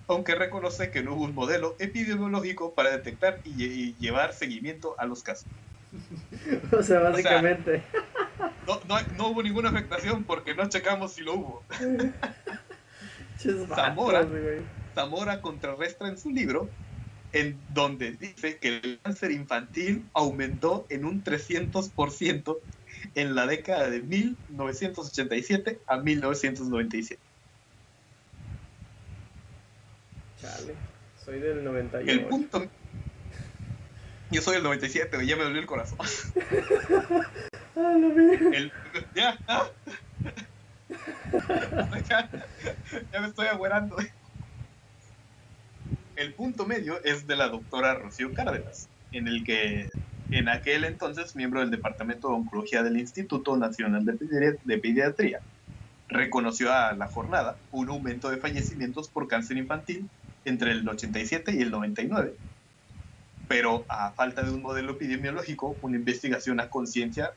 aunque 0.08 0.34
reconoce 0.34 0.90
que 0.90 1.02
no 1.02 1.14
hubo 1.14 1.24
un 1.24 1.34
modelo 1.34 1.76
epidemiológico 1.78 2.74
para 2.74 2.90
detectar 2.90 3.40
y 3.44 3.94
llevar 3.96 4.32
seguimiento 4.32 4.98
a 4.98 5.04
los 5.04 5.22
casos. 5.22 5.46
o 6.72 6.82
sea, 6.82 7.00
básicamente. 7.00 7.82
no, 9.18 9.28
hubo 9.28 9.42
ninguna 9.42 9.68
afectación 9.68 10.24
porque 10.24 10.54
no 10.54 10.66
checamos 10.70 11.12
si 11.12 11.22
lo 11.22 11.34
hubo. 11.34 11.66
Zamora, 13.74 14.26
Zamora 14.94 15.42
contrarresta 15.42 16.08
en 16.08 16.16
su 16.16 16.30
libro 16.30 16.70
en 17.32 17.62
donde 17.68 18.12
dice 18.12 18.58
que 18.58 18.80
el 18.82 19.00
cáncer 19.02 19.32
infantil 19.32 20.08
aumentó 20.14 20.86
en 20.88 21.04
un 21.04 21.22
300% 21.22 22.56
en 23.14 23.34
la 23.34 23.46
década 23.46 23.90
de 23.90 24.02
1987 24.02 25.80
a 25.86 25.96
1997. 25.98 27.20
Chale, 30.40 30.74
soy 31.24 31.40
del 31.40 31.64
98. 31.64 32.10
El 32.10 32.26
punto, 32.26 32.66
yo 34.30 34.42
soy 34.42 34.56
el 34.56 34.62
97, 34.62 35.24
ya 35.26 35.36
me 35.36 35.44
dolió 35.44 35.60
el 35.60 35.66
corazón. 35.66 35.98
ah, 37.76 37.96
lo 37.98 38.10
vi. 38.10 38.70
ya, 39.14 39.38
ya, 43.12 43.20
me 43.20 43.28
estoy 43.28 43.46
agüerando. 43.46 43.96
El 46.16 46.34
punto 46.34 46.66
medio 46.66 47.02
es 47.04 47.26
de 47.26 47.36
la 47.36 47.48
doctora 47.48 47.94
Rocío 47.94 48.32
Cárdenas, 48.34 48.88
en 49.12 49.28
el 49.28 49.44
que 49.44 49.90
en 50.30 50.48
aquel 50.48 50.84
entonces 50.84 51.36
miembro 51.36 51.60
del 51.60 51.70
Departamento 51.70 52.28
de 52.28 52.34
Oncología 52.34 52.82
del 52.82 52.98
Instituto 52.98 53.56
Nacional 53.56 54.04
de, 54.04 54.78
Pediatría, 54.78 55.40
reconoció 56.08 56.72
a 56.72 56.92
la 56.94 57.06
jornada 57.08 57.58
un 57.70 57.88
aumento 57.88 58.30
de 58.30 58.38
fallecimientos 58.38 59.08
por 59.08 59.28
cáncer 59.28 59.56
infantil 59.56 60.08
entre 60.44 60.72
el 60.72 60.88
87 60.88 61.54
y 61.54 61.62
el 61.62 61.70
99. 61.70 62.36
Pero 63.48 63.86
a 63.88 64.12
falta 64.12 64.42
de 64.42 64.50
un 64.50 64.62
modelo 64.62 64.92
epidemiológico, 64.92 65.78
una 65.82 65.96
investigación 65.96 66.60
a 66.60 66.68
conciencia 66.68 67.32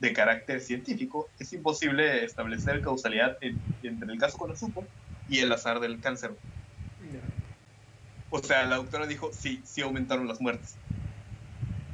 de 0.00 0.12
carácter 0.12 0.60
científico, 0.60 1.30
es 1.38 1.52
imposible 1.52 2.24
establecer 2.24 2.82
causalidad 2.82 3.36
entre 3.82 4.12
el 4.12 4.18
caso 4.18 4.36
Konosupo 4.36 4.84
y 5.28 5.38
el 5.38 5.52
azar 5.52 5.78
del 5.78 6.00
cáncer. 6.00 6.36
O 8.28 8.42
sea, 8.42 8.64
la 8.64 8.76
doctora 8.76 9.06
dijo, 9.06 9.30
sí, 9.32 9.62
sí 9.64 9.82
aumentaron 9.82 10.26
las 10.26 10.40
muertes. 10.40 10.76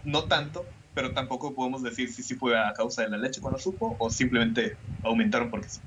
No 0.03 0.29
tanto, 0.29 0.75
pero 0.95 1.13
tampoco 1.13 1.55
podemos 1.55 1.83
decir 1.83 2.13
si 2.13 2.23
sí 2.23 2.35
fue 2.37 2.59
a 2.59 2.73
causa 2.73 3.03
de 3.03 3.11
la 3.11 3.19
leche 3.19 3.41
Konosupo 3.41 3.97
o 3.99 4.11
simplemente 4.11 4.79
aumentaron 5.03 5.51
porque 5.51 5.69
sí 5.69 5.83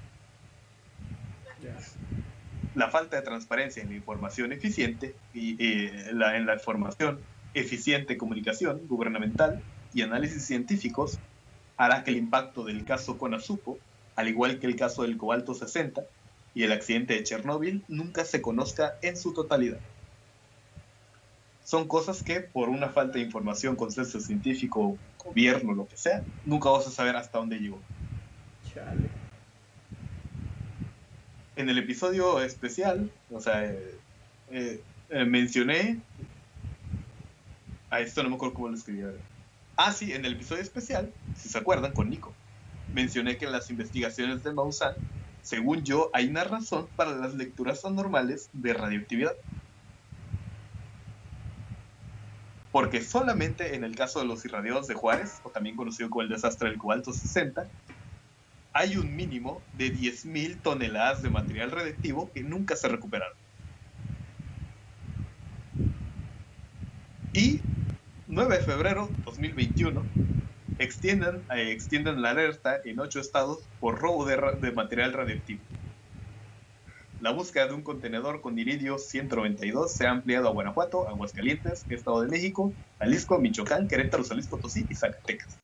la 2.74 2.89
falta 2.89 3.18
de 3.18 3.24
transparencia 3.24 3.84
en 3.84 3.89
la 3.89 3.95
información 3.95 4.51
eficiente 4.53 5.20
y 5.32 5.55
la, 6.14 6.38
en 6.38 6.45
la 6.45 6.53
información 6.55 7.26
eficiente 7.53 8.18
comunicación 8.18 8.88
gubernamental 8.88 9.66
y 9.91 10.01
análisis 10.01 10.45
científicos 10.47 11.22
hará 11.78 12.03
que 12.03 12.12
el 12.12 12.18
impacto 12.18 12.64
del 12.64 12.86
caso 12.86 13.18
Conazupo, 13.18 13.82
al 14.16 14.30
igual 14.30 14.59
que 14.59 14.68
el 14.68 14.76
caso 14.76 15.01
del 15.03 15.18
cobalto 15.18 15.53
60 15.53 16.03
y 16.53 16.64
el 16.64 16.72
accidente 16.72 17.14
de 17.16 17.24
Chernóbil, 17.24 17.84
nunca 17.88 18.24
se 18.26 18.41
conozca 18.41 18.93
en 19.01 19.18
su 19.18 19.34
totalidad. 19.34 19.82
Son 21.72 21.88
cosas 21.88 22.22
que 22.22 22.41
por 22.41 22.67
una 22.67 22.89
falta 22.89 23.13
de 23.17 23.24
información, 23.24 23.78
consenso 23.78 24.19
científico, 24.19 24.97
gobierno, 25.24 25.74
lo 25.74 25.88
que 25.88 25.95
sea, 25.95 26.22
nunca 26.45 26.69
vas 26.69 26.86
a 26.86 26.91
saber 26.91 27.15
hasta 27.15 27.38
dónde 27.38 27.59
llegó. 27.59 27.80
Chale 28.74 29.22
en 31.55 31.69
el 31.69 31.78
episodio 31.78 32.41
especial, 32.41 33.09
o 33.32 33.39
sea, 33.39 33.63
eh, 33.63 33.95
eh, 34.51 34.82
eh, 35.11 35.24
mencioné. 35.24 36.01
A 37.89 38.01
esto 38.01 38.22
no 38.22 38.30
me 38.30 38.36
acuerdo 38.36 38.55
cómo 38.55 38.67
lo 38.67 38.76
escribí. 38.76 39.03
Ah, 39.78 39.93
sí, 39.93 40.11
en 40.11 40.26
el 40.26 40.34
episodio 40.34 40.61
especial, 40.61 41.13
si 41.38 41.47
se 41.47 41.57
acuerdan, 41.57 41.93
con 41.93 42.09
Nico, 42.09 42.34
mencioné 42.93 43.38
que 43.38 43.45
en 43.45 43.53
las 43.53 43.69
investigaciones 43.69 44.43
de 44.43 44.51
Maussan, 44.51 44.93
según 45.41 45.86
yo, 45.86 46.09
hay 46.11 46.28
una 46.28 46.43
razón 46.43 46.88
para 46.97 47.15
las 47.15 47.34
lecturas 47.36 47.86
anormales 47.86 48.49
de 48.51 48.74
radioactividad. 48.74 49.34
Porque 52.72 53.01
solamente 53.01 53.76
en 53.76 53.84
el 53.84 53.95
caso 53.95 54.19
de 54.19 54.26
los 54.26 54.45
irradiados 54.45 54.88
de 54.88 54.93
Juárez, 54.93 55.41
o 55.43 55.49
también 55.49 55.76
conocido 55.76 56.09
como 56.09 56.22
el 56.22 56.30
desastre 56.30 56.69
del 56.69 56.78
cobalto 56.78 57.11
60, 57.11 57.67
hay 58.74 58.97
un 58.97 59.15
mínimo 59.15 59.61
de 59.78 59.93
10.000 59.93 60.61
toneladas 60.61 61.22
de 61.22 61.30
material 61.30 61.72
radiactivo 61.72 62.32
que 62.32 62.43
nunca 62.43 62.76
se 62.76 62.88
recuperaron. 62.88 63.36
Y 67.34 67.61
9 68.28 68.57
de 68.57 68.63
febrero 68.63 69.09
2021 69.26 70.03
extienden, 70.80 71.43
eh, 71.55 71.72
extienden 71.72 72.22
la 72.22 72.32
alerta 72.32 72.80
en 72.84 72.99
8 72.99 73.19
estados 73.19 73.59
por 73.80 73.99
robo 73.99 74.26
de, 74.26 74.38
de, 74.61 74.72
material 74.72 75.13
radiactivo. 75.13 75.61
La 77.22 77.30
búsqueda 77.30 77.67
de 77.67 77.74
un 77.74 77.84
contenedor 77.84 78.41
con 78.41 78.57
iridio 78.57 78.97
192 78.97 79.91
se 79.91 80.07
ha 80.07 80.09
ampliado 80.09 80.47
a 80.47 80.51
Guanajuato, 80.51 81.07
Aguascalientes, 81.07 81.86
Estado 81.88 82.22
de 82.22 82.28
México, 82.28 82.74
Jalisco, 82.97 83.38
Michoacán, 83.38 83.88
Querétaro, 83.88 84.24
San 84.24 84.38
Luis 84.38 84.47
Potosí 84.47 84.88
y 84.89 84.95
Zacatecas. 84.95 85.59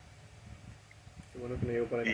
Qué 1.32 1.40
bueno 1.40 1.56
que 1.58 1.66
me 1.66 1.72
llegó 1.72 1.86
para 1.86 2.02
acá. 2.02 2.12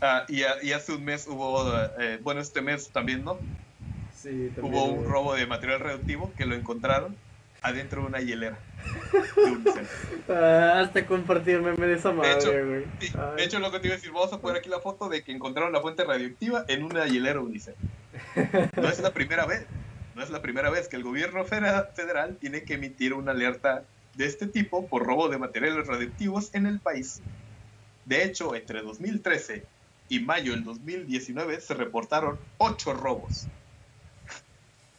Ah, 0.00 0.26
y, 0.28 0.72
hace 0.72 0.92
un 0.92 1.04
mes 1.04 1.28
hubo, 1.28 1.64
eh, 2.00 2.18
bueno, 2.22 2.40
este 2.40 2.60
mes 2.60 2.90
también, 2.90 3.24
¿no? 3.24 3.38
Sí, 4.12 4.50
también 4.52 4.74
hubo 4.74 4.84
un 4.86 5.04
robo 5.04 5.34
de 5.34 5.46
material 5.46 5.78
radioactivo 5.78 6.32
que 6.36 6.44
lo 6.44 6.56
encontraron 6.56 7.16
adentro 7.62 8.02
de 8.02 8.08
una 8.08 8.20
hielera. 8.20 8.58
ah, 10.28 10.80
hasta 10.80 11.06
compartirme 11.06 11.70
de 11.86 11.94
esa 11.94 12.10
madre, 12.10 12.64
güey. 12.64 12.84
De, 13.36 13.44
hecho, 13.44 13.60
lo 13.60 13.70
que 13.70 13.78
te 13.78 13.86
iba 13.86 13.94
a 13.94 13.96
decir, 13.96 14.10
vamos 14.10 14.32
a 14.32 14.40
poner 14.40 14.58
aquí 14.58 14.68
la 14.68 14.80
foto 14.80 15.08
de 15.08 15.22
que 15.22 15.30
encontraron 15.30 15.72
la 15.72 15.80
fuente 15.80 16.04
radioactiva 16.04 16.64
en 16.66 16.82
una 16.82 17.06
hielera 17.06 17.38
Unicef. 17.38 17.76
No 18.76 18.88
es 18.88 19.00
la 19.00 19.12
primera 19.12 19.46
vez, 19.46 19.66
no 20.14 20.22
es 20.22 20.30
la 20.30 20.42
primera 20.42 20.70
vez 20.70 20.88
que 20.88 20.96
el 20.96 21.02
gobierno 21.02 21.44
federal 21.44 22.36
tiene 22.40 22.62
que 22.62 22.74
emitir 22.74 23.14
una 23.14 23.32
alerta 23.32 23.84
de 24.14 24.26
este 24.26 24.46
tipo 24.46 24.86
por 24.86 25.04
robo 25.04 25.28
de 25.28 25.38
materiales 25.38 25.86
radioactivos 25.86 26.54
en 26.54 26.66
el 26.66 26.80
país. 26.80 27.20
De 28.04 28.22
hecho, 28.24 28.54
entre 28.54 28.82
2013 28.82 29.64
y 30.08 30.20
mayo 30.20 30.52
del 30.52 30.64
2019 30.64 31.60
se 31.60 31.74
reportaron 31.74 32.38
8 32.58 32.94
robos. 32.94 33.46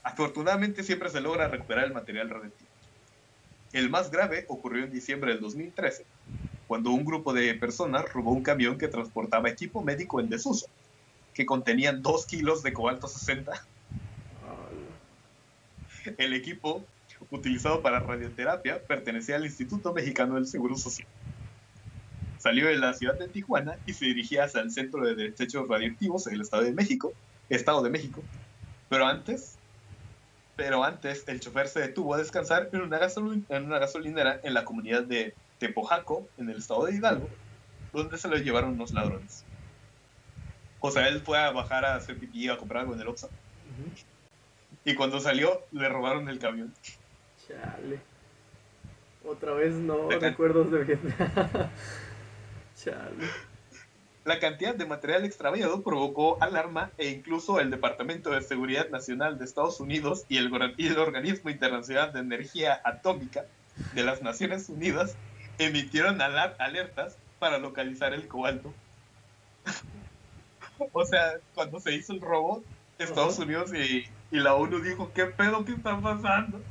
Afortunadamente 0.04 0.84
siempre 0.84 1.10
se 1.10 1.22
logra 1.22 1.48
recuperar 1.48 1.86
el 1.86 1.94
material 1.94 2.30
radioactivo. 2.30 2.70
El 3.74 3.90
más 3.90 4.12
grave 4.12 4.46
ocurrió 4.48 4.84
en 4.84 4.92
diciembre 4.92 5.32
del 5.32 5.42
2013, 5.42 6.06
cuando 6.68 6.92
un 6.92 7.06
grupo 7.06 7.34
de 7.34 7.54
personas 7.56 8.12
robó 8.14 8.32
un 8.32 8.44
camión 8.44 8.78
que 8.78 8.88
transportaba 8.88 9.50
equipo 9.50 9.82
médico 9.82 10.20
en 10.20 10.30
desuso, 10.30 10.68
que 11.36 11.46
contenían 11.46 12.02
2 12.02 12.26
kilos 12.26 12.64
de 12.64 12.74
cobalto 12.74 13.08
60. 13.08 13.52
El 16.18 16.34
equipo 16.34 16.84
utilizado 17.30 17.84
para 17.84 18.00
radioterapia 18.00 18.82
pertenecía 18.82 19.36
al 19.36 19.46
Instituto 19.46 19.94
Mexicano 19.94 20.36
del 20.36 20.48
Seguro 20.48 20.76
Social 20.76 21.08
salió 22.46 22.68
de 22.68 22.78
la 22.78 22.94
ciudad 22.94 23.18
de 23.18 23.28
Tijuana 23.28 23.80
y 23.88 23.94
se 23.94 24.06
dirigía 24.06 24.44
hacia 24.44 24.62
el 24.62 24.70
centro 24.70 25.04
de 25.04 25.16
desechos 25.16 25.68
radioactivos 25.68 26.28
en 26.28 26.36
el 26.36 26.42
Estado 26.42 26.62
de 26.62 26.74
México, 26.74 27.12
Estado 27.50 27.82
de 27.82 27.90
México. 27.90 28.22
Pero 28.88 29.08
antes, 29.08 29.58
pero 30.56 30.84
antes 30.84 31.24
el 31.28 31.40
chofer 31.40 31.68
se 31.68 31.80
detuvo 31.80 32.14
a 32.14 32.20
descansar 32.20 32.70
en 32.72 32.82
una, 32.82 33.00
en 33.50 33.66
una 33.66 33.80
gasolinera 33.80 34.40
en 34.44 34.54
la 34.54 34.64
comunidad 34.64 35.02
de 35.02 35.34
Tepojaco, 35.58 36.28
en 36.38 36.52
el 36.52 36.58
estado 36.58 36.86
de 36.86 36.96
Hidalgo, 36.96 37.28
donde 37.92 38.20
se 38.20 38.28
lo 38.28 38.38
llevaron 38.38 38.74
unos 38.74 38.94
ladrones. 38.94 39.44
O 40.86 40.92
sea, 40.92 41.08
él 41.08 41.22
fue 41.22 41.40
a 41.40 41.50
bajar 41.52 41.84
a 41.84 41.96
hacer 41.96 42.18
pipí 42.18 42.48
a 42.48 42.58
comprar 42.58 42.82
algo 42.82 42.94
en 42.94 43.02
el 43.02 43.08
Oxxo. 43.08 43.30
Y 44.84 44.94
cuando 44.94 45.20
salió, 45.20 45.64
le 45.72 45.90
robaron 45.90 46.30
el 46.30 46.38
camión. 46.38 46.72
Chale. 47.48 48.00
Otra 49.28 49.54
vez 49.54 49.74
no 49.74 50.10
recuerdos 50.10 50.72
de 50.72 50.84
Vietnam. 50.84 51.14
La 54.26 54.40
cantidad 54.40 54.76
de 54.76 54.86
material 54.86 55.24
extraviado 55.24 55.82
provocó 55.82 56.38
alarma 56.42 56.92
e 56.98 57.10
incluso 57.10 57.60
el 57.60 57.72
Departamento 57.72 58.32
de 58.32 58.42
Seguridad 58.42 58.90
Nacional 58.90 59.38
de 59.40 59.46
Estados 59.46 59.80
Unidos 59.80 60.26
y 60.30 60.38
el, 60.38 60.52
Organismo 60.54 61.50
Internacional 61.50 62.12
de 62.12 62.20
Energía 62.20 62.80
Atómica 62.84 63.46
de 63.94 64.04
las 64.04 64.22
Naciones 64.22 64.70
Unidas 64.70 65.16
emitieron 65.58 66.22
alertas 66.22 67.18
para 67.40 67.58
localizar 67.58 68.14
el 68.14 68.28
cobalto. 68.28 68.74
O 70.92 71.06
sea, 71.06 71.34
cuando 71.54 71.80
se 71.80 71.94
hizo 71.94 72.14
el 72.14 72.22
robo, 72.22 72.64
Estados 72.98 73.40
Unidos 73.40 73.72
y, 73.74 74.06
y 74.32 74.40
la 74.40 74.56
ONU 74.56 74.80
dijo, 74.80 75.12
¿qué 75.14 75.26
pedo 75.26 75.66
que 75.66 75.74
está 75.74 76.00
pasando? 76.00 76.62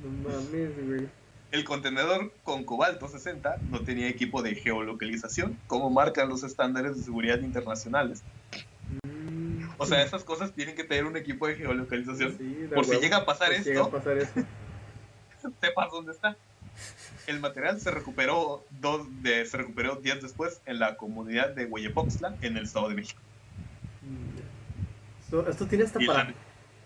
No 0.00 0.28
mames, 0.28 0.86
güey. 0.86 1.08
El 1.50 1.64
contenedor 1.64 2.32
con 2.44 2.64
cobalto 2.64 3.08
60 3.08 3.58
no 3.70 3.80
tenía 3.80 4.08
equipo 4.08 4.42
de 4.42 4.54
geolocalización, 4.54 5.58
como 5.66 5.90
marcan 5.90 6.28
los 6.28 6.42
estándares 6.44 6.96
de 6.96 7.02
seguridad 7.02 7.40
internacionales. 7.40 8.22
Mm. 9.04 9.64
O 9.76 9.84
sea, 9.84 10.02
esas 10.02 10.24
cosas 10.24 10.52
tienen 10.52 10.74
que 10.74 10.84
tener 10.84 11.04
un 11.04 11.16
equipo 11.16 11.46
de 11.46 11.56
geolocalización. 11.56 12.38
por 12.74 12.86
si 12.86 12.96
llega 12.96 13.18
a 13.18 13.24
pasar 13.26 13.52
esto, 13.52 13.90
sepas 15.60 15.90
dónde 15.90 16.12
está. 16.12 16.36
El 17.26 17.40
material 17.40 17.80
se 17.80 17.90
recuperó, 17.90 18.64
dos 18.80 19.06
de, 19.22 19.44
se 19.46 19.56
recuperó 19.56 19.96
días 19.96 20.20
después 20.20 20.60
en 20.66 20.78
la 20.78 20.96
comunidad 20.96 21.50
de 21.50 21.66
Hueyepoxtla, 21.66 22.36
en 22.42 22.56
el 22.56 22.64
Estado 22.64 22.88
de 22.88 22.94
México. 22.96 23.20
Esto, 25.48 25.66
tiene 25.66 25.84
hasta 25.84 26.00
para... 26.00 26.34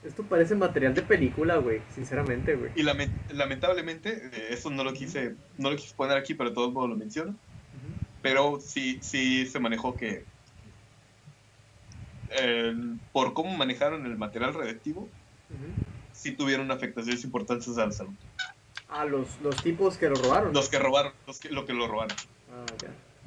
Esto 0.04 0.22
parece 0.22 0.54
material 0.54 0.94
de 0.94 1.02
película, 1.02 1.56
güey, 1.56 1.82
sinceramente, 1.92 2.54
güey. 2.54 2.70
Y 2.76 2.82
lamentablemente, 2.82 4.30
eh, 4.32 4.48
eso 4.50 4.70
no 4.70 4.84
lo 4.84 4.92
quise 4.92 5.34
no 5.58 5.70
lo 5.70 5.76
quise 5.76 5.94
poner 5.94 6.16
aquí, 6.16 6.34
pero 6.34 6.50
de 6.50 6.54
todos 6.54 6.72
modos 6.72 6.90
lo 6.90 6.96
menciono. 6.96 7.34
Pero 8.22 8.60
sí, 8.60 8.98
sí 9.02 9.46
se 9.46 9.58
manejó 9.58 9.96
que 9.96 10.24
por 13.12 13.32
cómo 13.32 13.56
manejaron 13.56 14.04
el 14.06 14.16
material 14.16 14.54
radiactivo, 14.54 15.08
sí 16.12 16.32
tuvieron 16.32 16.70
afectaciones 16.70 17.24
importantes 17.24 17.76
a 17.78 17.86
la 17.86 17.92
salud. 17.92 18.14
Ah, 18.88 19.04
los, 19.04 19.40
los 19.40 19.56
tipos 19.62 19.96
que 19.98 20.08
lo 20.08 20.14
robaron. 20.14 20.52
Los 20.52 20.68
que 20.68 20.78
robaron, 20.78 21.12
los 21.26 21.40
que, 21.40 21.50
lo 21.50 21.66
que 21.66 21.72
lo 21.72 21.88
robaron. 21.88 22.16
Ah, 22.52 22.64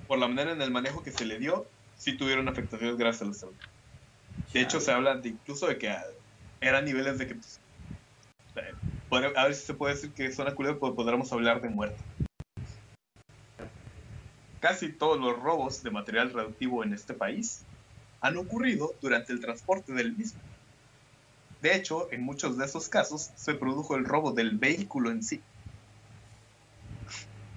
Por 0.07 0.19
la 0.19 0.27
manera 0.27 0.51
en 0.51 0.61
el 0.61 0.71
manejo 0.71 1.03
que 1.03 1.11
se 1.11 1.25
le 1.25 1.37
dio, 1.37 1.67
sí 1.97 2.17
tuvieron 2.17 2.47
afectaciones 2.47 2.97
gracias 2.97 3.29
a 3.29 3.33
salud. 3.33 3.55
De 4.53 4.61
hecho, 4.61 4.79
se 4.79 4.91
habla 4.91 5.15
de, 5.15 5.29
incluso 5.29 5.67
de 5.67 5.77
que 5.77 5.95
eran 6.61 6.85
niveles 6.85 7.17
de 7.17 7.27
que, 7.27 7.35
pues, 7.35 7.59
a 9.35 9.43
ver 9.43 9.53
si 9.53 9.65
se 9.65 9.73
puede 9.73 9.95
decir 9.95 10.11
que 10.11 10.31
zona 10.31 10.55
culera, 10.55 10.77
pues 10.77 10.93
podríamos 10.93 11.31
hablar 11.33 11.61
de 11.61 11.69
muerte. 11.69 11.97
Casi 14.59 14.91
todos 14.91 15.19
los 15.19 15.39
robos 15.39 15.83
de 15.83 15.91
material 15.91 16.33
radioactivo 16.33 16.83
en 16.83 16.93
este 16.93 17.13
país 17.13 17.63
han 18.21 18.37
ocurrido 18.37 18.93
durante 19.01 19.31
el 19.33 19.39
transporte 19.39 19.93
del 19.93 20.15
mismo. 20.15 20.39
De 21.61 21.75
hecho, 21.75 22.11
en 22.11 22.23
muchos 22.23 22.57
de 22.57 22.65
esos 22.65 22.89
casos 22.89 23.31
se 23.35 23.53
produjo 23.53 23.95
el 23.95 24.05
robo 24.05 24.31
del 24.31 24.57
vehículo 24.57 25.11
en 25.11 25.23
sí. 25.23 25.41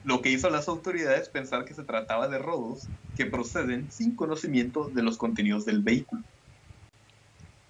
Lo 0.05 0.21
que 0.21 0.31
hizo 0.31 0.49
a 0.49 0.51
las 0.51 0.69
autoridades 0.69 1.29
pensar 1.29 1.65
que 1.65 1.75
se 1.75 1.85
trataba 1.85 2.29
de 2.29 2.39
robos 2.39 2.89
que 3.17 3.27
proceden 3.27 3.91
sin 3.91 4.17
conocimiento 4.17 4.91
de 4.91 5.03
los 5.03 5.17
contenidos 5.17 5.65
del 5.65 5.83
vehículo. 5.83 6.23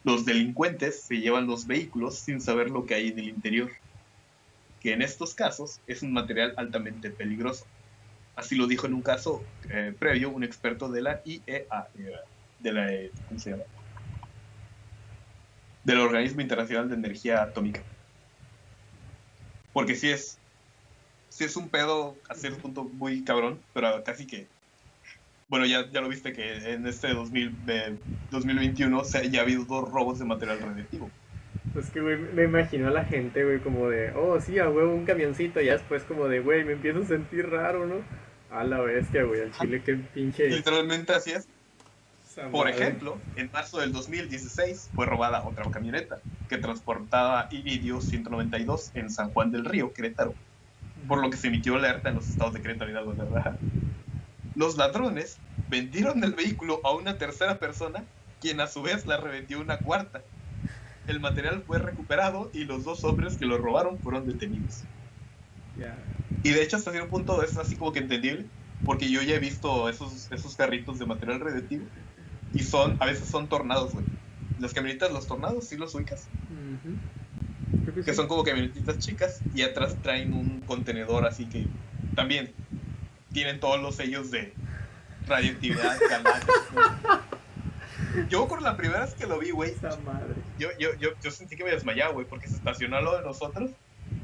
Los 0.05 0.25
delincuentes 0.25 1.03
se 1.03 1.19
llevan 1.19 1.47
los 1.47 1.67
vehículos 1.67 2.19
sin 2.19 2.41
saber 2.41 2.71
lo 2.71 2.87
que 2.87 2.95
hay 2.95 3.09
en 3.09 3.19
el 3.19 3.29
interior, 3.29 3.71
que 4.81 4.93
en 4.93 5.03
estos 5.03 5.35
casos 5.35 5.81
es 5.87 6.03
un 6.03 6.13
material 6.13 6.55
altamente 6.57 7.11
peligroso. 7.11 7.67
Así 8.35 8.57
lo 8.57 8.67
dijo 8.67 8.87
en 8.87 8.95
un 8.95 9.03
caso 9.03 9.43
eh, 9.71 9.95
previo 9.99 10.31
un 10.31 10.43
experto 10.43 10.89
de 10.89 11.03
la 11.03 11.23
IEA, 11.25 11.89
de 12.59 12.73
la, 12.73 12.91
¿cómo 13.29 13.39
se 13.39 13.51
llama? 13.51 13.65
Del 15.85 16.01
Organismo 16.01 16.41
Internacional 16.41 16.89
de 16.89 16.95
Energía 16.95 17.43
Atómica. 17.43 17.83
Porque 19.73 19.95
si 19.95 20.11
es, 20.11 20.42
si 21.33 21.45
es 21.45 21.57
un 21.57 21.71
pedo 21.71 22.15
a 22.29 22.35
cierto 22.35 22.61
punto 22.61 22.85
muy 22.85 23.25
cabrón, 23.25 23.59
pero 23.73 24.05
casi 24.05 24.27
que 24.27 24.47
bueno, 25.49 25.67
ya, 25.67 25.87
ya 25.91 26.01
lo 26.01 26.09
viste 26.09 26.33
que 26.33 26.73
en 26.73 26.87
este 26.87 27.13
2000, 27.13 27.55
2021 28.31 29.05
se, 29.05 29.31
ya 29.31 29.41
ha 29.41 29.43
habido 29.43 29.65
dos 29.65 29.91
robos 29.91 30.19
de 30.19 30.25
material 30.25 30.61
radiactivo. 30.61 31.11
Pues 31.75 31.91
que, 31.91 32.01
güey, 32.01 32.17
me 32.17 32.45
imagino 32.45 32.89
a 32.89 32.91
la 32.91 33.05
gente, 33.05 33.45
güey, 33.45 33.59
como 33.61 33.89
de, 33.91 34.13
oh, 34.13 34.41
sí, 34.41 34.59
a 34.59 34.71
huevo, 34.71 34.95
un 34.95 35.05
camioncito, 35.05 35.61
y 35.61 35.67
ya 35.67 35.73
después 35.73 36.05
como 36.05 36.27
de, 36.27 36.41
güey, 36.41 36.65
me 36.65 36.73
empiezo 36.73 37.01
a 37.01 37.05
sentir 37.05 37.51
raro, 37.51 37.87
¿no? 37.87 37.97
A 38.51 38.65
la 38.65 38.81
bestia, 38.81 39.25
güey, 39.25 39.43
al 39.43 39.53
chile, 39.53 39.83
qué 39.85 39.97
pinche... 39.97 40.49
Literalmente 40.49 41.13
así 41.13 41.33
es. 41.33 41.47
Por 42.51 42.69
ejemplo, 42.69 43.19
en 43.37 43.51
marzo 43.53 43.79
del 43.79 43.93
2016 43.93 44.91
fue 44.95 45.05
robada 45.05 45.45
otra 45.45 45.71
camioneta 45.71 46.19
que 46.49 46.57
transportaba 46.57 47.49
iridio 47.51 48.01
192 48.01 48.93
en 48.95 49.11
San 49.11 49.31
Juan 49.33 49.53
del 49.53 49.67
Río, 49.67 49.93
Querétaro, 49.93 50.35
por 51.09 51.21
lo 51.21 51.31
que 51.31 51.37
se 51.37 51.49
emitió 51.49 51.77
alerta 51.77 52.09
en 52.09 52.17
los 52.17 52.29
estados 52.29 52.55
de 52.55 52.63
Querétaro 52.63 52.91
Hidalgo, 52.91 53.15
¿verdad? 53.15 53.59
Los 54.55 54.77
ladrones 54.77 55.39
vendieron 55.71 56.23
el 56.25 56.33
vehículo 56.35 56.81
a 56.85 56.93
una 56.93 57.19
tercera 57.19 57.59
persona, 57.59 58.05
quien 58.41 58.61
a 58.61 58.67
su 58.67 58.83
vez 58.83 59.07
la 59.07 59.17
revendió 59.17 59.61
una 59.61 59.79
cuarta. 59.79 60.23
El 61.07 61.21
material 61.21 61.63
fue 61.67 61.79
recuperado 61.79 62.51
y 62.53 62.65
los 62.65 62.85
dos 62.85 63.05
hombres 63.05 63.37
que 63.37 63.47
lo 63.47 63.59
robaron 63.59 63.99
fueron 63.99 64.27
detenidos. 64.27 64.85
Y 66.43 66.51
de 66.51 66.63
hecho 66.63 66.77
hasta 66.77 66.91
cierto 66.91 67.11
punto 67.11 67.43
es 67.43 67.57
así 67.57 67.77
como 67.77 67.93
que 67.93 68.01
entendible, 68.01 68.47
porque 68.85 69.11
yo 69.11 69.23
ya 69.23 69.35
he 69.35 69.39
visto 69.39 69.89
esos, 69.89 70.31
esos 70.31 70.57
carritos 70.57 70.99
de 70.99 71.07
material 71.07 71.41
radioactivo 71.41 71.85
y 72.53 72.63
son, 72.63 72.97
a 73.01 73.07
veces 73.07 73.29
son 73.29 73.49
tornados, 73.49 73.93
güey. 73.93 74.05
Las 74.59 74.75
camionetas, 74.75 75.13
los 75.13 75.27
tornados, 75.27 75.67
sí 75.69 75.77
los 75.77 75.95
ubicas. 75.95 76.29
Que 78.05 78.15
son 78.15 78.29
como 78.29 78.45
camionetitas 78.45 78.99
chicas 78.99 79.41
y 79.55 79.63
atrás 79.63 79.97
traen 80.03 80.33
un 80.33 80.61
contenedor 80.61 81.27
así 81.27 81.47
que 81.47 81.67
también 82.15 82.53
tienen 83.33 83.61
todos 83.61 83.81
los 83.81 83.97
sellos 83.97 84.31
de 84.31 84.53
radioactividad, 85.27 85.99
Yo 88.29 88.47
por 88.47 88.61
la 88.61 88.77
primera 88.77 89.05
vez 89.05 89.15
que 89.15 89.27
lo 89.27 89.39
vi, 89.39 89.53
güey, 89.53 89.75
yo, 90.59 90.69
yo, 90.79 90.89
yo, 90.99 91.11
yo, 91.23 91.31
sentí 91.31 91.57
que 91.57 91.65
me 91.65 91.71
desmayaba, 91.71 92.13
güey, 92.13 92.27
porque 92.27 92.47
se 92.47 92.57
estacionó 92.57 92.97
a 92.97 93.01
lo 93.01 93.17
de 93.17 93.25
nosotros 93.25 93.71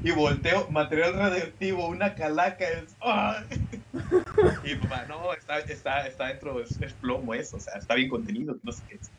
y 0.05 0.11
volteo, 0.11 0.69
material 0.71 1.15
radioactivo, 1.15 1.89
una 1.89 2.15
calaca, 2.15 2.67
es... 2.69 2.97
y 4.65 4.75
papá, 4.77 5.07
no, 5.09 5.33
está, 5.33 5.61
está, 5.61 6.07
está 6.07 6.27
dentro, 6.27 6.61
es, 6.61 6.77
plomo 7.01 7.33
eso, 7.35 7.57
o 7.57 7.61
sea, 7.61 7.75
está 7.75 7.95
bien 7.95 8.11
contenido, 8.11 8.57
no 8.63 8.73
sé 8.73 8.83
qué 8.89 8.97
es. 8.97 9.11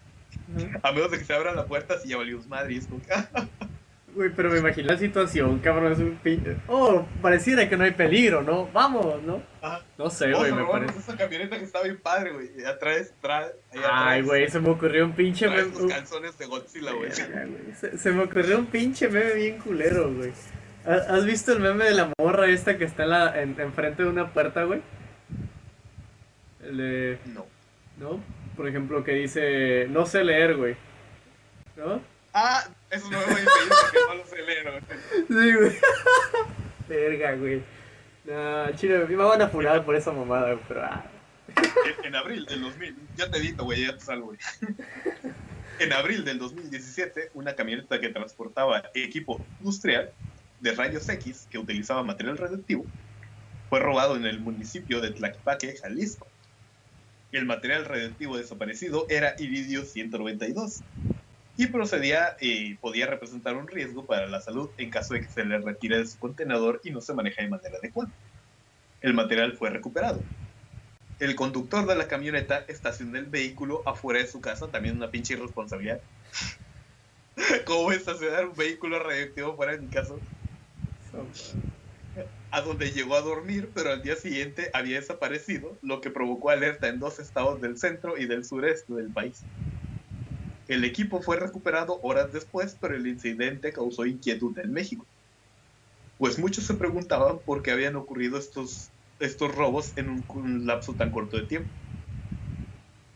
A 0.83 0.91
menos 0.91 1.11
de 1.11 1.17
que 1.17 1.25
se 1.25 1.33
abran 1.33 1.55
la 1.55 1.65
puerta, 1.65 1.99
si 1.99 2.09
ya 2.09 2.17
valió 2.17 2.39
madre, 2.47 2.73
y 2.73 2.77
es 2.77 2.87
como 2.87 3.01
Güey, 4.19 4.31
pero 4.35 4.51
me 4.51 4.59
imagino 4.59 4.91
la 4.91 4.97
situación, 4.97 5.59
cabrón, 5.59 5.93
es 5.93 5.99
un 5.99 6.17
pinche... 6.17 6.57
Oh, 6.67 7.05
pareciera 7.21 7.69
que 7.69 7.77
no 7.77 7.85
hay 7.85 7.91
peligro, 7.91 8.43
¿no? 8.43 8.67
Vamos, 8.73 9.23
¿no? 9.23 9.41
No 9.97 10.09
sé, 10.09 10.33
güey, 10.33 10.51
me 10.51 10.65
parece... 10.65 10.99
esa 10.99 11.15
camioneta 11.15 11.57
que 11.57 11.63
está 11.63 11.81
bien 11.81 12.01
padre, 12.01 12.33
güey. 12.33 12.51
Y 12.59 12.65
atrás, 12.65 13.13
atrás, 13.17 13.53
Ay, 13.89 14.21
güey, 14.23 14.49
se 14.49 14.59
me 14.59 14.71
ocurrió 14.71 15.05
un 15.05 15.13
pinche 15.13 15.47
meme... 15.47 15.71
Los 15.71 15.85
calzones 15.85 16.37
de 16.37 16.47
Godzilla, 16.47 16.91
güey. 16.91 17.11
Se, 17.13 18.11
me 18.11 18.23
ocurrió 18.23 18.59
un 18.59 18.65
pinche 18.65 19.07
meme 19.07 19.35
bien 19.35 19.57
culero, 19.59 20.13
güey. 20.13 20.33
¿Has 20.83 21.23
visto 21.23 21.53
el 21.53 21.61
meme 21.61 21.85
de 21.85 21.91
la 21.91 22.11
morra 22.19 22.47
esta 22.49 22.77
que 22.77 22.83
está 22.83 23.03
en 23.03 23.09
la, 23.11 23.41
en, 23.41 23.57
enfrente 23.57 24.03
de 24.03 24.09
una 24.09 24.33
puerta, 24.33 24.65
güey? 24.65 24.81
El 26.61 26.75
de... 26.75 27.19
No. 27.27 27.45
¿No? 27.97 28.21
Por 28.57 28.67
ejemplo, 28.67 29.01
que 29.01 29.13
dice... 29.13 29.87
No 29.89 30.05
sé 30.05 30.25
leer, 30.25 30.57
güey. 30.57 30.75
¿No? 31.77 32.01
Ah, 32.33 32.67
eso 32.91 33.09
no 33.09 33.19
me 33.19 33.25
voy 33.25 33.35
a 33.35 33.39
impedir 33.39 33.69
porque 33.81 33.97
no 34.07 34.13
lo 34.15 34.45
leer, 34.45 34.83
Sí, 35.27 35.55
güey. 35.55 35.77
Verga, 36.87 37.35
güey. 37.35 37.63
No, 38.25 38.71
chino, 38.75 39.07
me 39.07 39.15
van 39.15 39.41
a 39.41 39.47
furar 39.47 39.83
por 39.85 39.95
esa 39.95 40.11
mamada, 40.11 40.57
pero. 40.67 40.83
Ah. 40.83 41.05
En, 42.03 42.15
abril 42.15 42.45
del 42.45 42.61
2000, 42.61 42.95
ya 43.15 43.29
te 43.29 43.37
edito, 43.39 43.63
güey, 43.63 43.85
ya 43.85 43.93
te 43.93 44.01
salgo, 44.01 44.27
güey. 44.27 44.39
En 45.79 45.93
abril 45.93 46.25
del 46.25 46.39
2017, 46.39 47.31
una 47.35 47.55
camioneta 47.55 48.01
que 48.01 48.09
transportaba 48.09 48.83
equipo 48.93 49.39
industrial 49.59 50.11
de 50.59 50.73
rayos 50.73 51.07
X 51.07 51.47
que 51.49 51.57
utilizaba 51.57 52.03
material 52.03 52.37
radioactivo 52.37 52.85
fue 53.69 53.79
robado 53.79 54.17
en 54.17 54.25
el 54.25 54.41
municipio 54.41 54.99
de 54.99 55.11
Tlaquepaque, 55.11 55.77
Jalisco. 55.77 56.27
El 57.31 57.45
material 57.45 57.85
radioactivo 57.85 58.37
desaparecido 58.37 59.05
era 59.09 59.35
iridio 59.39 59.85
192, 59.85 60.81
y 61.59 61.67
procedía 61.67 62.37
y 62.39 62.75
podía 62.75 63.05
representar 63.05 63.57
un 63.57 63.67
riesgo 63.67 64.05
para 64.05 64.27
la 64.27 64.39
salud 64.39 64.69
en 64.77 64.89
caso 64.89 65.13
de 65.13 65.19
que 65.19 65.27
se 65.27 65.43
le 65.43 65.59
retire 65.59 65.97
de 65.97 66.05
su 66.05 66.17
contenedor 66.17 66.79
y 66.85 66.91
no 66.91 67.01
se 67.01 67.13
maneje 67.13 67.43
de 67.43 67.49
manera 67.49 67.77
adecuada. 67.77 68.09
El 69.01 69.13
material 69.13 69.57
fue 69.57 69.69
recuperado. 69.69 70.23
El 71.19 71.35
conductor 71.35 71.85
de 71.85 71.97
la 71.97 72.07
camioneta 72.07 72.63
estacionó 72.69 73.17
el 73.17 73.25
vehículo 73.25 73.83
afuera 73.85 74.21
de 74.21 74.27
su 74.27 74.39
casa, 74.39 74.71
también 74.71 74.95
una 74.95 75.11
pinche 75.11 75.33
irresponsabilidad. 75.33 75.99
¿Cómo 77.65 77.91
estacionar 77.91 78.45
un 78.47 78.55
vehículo 78.55 78.97
radioactivo 79.03 79.57
fuera 79.57 79.73
de 79.73 79.79
mi 79.79 79.89
casa? 79.89 80.13
A 82.51 82.61
donde 82.61 82.91
llegó 82.91 83.15
a 83.15 83.21
dormir, 83.21 83.69
pero 83.75 83.91
al 83.91 84.01
día 84.01 84.15
siguiente 84.15 84.69
había 84.71 85.01
desaparecido, 85.01 85.77
lo 85.81 85.99
que 85.99 86.09
provocó 86.09 86.51
alerta 86.51 86.87
en 86.87 86.99
dos 86.99 87.19
estados 87.19 87.59
del 87.59 87.77
centro 87.77 88.17
y 88.17 88.27
del 88.27 88.45
sureste 88.45 88.93
del 88.93 89.11
país. 89.11 89.43
El 90.69 90.83
equipo 90.83 91.19
fue 91.19 91.35
recuperado 91.35 91.99
horas 92.03 92.31
después, 92.31 92.77
pero 92.79 92.95
el 92.95 93.07
incidente 93.07 93.73
causó 93.73 94.05
inquietud 94.05 94.55
en 94.59 94.71
México. 94.71 95.03
Pues 96.19 96.37
muchos 96.37 96.65
se 96.65 96.75
preguntaban 96.75 97.39
por 97.39 97.63
qué 97.63 97.71
habían 97.71 97.95
ocurrido 97.95 98.37
estos, 98.37 98.89
estos 99.19 99.55
robos 99.55 99.93
en 99.95 100.23
un, 100.27 100.67
lapso 100.67 100.93
tan 100.93 101.09
corto 101.09 101.37
de 101.37 101.47
tiempo. 101.47 101.67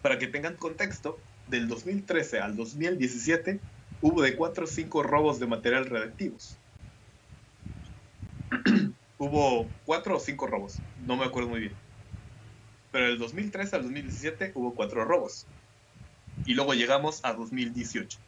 Para 0.01 0.17
que 0.17 0.25
tengan 0.25 0.55
contexto, 0.55 1.19
del 1.47 1.67
2013 1.67 2.39
al 2.39 2.55
2017 2.55 3.59
hubo 4.01 4.23
de 4.23 4.35
4 4.35 4.63
o 4.63 4.67
5 4.67 5.03
robos 5.03 5.39
de 5.39 5.45
material 5.45 5.85
radiactivos. 5.85 6.57
hubo 9.19 9.67
4 9.85 10.15
o 10.15 10.19
5 10.19 10.47
robos, 10.47 10.79
no 11.05 11.17
me 11.17 11.25
acuerdo 11.25 11.49
muy 11.49 11.59
bien. 11.59 11.73
Pero 12.91 13.05
del 13.05 13.19
2013 13.19 13.75
al 13.75 13.83
2017 13.83 14.53
hubo 14.55 14.73
4 14.73 15.05
robos. 15.05 15.45
Y 16.45 16.53
luego 16.53 16.73
llegamos 16.73 17.23
a 17.23 17.33
2018. 17.33 18.19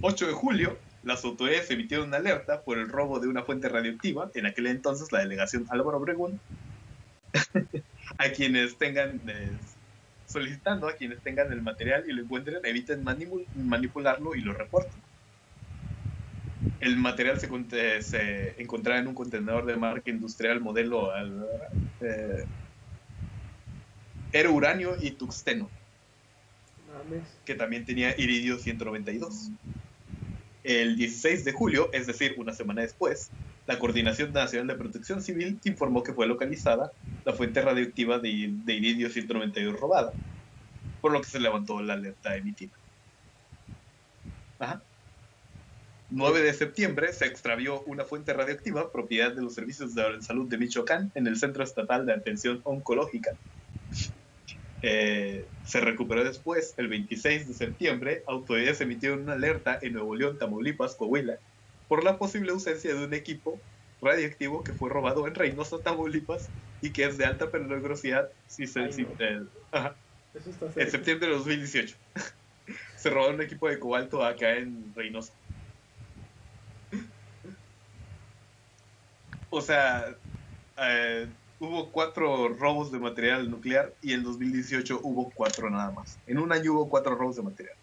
8 0.00 0.26
de 0.26 0.32
julio, 0.32 0.78
las 1.02 1.24
autoridades 1.24 1.70
emitieron 1.70 2.08
una 2.08 2.18
alerta 2.18 2.62
por 2.62 2.78
el 2.78 2.88
robo 2.88 3.18
de 3.18 3.28
una 3.28 3.42
fuente 3.42 3.68
radioactiva, 3.68 4.30
en 4.34 4.46
aquel 4.46 4.66
entonces 4.66 5.10
la 5.10 5.20
delegación 5.20 5.66
Álvaro 5.70 5.98
Obregón, 5.98 6.40
a 8.18 8.28
quienes 8.30 8.76
tengan, 8.76 9.20
eh, 9.26 9.50
solicitando 10.26 10.88
a 10.88 10.92
quienes 10.92 11.20
tengan 11.20 11.52
el 11.52 11.62
material 11.62 12.04
y 12.08 12.12
lo 12.12 12.22
encuentren, 12.22 12.64
eviten 12.64 13.04
manipularlo 13.04 14.34
y 14.34 14.40
lo 14.40 14.52
reporten. 14.52 15.00
El 16.80 16.96
material 16.96 17.40
se, 17.40 18.02
se, 18.02 18.60
encontraba 18.60 19.00
en 19.00 19.08
un 19.08 19.14
contenedor 19.14 19.66
de 19.66 19.76
marca 19.76 20.10
industrial 20.10 20.60
modelo 20.60 21.10
eh, 22.00 22.44
era 24.32 24.50
uranio 24.50 24.96
y 25.00 25.12
tuxteno 25.12 25.68
que 27.44 27.54
también 27.54 27.84
tenía 27.84 28.14
iridio 28.18 28.58
192. 28.58 29.50
El 30.64 30.96
16 30.96 31.44
de 31.44 31.52
julio, 31.52 31.90
es 31.92 32.06
decir, 32.06 32.34
una 32.36 32.52
semana 32.52 32.82
después, 32.82 33.30
la 33.66 33.78
Coordinación 33.78 34.32
Nacional 34.32 34.66
de 34.66 34.74
Protección 34.74 35.22
Civil 35.22 35.58
informó 35.64 36.02
que 36.02 36.12
fue 36.12 36.26
localizada 36.26 36.92
la 37.24 37.32
fuente 37.32 37.60
radioactiva 37.62 38.18
de, 38.18 38.28
iridio 38.28 39.10
192 39.10 39.78
robada, 39.78 40.12
por 41.00 41.12
lo 41.12 41.20
que 41.20 41.28
se 41.28 41.40
levantó 41.40 41.80
la 41.80 41.94
alerta 41.94 42.36
emitida. 42.36 42.72
9 46.10 46.40
de 46.40 46.54
septiembre 46.54 47.12
se 47.12 47.26
extravió 47.26 47.82
una 47.82 48.04
fuente 48.04 48.32
radioactiva 48.32 48.90
propiedad 48.90 49.32
de 49.32 49.42
los 49.42 49.54
servicios 49.54 49.94
de 49.94 50.20
salud 50.22 50.48
de 50.48 50.58
Michoacán 50.58 51.12
en 51.14 51.26
el 51.26 51.36
Centro 51.36 51.62
Estatal 51.62 52.06
de 52.06 52.14
Atención 52.14 52.60
Oncológica 52.64 53.36
Eh, 54.80 55.50
se 55.62 55.80
recuperó 55.80 56.24
después, 56.24 56.74
el 56.78 56.88
26 56.88 57.48
de 57.48 57.54
septiembre, 57.54 58.22
autoridades 58.26 58.80
emitieron 58.80 59.22
una 59.22 59.34
alerta 59.34 59.78
en 59.82 59.94
Nuevo 59.94 60.14
León, 60.14 60.38
Tamaulipas, 60.38 60.96
Coahuila, 60.96 61.40
por 61.88 62.04
la 62.04 62.18
posible 62.18 62.52
ausencia 62.52 62.94
de 62.94 63.04
un 63.04 63.14
equipo 63.14 63.64
radiactivo 64.00 64.62
que 64.62 64.74
fue 64.74 64.90
robado 64.90 65.26
en 65.26 65.34
Reynosa, 65.34 65.82
Tamaulipas, 65.82 66.54
y 66.80 66.92
que 66.92 67.04
es 67.06 67.18
de 67.18 67.24
alta 67.26 67.50
peligrosidad 67.50 68.30
si 68.46 68.66
se, 68.68 68.86
eh, 69.18 69.40
en 70.76 70.90
septiembre 70.90 71.28
de 71.28 71.34
2018. 71.34 71.96
se 72.96 73.10
robó 73.10 73.30
un 73.30 73.42
equipo 73.42 73.68
de 73.68 73.78
cobalto 73.80 74.22
acá 74.24 74.56
en 74.56 74.94
Reynosa. 74.94 75.34
o 79.50 79.60
sea, 79.60 80.16
eh, 80.76 81.34
hubo 81.60 81.90
cuatro 81.90 82.48
robos 82.48 82.92
de 82.92 82.98
material 82.98 83.50
nuclear 83.50 83.92
y 84.02 84.12
en 84.12 84.22
2018 84.22 85.00
hubo 85.02 85.30
cuatro 85.30 85.70
nada 85.70 85.90
más. 85.90 86.18
En 86.26 86.38
un 86.38 86.52
año 86.52 86.72
hubo 86.72 86.88
cuatro 86.88 87.14
robos 87.14 87.36
de 87.36 87.42
material. 87.42 87.74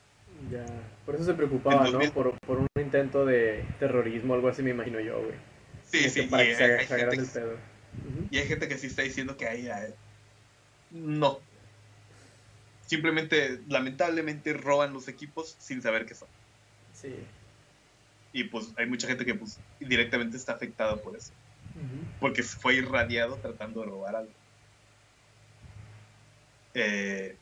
Ya, 0.51 0.65
por 1.05 1.15
eso 1.15 1.25
se 1.25 1.33
preocupaba, 1.33 1.89
¿no? 1.89 1.99
Por, 2.11 2.35
un 2.47 2.67
intento 2.79 3.25
de 3.25 3.65
terrorismo, 3.79 4.33
algo 4.33 4.49
así 4.49 4.61
me 4.61 4.71
imagino 4.71 4.99
yo, 4.99 5.19
güey. 5.19 5.35
Sí, 5.83 6.09
sí, 6.09 6.27
y, 6.29 6.35
hay, 6.35 6.55
gente, 6.55 7.57
y 8.31 8.37
hay 8.37 8.47
gente 8.47 8.67
que 8.67 8.77
sí 8.77 8.87
está 8.87 9.03
diciendo 9.03 9.37
que 9.37 9.47
ahí... 9.47 9.69
No. 10.91 11.39
Simplemente, 12.85 13.61
lamentablemente, 13.67 14.53
roban 14.53 14.93
los 14.93 15.07
equipos 15.07 15.55
sin 15.59 15.81
saber 15.81 16.05
qué 16.05 16.15
son. 16.15 16.27
Sí. 16.93 17.15
Y 18.33 18.45
pues 18.45 18.73
hay 18.77 18.87
mucha 18.87 19.07
gente 19.07 19.25
que 19.25 19.35
pues 19.35 19.59
directamente 19.79 20.37
está 20.37 20.53
afectada 20.53 20.97
por 20.97 21.15
eso 21.15 21.31
porque 22.19 22.43
fue 22.43 22.75
irradiado 22.75 23.35
tratando 23.37 23.81
de 23.81 23.87
robar 23.87 24.15
algo. 24.15 24.31
Eh, 26.73 27.35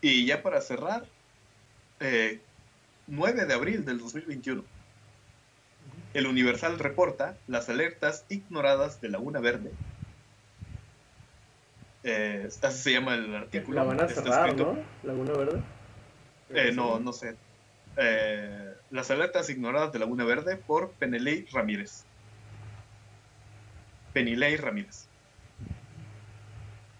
y 0.00 0.26
ya 0.26 0.42
para 0.42 0.60
cerrar, 0.60 1.06
9 2.00 2.40
eh, 3.42 3.44
de 3.46 3.54
abril 3.54 3.84
del 3.84 3.98
2021, 3.98 4.64
el 6.14 6.26
Universal 6.26 6.78
reporta 6.78 7.36
las 7.46 7.68
alertas 7.68 8.24
ignoradas 8.28 9.00
de 9.00 9.08
Laguna 9.08 9.40
Verde. 9.40 9.72
Eh, 12.04 12.48
así 12.62 12.78
se 12.78 12.92
llama 12.92 13.14
el 13.14 13.34
artículo. 13.34 13.76
La 13.76 13.84
van 13.84 14.00
a 14.00 14.08
cerrar, 14.08 14.56
¿no? 14.56 14.78
Laguna 15.02 15.32
Verde. 15.32 16.72
no, 16.72 17.00
no 17.00 17.12
sé. 17.12 17.36
Eh, 18.00 18.74
las 18.90 19.10
alertas 19.10 19.50
ignoradas 19.50 19.92
de 19.92 19.98
Laguna 19.98 20.24
Verde 20.24 20.56
por 20.56 20.92
Peneley 20.92 21.46
Ramírez. 21.52 22.04
Penilei 24.12 24.56
Ramírez. 24.56 25.08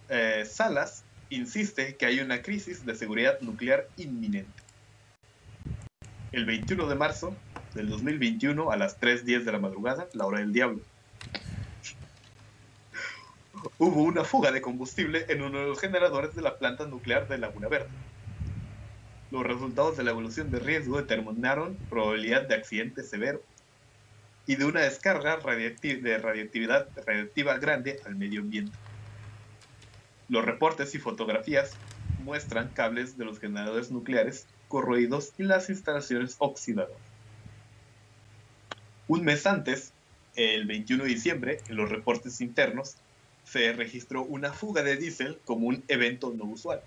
Eh, 0.08 0.44
Salas 0.44 1.04
insiste 1.30 1.94
que 1.96 2.06
hay 2.06 2.18
una 2.18 2.42
crisis 2.42 2.84
de 2.84 2.96
seguridad 2.96 3.40
nuclear 3.40 3.86
inminente. 3.96 4.62
El 6.32 6.46
21 6.46 6.88
de 6.88 6.94
marzo 6.96 7.36
del 7.74 7.88
2021 7.90 8.72
a 8.72 8.76
las 8.76 9.00
3.10 9.00 9.44
de 9.44 9.52
la 9.52 9.58
madrugada, 9.60 10.08
la 10.14 10.26
hora 10.26 10.40
del 10.40 10.52
diablo, 10.52 10.80
hubo 13.78 14.02
una 14.02 14.24
fuga 14.24 14.50
de 14.50 14.60
combustible 14.60 15.26
en 15.28 15.42
uno 15.42 15.60
de 15.60 15.66
los 15.66 15.80
generadores 15.80 16.34
de 16.34 16.42
la 16.42 16.58
planta 16.58 16.86
nuclear 16.86 17.28
de 17.28 17.38
Laguna 17.38 17.68
Verde. 17.68 17.88
Los 19.30 19.44
resultados 19.44 19.96
de 19.96 20.04
la 20.04 20.10
evolución 20.10 20.50
de 20.50 20.58
riesgo 20.58 20.96
determinaron 20.96 21.76
probabilidad 21.90 22.48
de 22.48 22.54
accidente 22.54 23.02
severo 23.02 23.42
y 24.46 24.56
de 24.56 24.64
una 24.64 24.80
descarga 24.80 25.36
de 25.36 26.18
radioactividad 26.18 26.88
radiactiva 27.06 27.58
grande 27.58 28.00
al 28.06 28.16
medio 28.16 28.40
ambiente. 28.40 28.72
Los 30.30 30.44
reportes 30.44 30.94
y 30.94 30.98
fotografías 30.98 31.72
muestran 32.24 32.68
cables 32.68 33.18
de 33.18 33.26
los 33.26 33.38
generadores 33.38 33.90
nucleares 33.90 34.46
corroídos 34.68 35.32
y 35.38 35.42
las 35.42 35.68
instalaciones 35.68 36.36
oxidadas. 36.38 36.96
Un 39.08 39.24
mes 39.24 39.46
antes, 39.46 39.92
el 40.36 40.66
21 40.66 41.04
de 41.04 41.10
diciembre, 41.10 41.60
en 41.68 41.76
los 41.76 41.90
reportes 41.90 42.40
internos, 42.40 42.96
se 43.44 43.72
registró 43.72 44.22
una 44.22 44.52
fuga 44.52 44.82
de 44.82 44.96
diésel 44.96 45.38
como 45.44 45.66
un 45.66 45.82
evento 45.88 46.32
no 46.34 46.44
usual. 46.44 46.82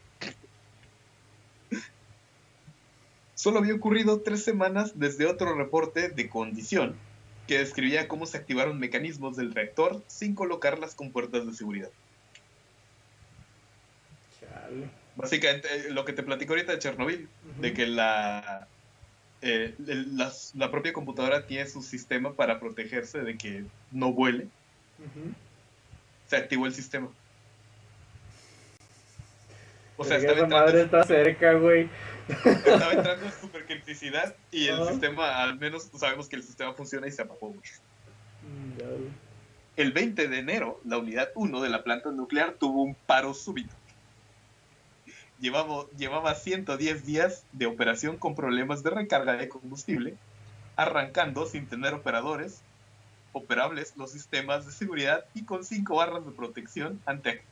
Solo 3.41 3.57
había 3.57 3.73
ocurrido 3.73 4.21
tres 4.21 4.43
semanas 4.43 4.99
desde 4.99 5.25
otro 5.25 5.55
reporte 5.55 6.09
de 6.09 6.29
condición 6.29 6.95
que 7.47 7.57
describía 7.57 8.07
cómo 8.07 8.27
se 8.27 8.37
activaron 8.37 8.77
mecanismos 8.77 9.35
del 9.35 9.55
reactor 9.55 10.03
sin 10.05 10.35
colocar 10.35 10.77
las 10.77 10.93
compuertas 10.93 11.47
de 11.47 11.53
seguridad. 11.55 11.89
Básicamente, 15.15 15.67
eh, 15.73 15.89
lo 15.89 16.05
que 16.05 16.13
te 16.13 16.21
platico 16.21 16.53
ahorita 16.53 16.73
de 16.73 16.77
Chernobyl, 16.77 17.27
de 17.59 17.73
que 17.73 17.87
la, 17.87 18.67
eh, 19.41 19.73
la, 20.53 20.69
propia 20.69 20.93
computadora 20.93 21.47
tiene 21.47 21.65
su 21.65 21.81
sistema 21.81 22.33
para 22.33 22.59
protegerse 22.59 23.21
de 23.21 23.39
que 23.39 23.63
no 23.89 24.13
vuele. 24.13 24.49
Se 26.27 26.35
activó 26.35 26.67
el 26.67 26.75
sistema. 26.75 27.09
O 29.97 30.03
sea, 30.03 30.17
estaba 30.17 30.47
madre 30.47 30.83
está 30.83 31.03
cerca, 31.05 31.53
güey. 31.53 31.89
Estaba 32.31 32.93
entrando 32.93 33.25
en 33.25 33.31
supercriticidad 33.33 34.35
y 34.51 34.67
el 34.67 34.87
sistema, 34.87 35.43
al 35.43 35.59
menos 35.59 35.89
sabemos 35.95 36.27
que 36.27 36.35
el 36.35 36.43
sistema 36.43 36.73
funciona 36.73 37.07
y 37.07 37.11
se 37.11 37.21
apagó. 37.21 37.49
Mm, 37.51 38.81
el 39.77 39.91
20 39.91 40.27
de 40.27 40.39
enero, 40.39 40.79
la 40.85 40.97
unidad 40.97 41.29
1 41.35 41.61
de 41.61 41.69
la 41.69 41.83
planta 41.83 42.11
nuclear 42.11 42.55
tuvo 42.59 42.83
un 42.83 42.95
paro 42.95 43.33
súbito. 43.33 43.73
Llevaba, 45.39 45.85
llevaba 45.97 46.35
110 46.35 47.05
días 47.05 47.43
de 47.51 47.65
operación 47.65 48.17
con 48.17 48.35
problemas 48.35 48.83
de 48.83 48.91
recarga 48.91 49.33
de 49.33 49.49
combustible, 49.49 50.15
arrancando 50.75 51.45
sin 51.45 51.67
tener 51.67 51.93
operadores 51.93 52.61
operables 53.33 53.93
los 53.95 54.11
sistemas 54.11 54.65
de 54.65 54.71
seguridad 54.71 55.25
y 55.33 55.45
con 55.45 55.63
5 55.63 55.95
barras 55.95 56.25
de 56.25 56.31
protección 56.31 57.01
ante, 57.05 57.43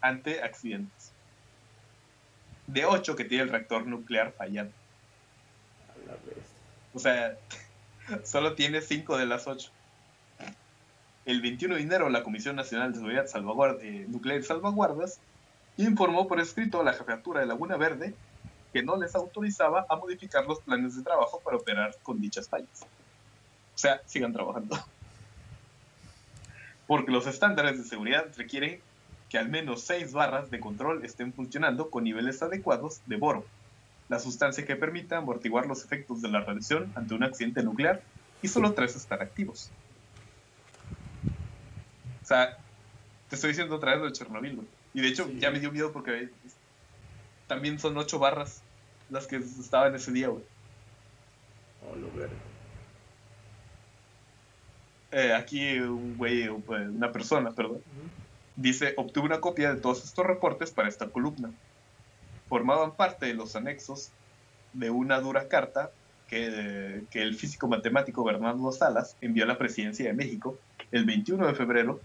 ante 0.00 0.42
accidentes 0.42 1.13
de 2.66 2.84
8 2.84 3.16
que 3.16 3.24
tiene 3.24 3.44
el 3.44 3.50
reactor 3.50 3.86
nuclear 3.86 4.32
fallando. 4.32 4.72
O 6.92 6.98
sea, 6.98 7.36
solo 8.24 8.54
tiene 8.54 8.80
5 8.80 9.18
de 9.18 9.26
las 9.26 9.46
8. 9.46 9.70
El 11.26 11.40
21 11.40 11.76
de 11.76 11.80
enero, 11.80 12.10
la 12.10 12.22
Comisión 12.22 12.56
Nacional 12.56 12.92
de 12.92 12.98
Seguridad 12.98 13.26
eh, 13.80 14.04
Nuclear 14.08 14.40
y 14.40 14.42
Salvaguardas 14.42 15.20
informó 15.76 16.28
por 16.28 16.38
escrito 16.38 16.80
a 16.80 16.84
la 16.84 16.92
jefatura 16.92 17.40
de 17.40 17.46
Laguna 17.46 17.76
Verde 17.76 18.14
que 18.72 18.82
no 18.82 18.96
les 18.96 19.14
autorizaba 19.14 19.86
a 19.88 19.96
modificar 19.96 20.46
los 20.46 20.60
planes 20.60 20.96
de 20.96 21.02
trabajo 21.02 21.40
para 21.40 21.56
operar 21.56 21.96
con 22.02 22.20
dichas 22.20 22.48
fallas. 22.48 22.82
O 23.74 23.78
sea, 23.78 24.02
sigan 24.04 24.32
trabajando. 24.32 24.76
Porque 26.86 27.10
los 27.10 27.26
estándares 27.26 27.78
de 27.78 27.84
seguridad 27.84 28.26
requieren 28.36 28.80
que 29.34 29.38
al 29.38 29.48
menos 29.48 29.82
seis 29.82 30.12
barras 30.12 30.48
de 30.48 30.60
control 30.60 31.04
estén 31.04 31.32
funcionando 31.32 31.90
con 31.90 32.04
niveles 32.04 32.40
adecuados 32.40 33.02
de 33.06 33.16
boro, 33.16 33.44
la 34.08 34.20
sustancia 34.20 34.64
que 34.64 34.76
permita 34.76 35.16
amortiguar 35.16 35.66
los 35.66 35.84
efectos 35.84 36.22
de 36.22 36.28
la 36.28 36.42
radiación 36.42 36.92
ante 36.94 37.14
un 37.14 37.24
accidente 37.24 37.64
nuclear, 37.64 38.00
y 38.42 38.46
solo 38.46 38.74
tres 38.74 38.94
están 38.94 39.20
activos. 39.20 39.72
O 42.22 42.26
sea, 42.26 42.56
te 43.28 43.34
estoy 43.34 43.50
diciendo 43.50 43.74
otra 43.74 43.90
vez 43.90 44.02
lo 44.02 44.06
de 44.06 44.12
Chernobyl, 44.12 44.60
Y 44.92 45.00
de 45.00 45.08
hecho, 45.08 45.28
ya 45.32 45.50
me 45.50 45.58
dio 45.58 45.72
miedo 45.72 45.90
porque 45.90 46.28
también 47.48 47.80
son 47.80 47.98
ocho 47.98 48.20
barras 48.20 48.62
las 49.10 49.26
que 49.26 49.38
estaban 49.38 49.96
ese 49.96 50.12
día, 50.12 50.28
güey. 50.28 50.44
Oh, 51.90 51.96
lo 51.96 52.06
verde. 52.16 52.36
Eh, 55.10 55.32
aquí 55.32 55.80
un 55.80 56.16
güey, 56.16 56.46
una 56.46 57.10
persona, 57.10 57.50
perdón, 57.50 57.82
Dice, 58.56 58.94
obtuve 58.96 59.26
una 59.26 59.40
copia 59.40 59.74
de 59.74 59.80
todos 59.80 60.04
estos 60.04 60.24
reportes 60.24 60.70
para 60.70 60.88
esta 60.88 61.08
columna. 61.08 61.50
Formaban 62.48 62.92
parte 62.92 63.26
de 63.26 63.34
los 63.34 63.56
anexos 63.56 64.10
de 64.72 64.90
una 64.90 65.20
dura 65.20 65.48
carta 65.48 65.90
que, 66.28 67.04
que 67.10 67.22
el 67.22 67.34
físico 67.34 67.66
matemático 67.66 68.22
Bernardo 68.22 68.70
Salas 68.70 69.16
envió 69.20 69.44
a 69.44 69.48
la 69.48 69.58
presidencia 69.58 70.06
de 70.06 70.12
México 70.12 70.58
el 70.92 71.04
21 71.04 71.46
de 71.48 71.54
febrero. 71.54 72.00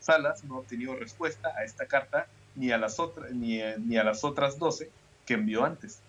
Salas 0.00 0.44
no 0.44 0.56
ha 0.56 0.58
obtenido 0.58 0.96
respuesta 0.96 1.52
a 1.56 1.64
esta 1.64 1.86
carta 1.86 2.26
ni 2.54 2.70
a 2.70 2.78
las, 2.78 2.98
otras 2.98 3.32
ni, 3.32 3.60
ni 3.84 3.96
a 3.98 4.04
las 4.04 4.24
otras 4.24 4.58
12 4.58 4.90
que 5.26 5.34
envió 5.34 5.64
antes. 5.64 6.00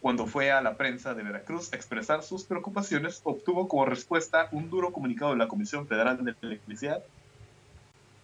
Cuando 0.00 0.26
fue 0.26 0.50
a 0.50 0.60
la 0.60 0.76
prensa 0.76 1.14
de 1.14 1.22
Veracruz 1.22 1.72
a 1.72 1.76
expresar 1.76 2.22
sus 2.22 2.44
preocupaciones, 2.44 3.20
obtuvo 3.24 3.68
como 3.68 3.86
respuesta 3.86 4.48
un 4.50 4.68
duro 4.68 4.92
comunicado 4.92 5.30
de 5.30 5.38
la 5.38 5.48
Comisión 5.48 5.86
Federal 5.86 6.22
de 6.22 6.34
Electricidad 6.42 7.02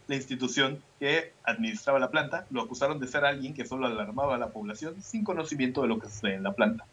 la 0.08 0.16
institución 0.16 0.82
que 0.98 1.32
administraba 1.44 1.98
la 1.98 2.10
planta 2.10 2.46
lo 2.50 2.62
acusaron 2.62 2.98
de 2.98 3.06
ser 3.06 3.24
alguien 3.24 3.54
que 3.54 3.66
solo 3.66 3.86
alarmaba 3.86 4.34
a 4.34 4.38
la 4.38 4.48
población 4.48 5.00
sin 5.02 5.22
conocimiento 5.22 5.82
de 5.82 5.88
lo 5.88 6.00
que 6.00 6.08
sucede 6.08 6.34
en 6.34 6.42
la 6.42 6.54
planta. 6.54 6.86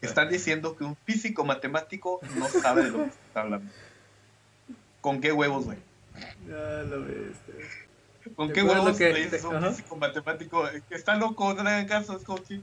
Están 0.00 0.30
diciendo 0.30 0.76
que 0.76 0.84
un 0.84 0.96
físico 0.96 1.44
matemático 1.44 2.20
no 2.36 2.48
sabe 2.48 2.84
de 2.84 2.90
lo 2.90 3.04
que 3.04 3.10
está 3.10 3.42
hablando. 3.42 3.70
¿Con 5.00 5.20
qué 5.20 5.32
huevos, 5.32 5.66
güey? 5.66 5.78
Ya 6.48 6.82
lo 6.84 7.04
ves. 7.04 7.36
¿Con 8.34 8.52
qué 8.52 8.62
huevos 8.62 8.96
que, 8.96 9.12
le 9.12 9.24
dices 9.24 9.44
a 9.44 9.48
un 9.48 9.62
físico 9.66 9.96
matemático 9.96 10.64
que 10.88 10.94
está 10.94 11.16
loco, 11.16 11.52
no 11.52 11.62
le 11.62 11.70
hagan 11.70 11.86
caso? 11.86 12.16
Es 12.16 12.24
como 12.24 12.42
que... 12.42 12.60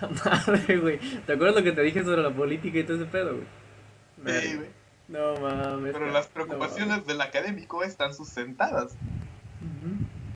Madre, 0.24 0.76
güey. 0.78 0.98
¿Te 1.26 1.34
acuerdas 1.34 1.56
lo 1.56 1.64
que 1.64 1.72
te 1.72 1.82
dije 1.82 2.02
sobre 2.02 2.22
la 2.22 2.30
política 2.30 2.78
y 2.78 2.84
todo 2.84 2.96
ese 2.96 3.06
pedo, 3.06 3.36
güey? 3.36 4.40
Sí, 4.40 4.54
güey. 4.56 4.79
No 5.10 5.34
mames. 5.40 5.92
Pero 5.92 6.10
las 6.10 6.28
preocupaciones 6.28 7.04
del 7.04 7.20
académico 7.20 7.82
están 7.82 8.14
sustentadas. 8.14 8.92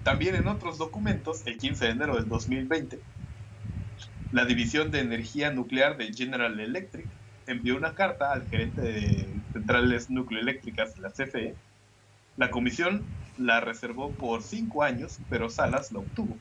También 0.02 0.34
en 0.34 0.48
otros 0.48 0.76
documentos, 0.78 1.42
el 1.46 1.56
15 1.56 1.84
de 1.84 1.90
enero 1.92 2.16
del 2.16 2.28
2020, 2.28 3.00
la 4.32 4.44
División 4.44 4.90
de 4.90 4.98
Energía 4.98 5.52
Nuclear 5.52 5.96
de 5.96 6.12
General 6.12 6.58
Electric 6.58 7.06
envió 7.46 7.76
una 7.76 7.94
carta 7.94 8.32
al 8.32 8.46
gerente 8.48 8.82
de 8.82 9.28
centrales 9.52 10.10
nucleoeléctricas 10.10 10.96
de 10.96 11.02
la 11.02 11.10
CFE. 11.10 11.54
La 12.36 12.50
comisión 12.50 13.04
la 13.38 13.60
reservó 13.60 14.10
por 14.10 14.42
cinco 14.42 14.82
años, 14.82 15.20
pero 15.30 15.48
Salas 15.50 15.92
la 15.92 16.00
obtuvo. 16.00 16.36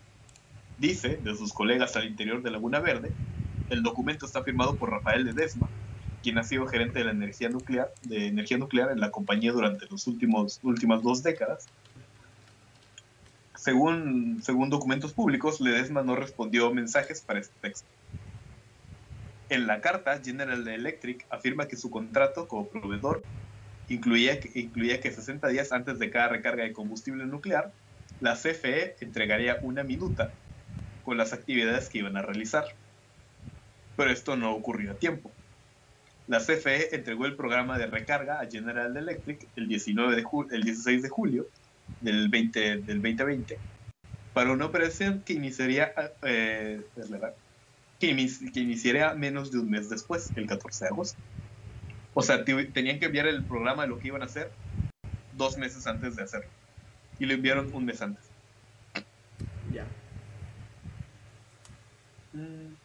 Dice, 0.80 1.20
de 1.24 1.36
sus 1.36 1.54
colegas 1.54 1.96
al 1.96 2.06
interior 2.06 2.42
de 2.42 2.50
Laguna 2.50 2.80
Verde, 2.80 3.12
el 3.70 3.84
documento 3.84 4.26
está 4.26 4.44
firmado 4.44 4.76
por 4.76 4.90
Rafael 4.90 5.24
Ledesma, 5.24 5.70
quien 6.24 6.38
ha 6.38 6.44
sido 6.44 6.66
gerente 6.66 7.00
de 7.00 7.06
la 7.06 7.12
energía 7.12 7.50
nuclear, 7.50 7.92
de 8.04 8.28
energía 8.28 8.58
nuclear 8.58 8.92
en 8.92 9.02
la 9.02 9.12
compañía 9.12 9.52
durante 9.52 9.86
las 9.92 10.08
últimas 10.08 11.04
dos 11.04 11.22
décadas. 11.22 11.68
Según, 13.56 14.42
según 14.42 14.70
documentos 14.70 15.14
públicos, 15.14 15.62
Ledesma 15.62 16.02
no 16.02 16.16
respondió 16.16 16.74
mensajes 16.74 17.22
para 17.22 17.40
este 17.40 17.54
texto. 17.62 17.88
En 19.50 19.68
la 19.68 19.82
carta, 19.82 20.20
General 20.24 20.68
Electric 20.68 21.26
afirma 21.30 21.68
que 21.68 21.76
su 21.76 21.92
contrato 21.92 22.48
como 22.48 22.68
proveedor 22.68 23.22
incluía, 23.90 24.40
incluía 24.56 25.00
que 25.00 25.12
60 25.12 25.48
días 25.50 25.72
antes 25.72 26.00
de 26.00 26.10
cada 26.10 26.30
recarga 26.30 26.64
de 26.64 26.74
combustible 26.74 27.26
nuclear, 27.26 27.72
la 28.22 28.36
CFE 28.36 28.96
entregaría 29.02 29.60
una 29.62 29.84
minuta 29.84 30.32
con 31.04 31.18
las 31.18 31.34
actividades 31.34 31.90
que 31.90 32.00
iban 32.00 32.16
a 32.16 32.22
realizar. 32.22 32.66
Pero 33.98 34.10
esto 34.10 34.36
no 34.36 34.54
ocurrió 34.54 34.92
a 34.92 34.96
tiempo. 34.96 35.32
La 36.28 36.40
CFE 36.40 36.96
entregó 36.96 37.26
el 37.26 37.36
programa 37.36 37.78
de 37.78 37.88
recarga 37.88 38.40
a 38.40 38.50
General 38.50 38.96
Electric 38.96 39.48
el, 39.56 39.68
19 39.68 40.16
de 40.16 40.24
el 40.52 40.64
16 40.64 41.02
de 41.02 41.10
julio 41.10 41.48
del, 42.02 42.30
20, 42.30 42.78
del 42.78 43.02
2020 43.02 43.60
para 44.34 44.52
una 44.52 44.66
operación 44.66 45.22
que 45.26 45.34
iniciaría, 45.34 45.94
eh, 46.24 46.82
que, 48.00 48.08
iniciaría 48.56 49.14
menos 49.14 49.52
de 49.52 49.60
un 49.60 49.70
mes 49.70 49.90
después, 49.90 50.32
el 50.36 50.48
14 50.48 50.86
de 50.86 50.90
agosto. 50.90 51.20
O 52.16 52.22
sea, 52.22 52.44
tenían 52.44 53.00
que 53.00 53.06
enviar 53.06 53.28
el 53.28 53.44
programa 53.44 53.84
de 53.84 53.90
lo 53.90 54.00
que 54.00 54.08
iban 54.08 54.22
a 54.22 54.26
hacer 54.26 54.52
dos 55.38 55.58
meses 55.58 55.86
antes 55.88 56.16
de 56.16 56.24
hacerlo. 56.24 56.50
Y 57.20 57.26
lo 57.26 57.34
enviaron 57.34 57.74
un 57.74 57.86
mes 57.86 58.02
antes. 58.02 58.24
Ya. 59.72 59.86
Mm. 62.34 62.83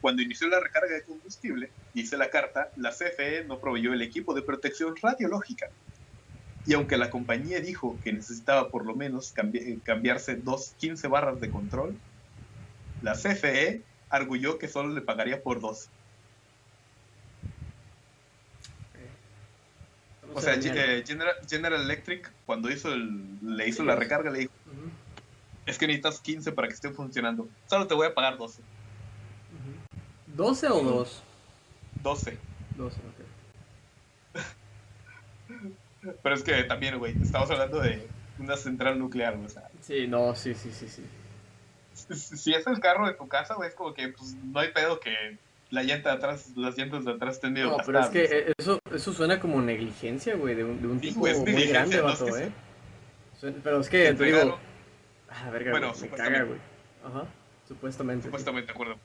Cuando 0.00 0.22
inició 0.22 0.48
la 0.48 0.60
recarga 0.60 0.94
de 0.94 1.04
combustible, 1.04 1.72
dice 1.92 2.16
la 2.16 2.30
carta, 2.30 2.72
la 2.76 2.90
CFE 2.90 3.44
no 3.44 3.60
proveyó 3.60 3.92
el 3.92 4.02
equipo 4.02 4.34
de 4.34 4.42
protección 4.42 4.94
radiológica. 5.00 5.68
Y 6.64 6.74
aunque 6.74 6.96
la 6.96 7.10
compañía 7.10 7.60
dijo 7.60 7.98
que 8.02 8.12
necesitaba 8.12 8.70
por 8.70 8.84
lo 8.84 8.94
menos 8.94 9.32
cambiarse 9.84 10.36
dos 10.36 10.74
15 10.78 11.06
barras 11.08 11.40
de 11.40 11.50
control, 11.50 11.96
la 13.02 13.14
CFE 13.14 13.84
arguyó 14.10 14.58
que 14.58 14.68
solo 14.68 14.92
le 14.92 15.00
pagaría 15.00 15.42
por 15.42 15.60
dos. 15.60 15.88
O 20.34 20.40
sea, 20.40 20.54
eh, 20.54 21.04
General, 21.48 21.80
Electric, 21.80 22.30
cuando 22.44 22.70
hizo 22.70 22.94
le 22.94 23.68
hizo 23.68 23.84
la 23.84 23.96
recarga, 23.96 24.30
le 24.30 24.40
dijo: 24.40 24.52
Es 25.64 25.78
que 25.78 25.86
necesitas 25.86 26.20
15 26.20 26.52
para 26.52 26.68
que 26.68 26.74
esté 26.74 26.90
funcionando. 26.90 27.48
Solo 27.66 27.86
te 27.86 27.94
voy 27.94 28.08
a 28.08 28.14
pagar 28.14 28.36
12. 28.36 28.62
¿12 30.36 30.70
o 30.70 30.82
2? 30.82 31.22
12. 32.02 32.38
12, 32.76 33.00
ok. 33.00 34.42
Pero 36.22 36.34
es 36.34 36.42
que 36.42 36.62
también, 36.64 36.98
güey, 36.98 37.16
estamos 37.20 37.50
hablando 37.50 37.80
de 37.80 38.06
una 38.38 38.56
central 38.56 38.98
nuclear, 38.98 39.36
o 39.36 39.48
sea. 39.48 39.68
Sí, 39.80 40.06
no, 40.06 40.34
sí, 40.34 40.54
sí, 40.54 40.70
sí, 40.72 40.88
sí. 40.88 41.04
Si 42.14 42.52
es 42.52 42.66
el 42.66 42.78
carro 42.80 43.06
de 43.06 43.14
tu 43.14 43.26
casa, 43.26 43.54
güey, 43.54 43.70
es 43.70 43.74
como 43.74 43.94
que 43.94 44.08
pues, 44.08 44.34
no 44.34 44.60
hay 44.60 44.70
pedo 44.72 45.00
que 45.00 45.38
la 45.70 45.82
llanta 45.82 46.10
de 46.10 46.16
atrás, 46.16 46.52
las 46.54 46.76
llantas 46.76 47.04
de 47.04 47.12
atrás 47.12 47.36
estén 47.36 47.54
medio 47.54 47.70
No, 47.70 47.78
pero 47.84 48.00
es 48.00 48.08
que 48.08 48.52
eso, 48.58 48.78
eso 48.92 49.12
suena 49.12 49.40
como 49.40 49.60
negligencia, 49.62 50.36
güey, 50.36 50.54
de 50.54 50.64
un, 50.64 50.80
de 50.80 50.88
un 50.88 51.00
tipo 51.00 51.20
muy 51.20 51.66
grande, 51.66 52.00
vato, 52.00 52.36
¿eh? 52.36 52.52
Pero 53.40 53.80
es 53.80 53.88
que, 53.88 54.12
te 54.12 54.24
digo... 54.24 54.58
Ah, 55.28 55.50
verga, 55.50 55.70
bueno, 55.70 55.92
me 56.00 56.08
caga, 56.08 56.42
güey. 56.42 56.58
Ajá, 57.04 57.24
supuestamente. 57.66 58.24
Supuestamente, 58.24 58.66
de 58.66 58.72
acuerdo. 58.72 58.96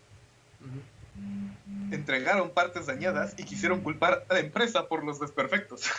Entregaron 1.91 2.49
partes 2.51 2.85
dañadas 2.85 3.33
y 3.37 3.43
quisieron 3.43 3.81
culpar 3.81 4.25
a 4.29 4.33
la 4.33 4.39
empresa 4.39 4.87
por 4.87 5.03
los 5.03 5.19
desperfectos. 5.19 5.89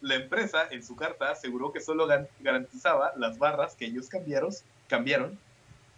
la 0.00 0.14
empresa, 0.14 0.68
en 0.70 0.84
su 0.84 0.94
carta, 0.94 1.30
aseguró 1.30 1.72
que 1.72 1.80
solo 1.80 2.06
garantizaba 2.40 3.12
las 3.16 3.38
barras 3.38 3.74
que 3.74 3.86
ellos 3.86 4.08
cambiaron, 4.08 4.52
cambiaron 4.88 5.38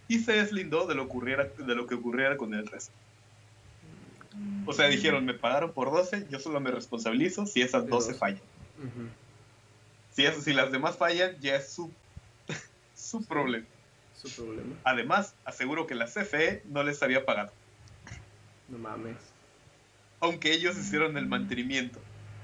y 0.08 0.20
se 0.20 0.32
deslindó 0.32 0.86
de 0.86 0.94
lo, 0.94 1.04
ocurriera, 1.04 1.44
de 1.44 1.74
lo 1.74 1.86
que 1.86 1.94
ocurriera 1.94 2.36
con 2.36 2.54
el 2.54 2.66
resto. 2.66 2.92
O 4.66 4.72
sea, 4.72 4.86
dijeron, 4.88 5.24
me 5.24 5.34
pagaron 5.34 5.72
por 5.72 5.90
12, 5.90 6.26
yo 6.30 6.38
solo 6.38 6.60
me 6.60 6.70
responsabilizo 6.70 7.46
si 7.46 7.60
esas 7.60 7.86
12 7.86 8.14
fallan. 8.14 8.40
si, 10.12 10.26
si 10.26 10.52
las 10.52 10.72
demás 10.72 10.96
fallan, 10.96 11.38
ya 11.40 11.56
es 11.56 11.72
su, 11.72 11.90
su 12.94 13.24
problema. 13.24 13.66
Su 14.22 14.30
problema. 14.34 14.74
Además, 14.84 15.34
aseguro 15.44 15.86
que 15.86 15.94
la 15.94 16.06
CFE 16.06 16.62
no 16.66 16.82
les 16.82 17.02
había 17.02 17.24
pagado. 17.24 17.52
No 18.68 18.78
mames. 18.78 19.16
Aunque 20.20 20.52
ellos 20.52 20.76
hicieron 20.76 21.16
el 21.16 21.26
mantenimiento, 21.26 22.00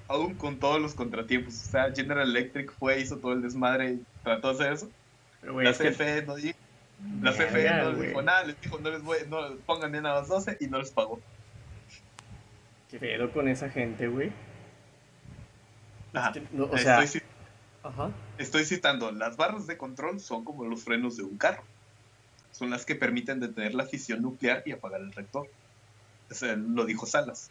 aún 0.06 0.34
con 0.34 0.58
todos 0.58 0.80
los 0.80 0.94
contratiempos. 0.94 1.54
O 1.54 1.70
sea, 1.70 1.92
General 1.92 2.28
Electric 2.28 2.72
fue, 2.72 3.00
hizo 3.00 3.18
todo 3.18 3.32
el 3.32 3.42
desmadre 3.42 3.94
y 3.94 4.04
trató 4.22 4.54
de 4.54 4.54
hacer 4.54 4.72
eso. 4.72 4.90
la 5.42 5.72
CFE 5.72 6.22
no 6.22 6.36
dijo 6.36 6.58
la 7.20 7.32
CFE 7.32 7.70
no 7.82 7.92
les 7.92 8.00
dijo 8.00 8.22
nada, 8.22 8.44
les 8.44 8.60
dijo 8.60 8.78
no 8.78 8.90
les 8.90 9.02
voy, 9.02 9.18
no 9.28 9.56
pongan 9.66 9.92
bien 9.92 10.06
a 10.06 10.14
las 10.14 10.28
12 10.28 10.58
y 10.60 10.66
no 10.66 10.78
les 10.78 10.90
pagó. 10.90 11.20
¿Qué 12.90 12.98
pedo 12.98 13.30
con 13.32 13.48
esa 13.48 13.68
gente, 13.68 14.08
güey? 14.08 14.32
o 16.14 16.78
sea, 16.78 17.02
estoy, 17.02 17.22
Ajá. 17.82 18.10
Estoy 18.38 18.64
citando, 18.64 19.12
las 19.12 19.36
barras 19.36 19.66
de 19.66 19.76
control 19.76 20.20
son 20.20 20.44
como 20.44 20.64
los 20.64 20.84
frenos 20.84 21.16
de 21.16 21.22
un 21.22 21.36
carro. 21.36 21.62
Son 22.52 22.70
las 22.70 22.84
que 22.84 22.94
permiten 22.94 23.40
detener 23.40 23.74
la 23.74 23.86
fisión 23.86 24.22
nuclear 24.22 24.62
y 24.64 24.72
apagar 24.72 25.00
el 25.00 25.12
reactor. 25.12 25.48
lo 26.56 26.84
dijo 26.84 27.06
Salas. 27.06 27.50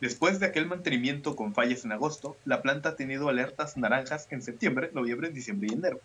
Después 0.00 0.40
de 0.40 0.46
aquel 0.46 0.66
mantenimiento 0.66 1.36
con 1.36 1.54
fallas 1.54 1.84
en 1.84 1.92
agosto, 1.92 2.36
la 2.44 2.62
planta 2.62 2.90
ha 2.90 2.96
tenido 2.96 3.28
alertas 3.28 3.76
naranjas 3.76 4.26
en 4.30 4.42
septiembre, 4.42 4.90
noviembre, 4.92 5.30
diciembre 5.30 5.68
y 5.70 5.74
enero. 5.74 6.00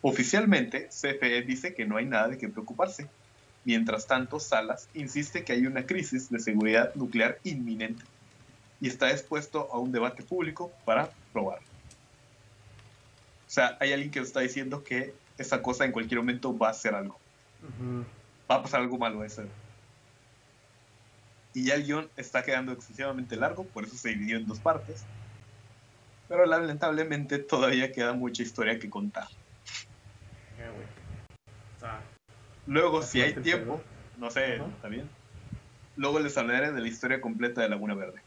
Oficialmente, 0.00 0.88
CFE 0.88 1.42
dice 1.42 1.74
que 1.74 1.86
no 1.86 1.96
hay 1.96 2.04
nada 2.04 2.28
de 2.28 2.38
qué 2.38 2.48
preocuparse. 2.48 3.08
Mientras 3.64 4.06
tanto, 4.06 4.38
Salas 4.38 4.88
insiste 4.94 5.42
que 5.42 5.54
hay 5.54 5.66
una 5.66 5.86
crisis 5.86 6.30
de 6.30 6.38
seguridad 6.38 6.94
nuclear 6.94 7.38
inminente 7.42 8.04
y 8.80 8.88
está 8.88 9.10
expuesto 9.10 9.68
a 9.72 9.78
un 9.78 9.90
debate 9.90 10.22
público 10.22 10.70
para 10.84 11.10
probar. 11.32 11.60
O 13.54 13.60
sea, 13.60 13.76
hay 13.78 13.92
alguien 13.92 14.10
que 14.10 14.18
está 14.18 14.40
diciendo 14.40 14.82
que 14.82 15.14
esa 15.38 15.62
cosa 15.62 15.84
en 15.84 15.92
cualquier 15.92 16.18
momento 16.18 16.58
va 16.58 16.66
a 16.66 16.70
hacer 16.72 16.92
algo. 16.92 17.20
Va 18.50 18.56
a 18.56 18.62
pasar 18.62 18.80
algo 18.80 18.98
malo 18.98 19.22
ese. 19.22 19.46
Y 21.52 21.66
ya 21.66 21.76
el 21.76 21.84
guion 21.84 22.10
está 22.16 22.42
quedando 22.42 22.72
excesivamente 22.72 23.36
largo, 23.36 23.62
por 23.62 23.84
eso 23.84 23.96
se 23.96 24.08
dividió 24.08 24.38
en 24.38 24.46
dos 24.48 24.58
partes. 24.58 25.04
Pero 26.26 26.46
lamentablemente 26.46 27.38
todavía 27.38 27.92
queda 27.92 28.12
mucha 28.12 28.42
historia 28.42 28.76
que 28.76 28.90
contar. 28.90 29.28
Luego, 32.66 33.02
si 33.02 33.20
hay 33.20 33.34
tiempo, 33.34 33.80
no 34.18 34.32
sé, 34.32 34.56
está 34.56 34.88
bien. 34.88 35.08
Luego 35.94 36.18
les 36.18 36.36
hablaré 36.36 36.72
de 36.72 36.80
la 36.80 36.88
historia 36.88 37.20
completa 37.20 37.62
de 37.62 37.68
Laguna 37.68 37.94
Verde. 37.94 38.20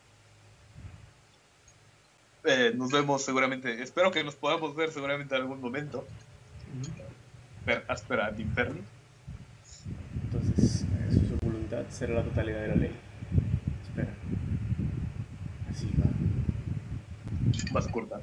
Eh, 2.50 2.72
nos 2.74 2.92
vemos 2.92 3.24
seguramente, 3.24 3.84
espero 3.84 4.10
que 4.10 4.24
nos 4.24 4.36
podamos 4.36 4.74
ver 4.74 4.92
seguramente 4.92 5.36
en 5.36 5.42
algún 5.42 5.60
momento. 5.60 6.08
Per 7.66 7.84
aspera 7.90 8.28
ad 8.28 8.38
inferni. 8.38 8.80
Entonces, 10.24 10.86
eso 11.10 11.22
es 11.22 11.28
su 11.28 11.38
voluntad, 11.46 11.84
será 11.90 12.14
la 12.14 12.24
totalidad 12.24 12.62
de 12.62 12.68
la 12.70 12.76
ley. 12.76 12.96
Espera. 13.84 14.14
Así 15.70 15.92
va. 16.00 16.08
Vas 17.74 17.88
a 17.88 17.92
cortar. 17.92 18.22